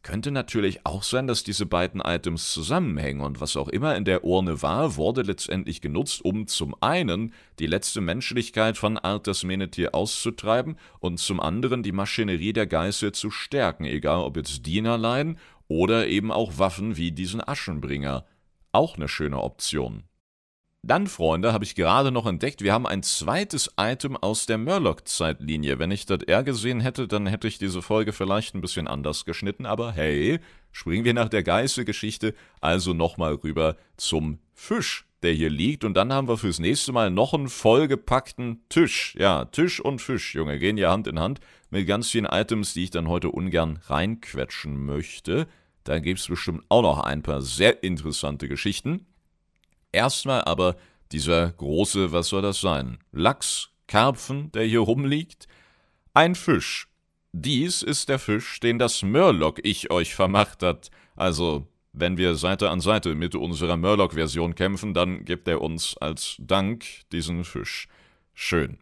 könnte 0.07 0.31
natürlich 0.31 0.85
auch 0.85 1.03
sein, 1.03 1.27
dass 1.27 1.43
diese 1.43 1.65
beiden 1.65 1.99
Items 1.99 2.53
zusammenhängen 2.53 3.19
und 3.19 3.41
was 3.41 3.57
auch 3.57 3.67
immer 3.67 3.97
in 3.97 4.05
der 4.05 4.23
Urne 4.23 4.61
war, 4.61 4.95
wurde 4.95 5.21
letztendlich 5.21 5.81
genutzt, 5.81 6.23
um 6.23 6.47
zum 6.47 6.75
einen 6.81 7.33
die 7.59 7.67
letzte 7.67 7.99
Menschlichkeit 7.99 8.77
von 8.77 8.97
Arthas 8.97 9.43
Menethil 9.43 9.89
auszutreiben 9.89 10.77
und 11.01 11.19
zum 11.19 11.41
anderen 11.41 11.83
die 11.83 11.91
Maschinerie 11.91 12.53
der 12.53 12.67
Geißel 12.67 13.11
zu 13.11 13.29
stärken, 13.31 13.83
egal 13.83 14.21
ob 14.21 14.37
jetzt 14.37 14.65
Dienerlein 14.65 15.37
oder 15.67 16.07
eben 16.07 16.31
auch 16.31 16.57
Waffen 16.57 16.95
wie 16.95 17.11
diesen 17.11 17.45
Aschenbringer. 17.45 18.25
Auch 18.71 18.95
eine 18.95 19.09
schöne 19.09 19.41
Option. 19.41 20.06
Dann, 20.83 21.07
Freunde, 21.07 21.53
habe 21.53 21.65
ich 21.65 21.75
gerade 21.75 22.11
noch 22.11 22.25
entdeckt, 22.25 22.61
wir 22.61 22.71
haben 22.71 22.85
ein 22.85 23.03
zweites 23.03 23.71
Item 23.77 24.15
aus 24.15 24.45
der 24.45 24.57
Murloc-Zeitlinie. 24.57 25.79
Wenn 25.79 25.91
ich 25.91 26.05
das 26.05 26.23
eher 26.23 26.43
gesehen 26.43 26.79
hätte, 26.79 27.07
dann 27.07 27.27
hätte 27.27 27.47
ich 27.47 27.57
diese 27.57 27.81
Folge 27.81 28.13
vielleicht 28.13 28.55
ein 28.55 28.61
bisschen 28.61 28.87
anders 28.87 29.25
geschnitten, 29.25 29.65
aber 29.65 29.91
hey, 29.91 30.39
springen 30.71 31.03
wir 31.03 31.13
nach 31.13 31.29
der 31.29 31.43
Geißelgeschichte 31.43 32.33
also 32.61 32.93
nochmal 32.93 33.33
rüber 33.33 33.75
zum 33.97 34.39
Fisch, 34.53 35.05
der 35.23 35.33
hier 35.33 35.49
liegt. 35.49 35.83
Und 35.83 35.95
dann 35.95 36.13
haben 36.13 36.27
wir 36.27 36.37
fürs 36.37 36.59
nächste 36.59 36.91
Mal 36.91 37.11
noch 37.11 37.33
einen 37.33 37.49
vollgepackten 37.49 38.61
Tisch. 38.69 39.15
Ja, 39.19 39.45
Tisch 39.45 39.79
und 39.79 39.99
Fisch, 40.01 40.35
Junge, 40.35 40.59
gehen 40.59 40.77
ja 40.77 40.91
Hand 40.91 41.07
in 41.07 41.19
Hand 41.19 41.39
mit 41.69 41.87
ganz 41.87 42.09
vielen 42.09 42.25
Items, 42.25 42.73
die 42.73 42.83
ich 42.83 42.91
dann 42.91 43.07
heute 43.07 43.31
ungern 43.31 43.79
reinquetschen 43.87 44.85
möchte. 44.85 45.47
Da 45.83 45.99
gibt 45.99 46.19
es 46.19 46.27
bestimmt 46.27 46.63
auch 46.69 46.81
noch 46.81 46.99
ein 46.99 47.23
paar 47.23 47.41
sehr 47.41 47.83
interessante 47.83 48.47
Geschichten. 48.47 49.05
Erstmal 49.91 50.43
aber 50.43 50.75
Dieser 51.11 51.51
große, 51.51 52.11
was 52.11 52.27
soll 52.27 52.41
das 52.41 52.59
sein? 52.59 52.97
Lachs, 53.11 53.69
Karpfen, 53.87 54.51
der 54.51 54.65
hier 54.65 54.81
rumliegt? 54.81 55.47
Ein 56.13 56.35
Fisch. 56.35 56.89
Dies 57.31 57.81
ist 57.81 58.09
der 58.09 58.19
Fisch, 58.19 58.59
den 58.59 58.77
das 58.77 59.03
Murloc-Ich 59.03 59.89
euch 59.89 60.15
vermacht 60.15 60.63
hat. 60.63 60.89
Also, 61.15 61.67
wenn 61.93 62.17
wir 62.17 62.35
Seite 62.35 62.69
an 62.69 62.81
Seite 62.81 63.15
mit 63.15 63.35
unserer 63.35 63.77
Murloc-Version 63.77 64.55
kämpfen, 64.55 64.93
dann 64.93 65.23
gibt 65.23 65.47
er 65.47 65.61
uns 65.61 65.95
als 65.97 66.35
Dank 66.39 66.85
diesen 67.11 67.45
Fisch. 67.45 67.87
Schön. 68.33 68.79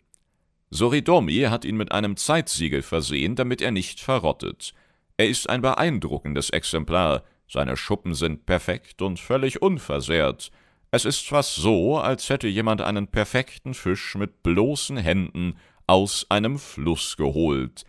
Soridomi 0.72 1.41
hat 1.41 1.64
ihn 1.64 1.78
mit 1.78 1.91
einem 1.91 2.18
Zeitsiegel 2.18 2.82
versehen, 2.82 3.36
damit 3.36 3.62
er 3.62 3.72
nicht 3.72 3.99
verrottet. 3.99 4.74
Er 5.18 5.30
ist 5.30 5.49
ein 5.49 5.62
beeindruckendes 5.62 6.49
Exemplar, 6.49 7.24
seine 7.47 7.78
Schuppen 7.78 8.16
sind 8.16 8.45
perfekt 8.45 9.01
und 9.01 9.20
völlig 9.20 9.62
unversehrt. 9.62 10.51
Es 10.96 11.04
ist 11.04 11.28
fast 11.28 11.56
so, 11.56 11.98
als 11.98 12.30
hätte 12.30 12.48
jemand 12.48 12.80
einen 12.80 13.10
perfekten 13.10 13.74
Fisch 13.74 14.16
mit 14.16 14.43
bloßen 14.43 14.96
Händen 14.96 15.56
aus 15.88 16.26
einem 16.30 16.58
Fluss 16.58 17.18
geholt. 17.18 17.84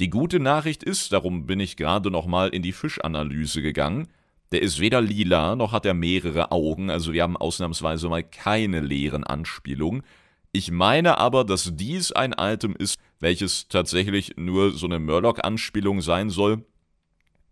Die 0.00 0.08
gute 0.08 0.40
Nachricht 0.40 0.82
ist, 0.82 1.12
darum 1.12 1.44
bin 1.44 1.60
ich 1.60 1.76
gerade 1.76 2.10
nochmal 2.10 2.48
in 2.48 2.62
die 2.62 2.72
Fischanalyse 2.72 3.60
gegangen, 3.60 4.08
der 4.52 4.62
ist 4.62 4.80
weder 4.80 5.02
lila, 5.02 5.54
noch 5.54 5.72
hat 5.72 5.84
er 5.84 5.92
mehrere 5.92 6.50
Augen, 6.50 6.88
also 6.88 7.12
wir 7.12 7.24
haben 7.24 7.36
ausnahmsweise 7.36 8.08
mal 8.08 8.24
keine 8.24 8.80
leeren 8.80 9.24
Anspielungen. 9.24 10.02
Ich 10.50 10.70
meine 10.70 11.18
aber, 11.18 11.44
dass 11.44 11.72
dies 11.74 12.10
ein 12.12 12.32
Item 12.38 12.74
ist, 12.74 12.98
welches 13.20 13.68
tatsächlich 13.68 14.38
nur 14.38 14.72
so 14.72 14.86
eine 14.86 14.98
Murloc-Anspielung 14.98 16.00
sein 16.00 16.30
soll. 16.30 16.64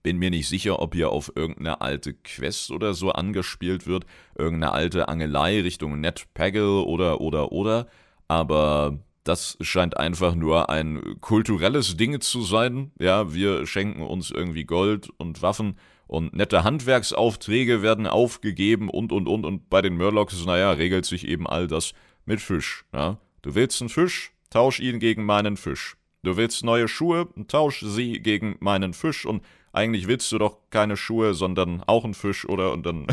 Bin 0.05 0.19
mir 0.19 0.31
nicht 0.31 0.49
sicher, 0.49 0.81
ob 0.81 0.95
hier 0.95 1.11
auf 1.11 1.33
irgendeine 1.35 1.81
alte 1.81 2.13
Quest 2.13 2.71
oder 2.71 2.95
so 2.95 3.11
angespielt 3.11 3.89
wird, 3.89 4.05
irgendeine 4.39 4.73
alte 4.73 5.09
Angelei 5.09 5.63
Richtung 5.63 5.99
Ned 6.01 6.27
Pagel 6.35 6.85
oder 6.85 7.21
oder 7.21 7.51
oder, 7.51 7.89
aber 8.29 9.01
das 9.25 9.57
scheint 9.63 9.97
einfach 9.97 10.35
nur 10.35 10.69
ein 10.69 11.01
kulturelles 11.21 11.97
Ding 11.97 12.21
zu 12.21 12.43
sein. 12.43 12.93
Ja, 13.01 13.33
wir 13.33 13.67
schenken 13.67 14.03
uns 14.03 14.31
irgendwie 14.31 14.65
Gold 14.65 15.09
und 15.17 15.41
Waffen 15.41 15.79
und 16.07 16.35
nette 16.35 16.65
Handwerksaufträge 16.65 17.81
werden 17.83 18.07
aufgegeben 18.07 18.91
und 18.91 19.11
und 19.11 19.27
und 19.27 19.47
und 19.47 19.71
bei 19.71 19.81
den 19.81 19.97
Murlocs, 19.97 20.45
naja, 20.45 20.73
regelt 20.73 21.07
sich 21.07 21.27
eben 21.27 21.47
all 21.47 21.67
das 21.67 21.95
mit 22.27 22.41
Fisch. 22.43 22.85
Ja? 22.93 23.19
Du 23.41 23.55
willst 23.55 23.81
einen 23.81 23.89
Fisch, 23.89 24.33
tausch 24.51 24.81
ihn 24.81 24.99
gegen 25.01 25.25
meinen 25.25 25.57
Fisch. 25.57 25.97
Du 26.23 26.37
willst 26.37 26.65
neue 26.65 26.89
Schuhe, 26.89 27.29
tausch 27.49 27.81
sie 27.81 28.21
gegen 28.21 28.57
meinen 28.61 28.95
Fisch 28.95 29.27
und 29.27 29.43
eigentlich 29.75 30.07
willst 30.07 30.31
du 30.33 30.39
doch 30.39 30.59
keine 30.70 30.97
Schuhe, 30.97 31.35
sondern 31.35 31.83
auch 31.87 32.05
einen 32.05 32.14
Fisch, 32.14 32.49
oder? 32.49 32.72
Und 32.72 32.87
dann 32.87 33.07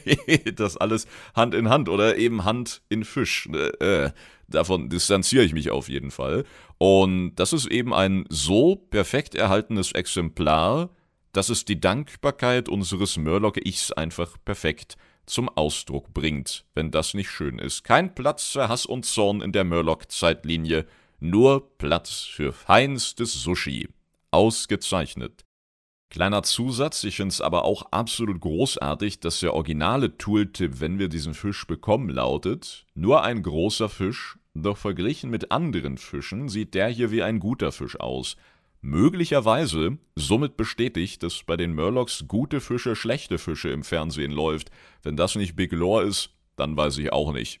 das 0.56 0.76
alles 0.76 1.06
Hand 1.34 1.54
in 1.54 1.68
Hand 1.68 1.88
oder 1.88 2.16
eben 2.16 2.44
Hand 2.44 2.82
in 2.88 3.04
Fisch. 3.04 3.48
Äh, 3.80 4.10
davon 4.48 4.88
distanziere 4.88 5.44
ich 5.44 5.52
mich 5.52 5.70
auf 5.70 5.88
jeden 5.88 6.10
Fall. 6.10 6.44
Und 6.78 7.34
das 7.36 7.52
ist 7.52 7.66
eben 7.66 7.94
ein 7.94 8.24
so 8.28 8.76
perfekt 8.76 9.34
erhaltenes 9.34 9.92
Exemplar, 9.92 10.90
dass 11.32 11.48
es 11.50 11.64
die 11.64 11.80
Dankbarkeit 11.80 12.68
unseres 12.68 13.16
Murloc-Ichs 13.18 13.92
einfach 13.92 14.36
perfekt 14.44 14.96
zum 15.26 15.48
Ausdruck 15.48 16.14
bringt, 16.14 16.64
wenn 16.74 16.90
das 16.90 17.12
nicht 17.12 17.30
schön 17.30 17.58
ist. 17.58 17.84
Kein 17.84 18.14
Platz 18.14 18.50
für 18.50 18.68
Hass 18.68 18.86
und 18.86 19.04
Zorn 19.04 19.42
in 19.42 19.52
der 19.52 19.64
Murloc-Zeitlinie, 19.64 20.86
nur 21.20 21.76
Platz 21.78 22.20
für 22.20 22.52
feinstes 22.52 23.34
Sushi. 23.34 23.88
Ausgezeichnet. 24.30 25.45
Kleiner 26.08 26.42
Zusatz, 26.44 27.02
ich 27.04 27.16
finde 27.16 27.32
es 27.32 27.40
aber 27.40 27.64
auch 27.64 27.90
absolut 27.90 28.40
großartig, 28.40 29.20
dass 29.20 29.40
der 29.40 29.54
originale 29.54 30.16
Tooltip, 30.16 30.80
wenn 30.80 30.98
wir 30.98 31.08
diesen 31.08 31.34
Fisch 31.34 31.66
bekommen, 31.66 32.08
lautet: 32.08 32.86
Nur 32.94 33.22
ein 33.22 33.42
großer 33.42 33.88
Fisch, 33.88 34.38
doch 34.54 34.76
verglichen 34.76 35.30
mit 35.30 35.50
anderen 35.50 35.98
Fischen 35.98 36.48
sieht 36.48 36.74
der 36.74 36.88
hier 36.88 37.10
wie 37.10 37.22
ein 37.22 37.40
guter 37.40 37.72
Fisch 37.72 37.98
aus. 37.98 38.36
Möglicherweise 38.80 39.98
somit 40.14 40.56
bestätigt, 40.56 41.22
dass 41.22 41.42
bei 41.42 41.56
den 41.56 41.74
Murlocs 41.74 42.26
gute 42.28 42.60
Fische, 42.60 42.94
schlechte 42.94 43.38
Fische 43.38 43.70
im 43.70 43.82
Fernsehen 43.82 44.30
läuft. 44.30 44.70
Wenn 45.02 45.16
das 45.16 45.34
nicht 45.34 45.56
Big 45.56 45.72
Lore 45.72 46.04
ist, 46.04 46.30
dann 46.54 46.76
weiß 46.76 46.98
ich 46.98 47.12
auch 47.12 47.32
nicht. 47.32 47.60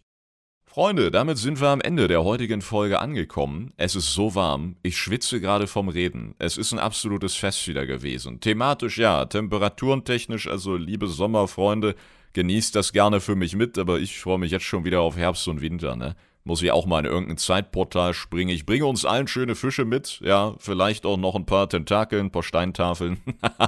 Freunde, 0.76 1.10
damit 1.10 1.38
sind 1.38 1.58
wir 1.62 1.68
am 1.68 1.80
Ende 1.80 2.06
der 2.06 2.22
heutigen 2.22 2.60
Folge 2.60 3.00
angekommen. 3.00 3.72
Es 3.78 3.96
ist 3.96 4.12
so 4.12 4.34
warm, 4.34 4.76
ich 4.82 4.98
schwitze 4.98 5.40
gerade 5.40 5.68
vom 5.68 5.88
Reden. 5.88 6.34
Es 6.38 6.58
ist 6.58 6.70
ein 6.74 6.78
absolutes 6.78 7.34
Fest 7.34 7.66
wieder 7.66 7.86
gewesen. 7.86 8.40
Thematisch 8.40 8.98
ja, 8.98 9.24
temperaturentechnisch, 9.24 10.46
also 10.48 10.76
liebe 10.76 11.06
Sommerfreunde, 11.06 11.94
genießt 12.34 12.76
das 12.76 12.92
gerne 12.92 13.20
für 13.20 13.36
mich 13.36 13.56
mit, 13.56 13.78
aber 13.78 14.00
ich 14.00 14.20
freue 14.20 14.36
mich 14.36 14.50
jetzt 14.50 14.66
schon 14.66 14.84
wieder 14.84 15.00
auf 15.00 15.16
Herbst 15.16 15.48
und 15.48 15.62
Winter, 15.62 15.96
ne? 15.96 16.14
Muss 16.44 16.60
ich 16.60 16.70
auch 16.70 16.84
mal 16.84 16.98
in 16.98 17.10
irgendein 17.10 17.38
Zeitportal 17.38 18.12
springen. 18.12 18.50
Ich 18.50 18.66
bringe 18.66 18.84
uns 18.84 19.06
allen 19.06 19.28
schöne 19.28 19.54
Fische 19.54 19.86
mit. 19.86 20.20
Ja, 20.22 20.56
vielleicht 20.58 21.06
auch 21.06 21.16
noch 21.16 21.36
ein 21.36 21.46
paar 21.46 21.70
Tentakel, 21.70 22.20
ein 22.20 22.30
paar 22.30 22.42
Steintafeln. 22.42 23.22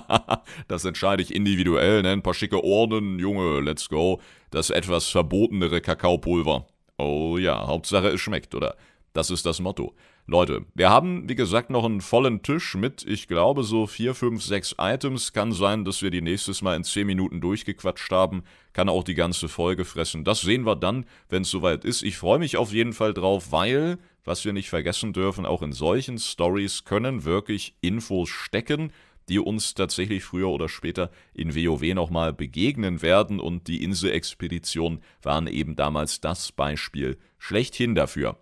das 0.68 0.84
entscheide 0.84 1.22
ich 1.22 1.34
individuell. 1.34 2.02
Ne? 2.02 2.10
Ein 2.10 2.22
paar 2.22 2.34
schicke 2.34 2.62
Orden. 2.62 3.18
Junge, 3.18 3.60
let's 3.60 3.88
go. 3.88 4.20
Das 4.50 4.68
etwas 4.68 5.08
verbotenere 5.08 5.80
Kakaopulver. 5.80 6.66
Oh 6.98 7.38
ja, 7.38 7.66
Hauptsache 7.66 8.08
es 8.08 8.20
schmeckt, 8.20 8.54
oder? 8.54 8.76
Das 9.12 9.30
ist 9.30 9.46
das 9.46 9.60
Motto. 9.60 9.94
Leute, 10.26 10.66
wir 10.74 10.90
haben, 10.90 11.28
wie 11.28 11.34
gesagt, 11.34 11.70
noch 11.70 11.84
einen 11.84 12.02
vollen 12.02 12.42
Tisch 12.42 12.74
mit, 12.74 13.02
ich 13.06 13.28
glaube, 13.28 13.62
so 13.62 13.86
4, 13.86 14.14
5, 14.14 14.42
6 14.42 14.74
Items. 14.78 15.32
Kann 15.32 15.52
sein, 15.52 15.84
dass 15.84 16.02
wir 16.02 16.10
die 16.10 16.20
nächstes 16.20 16.60
Mal 16.60 16.76
in 16.76 16.84
10 16.84 17.06
Minuten 17.06 17.40
durchgequatscht 17.40 18.12
haben. 18.12 18.42
Kann 18.74 18.88
auch 18.90 19.04
die 19.04 19.14
ganze 19.14 19.48
Folge 19.48 19.86
fressen. 19.86 20.24
Das 20.24 20.42
sehen 20.42 20.66
wir 20.66 20.76
dann, 20.76 21.06
wenn 21.30 21.42
es 21.42 21.50
soweit 21.50 21.84
ist. 21.84 22.02
Ich 22.02 22.18
freue 22.18 22.38
mich 22.38 22.58
auf 22.58 22.72
jeden 22.72 22.92
Fall 22.92 23.14
drauf, 23.14 23.52
weil, 23.52 23.98
was 24.24 24.44
wir 24.44 24.52
nicht 24.52 24.68
vergessen 24.68 25.14
dürfen, 25.14 25.46
auch 25.46 25.62
in 25.62 25.72
solchen 25.72 26.18
Stories 26.18 26.84
können 26.84 27.24
wirklich 27.24 27.74
Infos 27.80 28.28
stecken, 28.28 28.92
die 29.28 29.38
uns 29.38 29.74
tatsächlich 29.74 30.24
früher 30.24 30.48
oder 30.48 30.68
später 30.68 31.10
in 31.34 31.54
WoW 31.54 31.94
nochmal 31.94 32.32
begegnen 32.32 33.02
werden. 33.02 33.40
Und 33.40 33.68
die 33.68 33.82
Insel-Expedition 33.82 35.00
waren 35.22 35.46
eben 35.46 35.76
damals 35.76 36.20
das 36.20 36.52
Beispiel 36.52 37.18
schlechthin 37.38 37.94
dafür. 37.94 38.38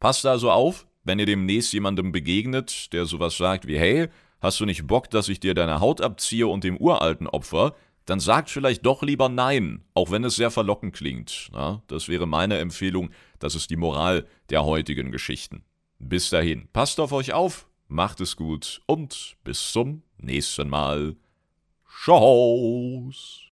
Passt 0.00 0.26
also 0.26 0.50
auf, 0.50 0.86
wenn 1.04 1.18
ihr 1.18 1.26
demnächst 1.26 1.72
jemandem 1.72 2.12
begegnet, 2.12 2.92
der 2.92 3.06
sowas 3.06 3.36
sagt 3.36 3.66
wie, 3.66 3.78
hey, 3.78 4.08
hast 4.40 4.60
du 4.60 4.64
nicht 4.64 4.86
Bock, 4.86 5.10
dass 5.10 5.28
ich 5.28 5.40
dir 5.40 5.54
deine 5.54 5.80
Haut 5.80 6.00
abziehe 6.00 6.46
und 6.46 6.64
dem 6.64 6.76
uralten 6.76 7.26
Opfer, 7.26 7.74
dann 8.06 8.20
sagt 8.20 8.50
vielleicht 8.50 8.86
doch 8.86 9.02
lieber 9.02 9.28
Nein, 9.28 9.84
auch 9.94 10.10
wenn 10.10 10.24
es 10.24 10.36
sehr 10.36 10.50
verlockend 10.50 10.94
klingt. 10.94 11.50
Ja, 11.52 11.82
das 11.88 12.08
wäre 12.08 12.26
meine 12.26 12.58
Empfehlung, 12.58 13.10
das 13.38 13.54
ist 13.54 13.70
die 13.70 13.76
Moral 13.76 14.26
der 14.50 14.64
heutigen 14.64 15.10
Geschichten. 15.10 15.64
Bis 15.98 16.30
dahin, 16.30 16.68
passt 16.72 17.00
auf 17.00 17.12
euch 17.12 17.32
auf, 17.32 17.66
macht 17.88 18.20
es 18.20 18.36
gut 18.36 18.80
und 18.86 19.36
bis 19.44 19.72
zum 19.72 20.02
nächsten 20.18 20.68
Mal. 20.68 21.16
Tschüss. 21.88 23.42